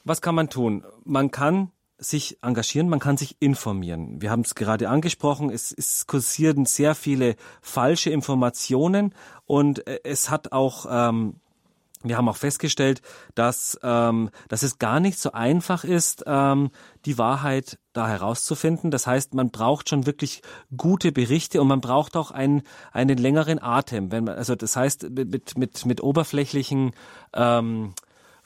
[0.07, 0.85] was kann man tun?
[1.05, 4.21] Man kann sich engagieren, man kann sich informieren.
[4.21, 9.15] Wir haben es gerade angesprochen, es, es kursieren sehr viele falsche Informationen
[9.47, 11.41] und äh, es hat auch ähm,
[12.03, 13.03] wir haben auch festgestellt,
[13.35, 16.71] dass, ähm, dass es gar nicht so einfach ist, ähm,
[17.05, 18.91] die Wahrheit da herauszufinden.
[18.91, 20.43] Das heißt, man braucht schon wirklich
[20.77, 22.63] gute Berichte und man braucht auch einen,
[22.93, 24.13] einen längeren Atem.
[24.13, 26.93] Wenn man, also das heißt, mit, mit, mit oberflächlichen
[27.33, 27.95] ähm,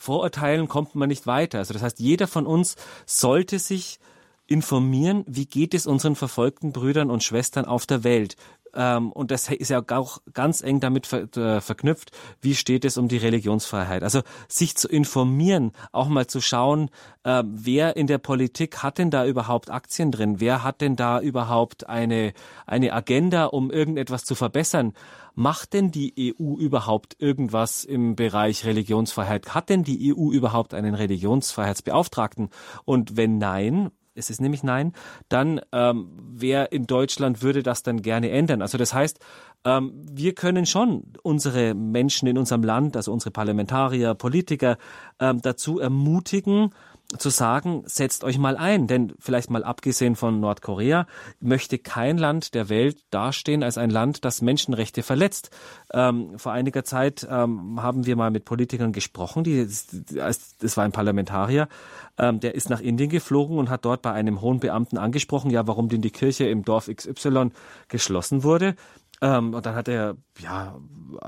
[0.02, 1.58] Vorurteilen kommt man nicht weiter.
[1.58, 4.00] Also das heißt, jeder von uns sollte sich
[4.46, 8.36] informieren, wie geht es unseren verfolgten Brüdern und Schwestern auf der Welt?
[8.74, 12.96] Ähm, und das ist ja auch ganz eng damit ver äh, verknüpft, wie steht es
[12.96, 14.02] um die Religionsfreiheit.
[14.02, 16.90] Also sich zu informieren, auch mal zu schauen,
[17.24, 20.40] äh, wer in der Politik hat denn da überhaupt Aktien drin?
[20.40, 22.32] Wer hat denn da überhaupt eine,
[22.66, 24.94] eine Agenda, um irgendetwas zu verbessern?
[25.34, 29.54] Macht denn die EU überhaupt irgendwas im Bereich Religionsfreiheit?
[29.54, 32.50] Hat denn die EU überhaupt einen Religionsfreiheitsbeauftragten?
[32.84, 34.92] Und wenn nein, es ist nämlich nein,
[35.28, 38.62] dann ähm, wer in Deutschland würde das dann gerne ändern?
[38.62, 39.18] Also das heißt,
[39.64, 44.78] ähm, wir können schon unsere Menschen in unserem Land, also unsere Parlamentarier, Politiker,
[45.20, 46.70] ähm, dazu ermutigen,
[47.18, 51.06] zu sagen, setzt euch mal ein, denn vielleicht mal abgesehen von Nordkorea
[51.40, 55.50] möchte kein Land der Welt dastehen als ein Land, das Menschenrechte verletzt.
[55.92, 60.92] Ähm, vor einiger Zeit ähm, haben wir mal mit Politikern gesprochen, die, das war ein
[60.92, 61.68] Parlamentarier,
[62.16, 65.66] ähm, der ist nach Indien geflogen und hat dort bei einem hohen Beamten angesprochen, ja,
[65.66, 67.50] warum denn die Kirche im Dorf XY
[67.88, 68.76] geschlossen wurde.
[69.20, 70.78] Ähm, und dann hat er, ja,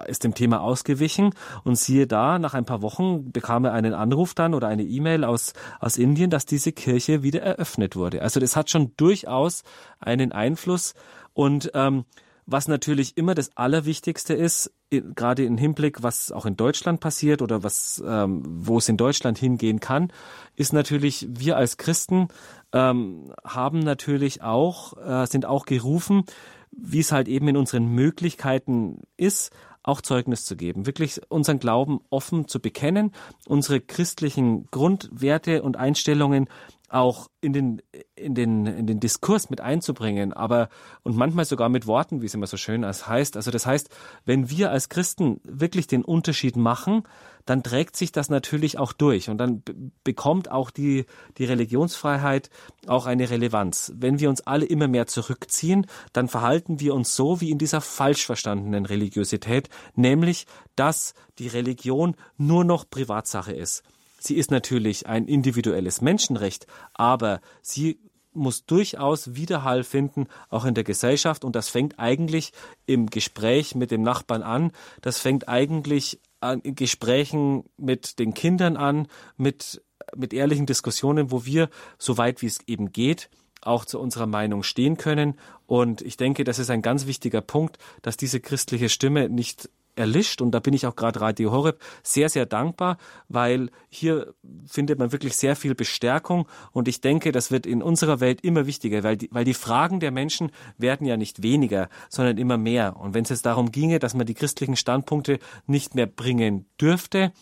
[0.06, 4.34] ist dem Thema ausgewichen und siehe da, nach ein paar Wochen bekam er einen Anruf
[4.34, 8.22] dann oder eine E-Mail aus, aus Indien, dass diese Kirche wieder eröffnet wurde.
[8.22, 9.62] Also das hat schon durchaus
[9.98, 10.94] einen Einfluss
[11.34, 12.04] und ähm,
[12.44, 17.62] was natürlich immer das Allerwichtigste ist, gerade im Hinblick, was auch in Deutschland passiert oder
[17.62, 20.12] was, ähm, wo es in Deutschland hingehen kann,
[20.56, 22.28] ist natürlich, wir als Christen
[22.72, 26.24] ähm, haben natürlich auch, äh, sind auch gerufen,
[26.72, 32.00] wie es halt eben in unseren Möglichkeiten ist, auch Zeugnis zu geben, wirklich unseren Glauben
[32.08, 33.12] offen zu bekennen,
[33.46, 36.48] unsere christlichen Grundwerte und Einstellungen
[36.88, 37.82] auch in den,
[38.14, 40.68] in den, in den Diskurs mit einzubringen, aber
[41.02, 43.36] und manchmal sogar mit Worten, wie es immer so schön heißt.
[43.36, 43.88] Also das heißt,
[44.26, 47.04] wenn wir als Christen wirklich den Unterschied machen,
[47.46, 49.62] dann trägt sich das natürlich auch durch und dann
[50.04, 51.06] bekommt auch die,
[51.38, 52.50] die Religionsfreiheit
[52.86, 53.92] auch eine Relevanz.
[53.96, 57.80] Wenn wir uns alle immer mehr zurückziehen, dann verhalten wir uns so wie in dieser
[57.80, 60.46] falsch verstandenen Religiosität, nämlich,
[60.76, 63.82] dass die Religion nur noch Privatsache ist.
[64.18, 67.98] Sie ist natürlich ein individuelles Menschenrecht, aber sie
[68.34, 71.44] muss durchaus Widerhall finden, auch in der Gesellschaft.
[71.44, 72.52] Und das fängt eigentlich
[72.86, 74.72] im Gespräch mit dem Nachbarn an.
[75.00, 76.20] Das fängt eigentlich
[76.62, 79.82] in Gesprächen mit den Kindern an, mit,
[80.16, 84.62] mit ehrlichen Diskussionen, wo wir, so weit wie es eben geht, auch zu unserer Meinung
[84.62, 85.38] stehen können.
[85.66, 90.40] Und ich denke, das ist ein ganz wichtiger Punkt, dass diese christliche Stimme nicht erlischt.
[90.40, 92.98] Und da bin ich auch gerade Radio Horeb sehr, sehr dankbar,
[93.28, 94.34] weil hier
[94.66, 96.48] findet man wirklich sehr viel Bestärkung.
[96.72, 100.00] Und ich denke, das wird in unserer Welt immer wichtiger, weil die, weil die Fragen
[100.00, 102.96] der Menschen werden ja nicht weniger, sondern immer mehr.
[102.96, 107.32] Und wenn es jetzt darum ginge, dass man die christlichen Standpunkte nicht mehr bringen dürfte,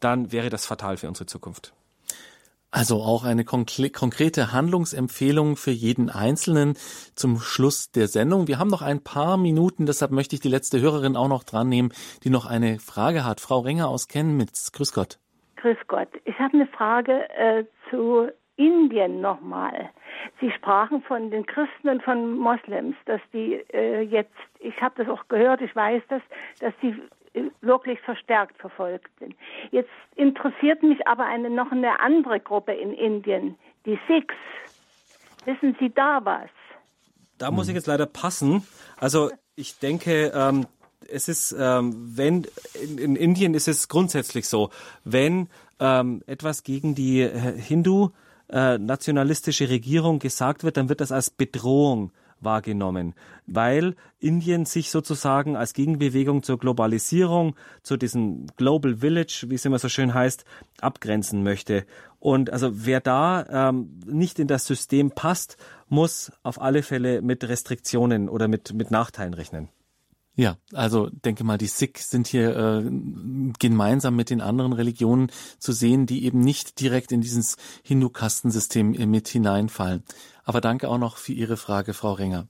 [0.00, 1.74] dann wäre das fatal für unsere Zukunft.
[2.76, 6.74] Also auch eine konkrete Handlungsempfehlung für jeden Einzelnen
[7.14, 8.48] zum Schluss der Sendung.
[8.48, 11.68] Wir haben noch ein paar Minuten, deshalb möchte ich die letzte Hörerin auch noch dran
[11.68, 11.92] nehmen,
[12.24, 13.40] die noch eine Frage hat.
[13.40, 14.72] Frau Renger aus Chemnitz.
[14.72, 15.20] Grüß Gott.
[15.54, 16.08] Grüß Gott.
[16.24, 18.26] Ich habe eine Frage äh, zu
[18.56, 19.90] Indien nochmal.
[20.40, 25.08] Sie sprachen von den Christen und von Moslems, dass die äh, jetzt, ich habe das
[25.08, 26.22] auch gehört, ich weiß das,
[26.58, 27.00] dass die
[27.60, 29.34] wirklich verstärkt verfolgt sind.
[29.70, 33.56] Jetzt interessiert mich aber eine, noch eine andere Gruppe in Indien,
[33.86, 34.34] die Sikhs.
[35.44, 36.48] Wissen Sie da was?
[37.38, 38.66] Da muss ich jetzt leider passen.
[38.96, 40.66] Also ich denke, ähm,
[41.10, 42.46] es ist, ähm, wenn
[42.80, 44.70] in, in, Indien ist es grundsätzlich so,
[45.04, 45.48] wenn
[45.80, 48.10] ähm, etwas gegen die äh, Hindu
[48.48, 52.12] äh, nationalistische Regierung gesagt wird, dann wird das als Bedrohung
[52.44, 53.14] wahrgenommen,
[53.46, 59.78] weil Indien sich sozusagen als Gegenbewegung zur Globalisierung, zu diesem Global Village, wie es immer
[59.78, 60.44] so schön heißt,
[60.80, 61.86] abgrenzen möchte.
[62.20, 65.56] Und also wer da ähm, nicht in das System passt,
[65.88, 69.68] muss auf alle Fälle mit Restriktionen oder mit, mit Nachteilen rechnen.
[70.36, 72.90] Ja, also denke mal, die Sikh sind hier äh,
[73.60, 79.28] gemeinsam mit den anderen Religionen zu sehen, die eben nicht direkt in dieses Hindu-Kastensystem mit
[79.28, 80.02] hineinfallen.
[80.44, 82.48] Aber danke auch noch für Ihre Frage, Frau Renger.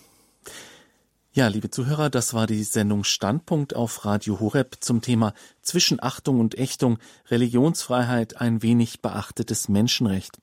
[1.37, 6.41] Ja, liebe Zuhörer, das war die Sendung Standpunkt auf Radio Horeb zum Thema Zwischen Achtung
[6.41, 6.97] und Ächtung,
[7.29, 10.39] Religionsfreiheit, ein wenig beachtetes Menschenrecht.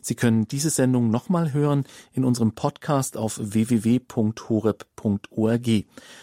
[0.00, 1.84] Sie können diese Sendung nochmal hören
[2.14, 4.08] in unserem Podcast auf www.horeb.org.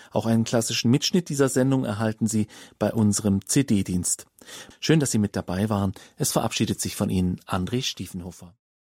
[0.10, 2.48] Auch einen klassischen Mitschnitt dieser Sendung erhalten Sie
[2.80, 4.26] bei unserem CD-Dienst.
[4.80, 5.94] Schön, dass Sie mit dabei waren.
[6.18, 8.56] Es verabschiedet sich von Ihnen André Stiefenhofer.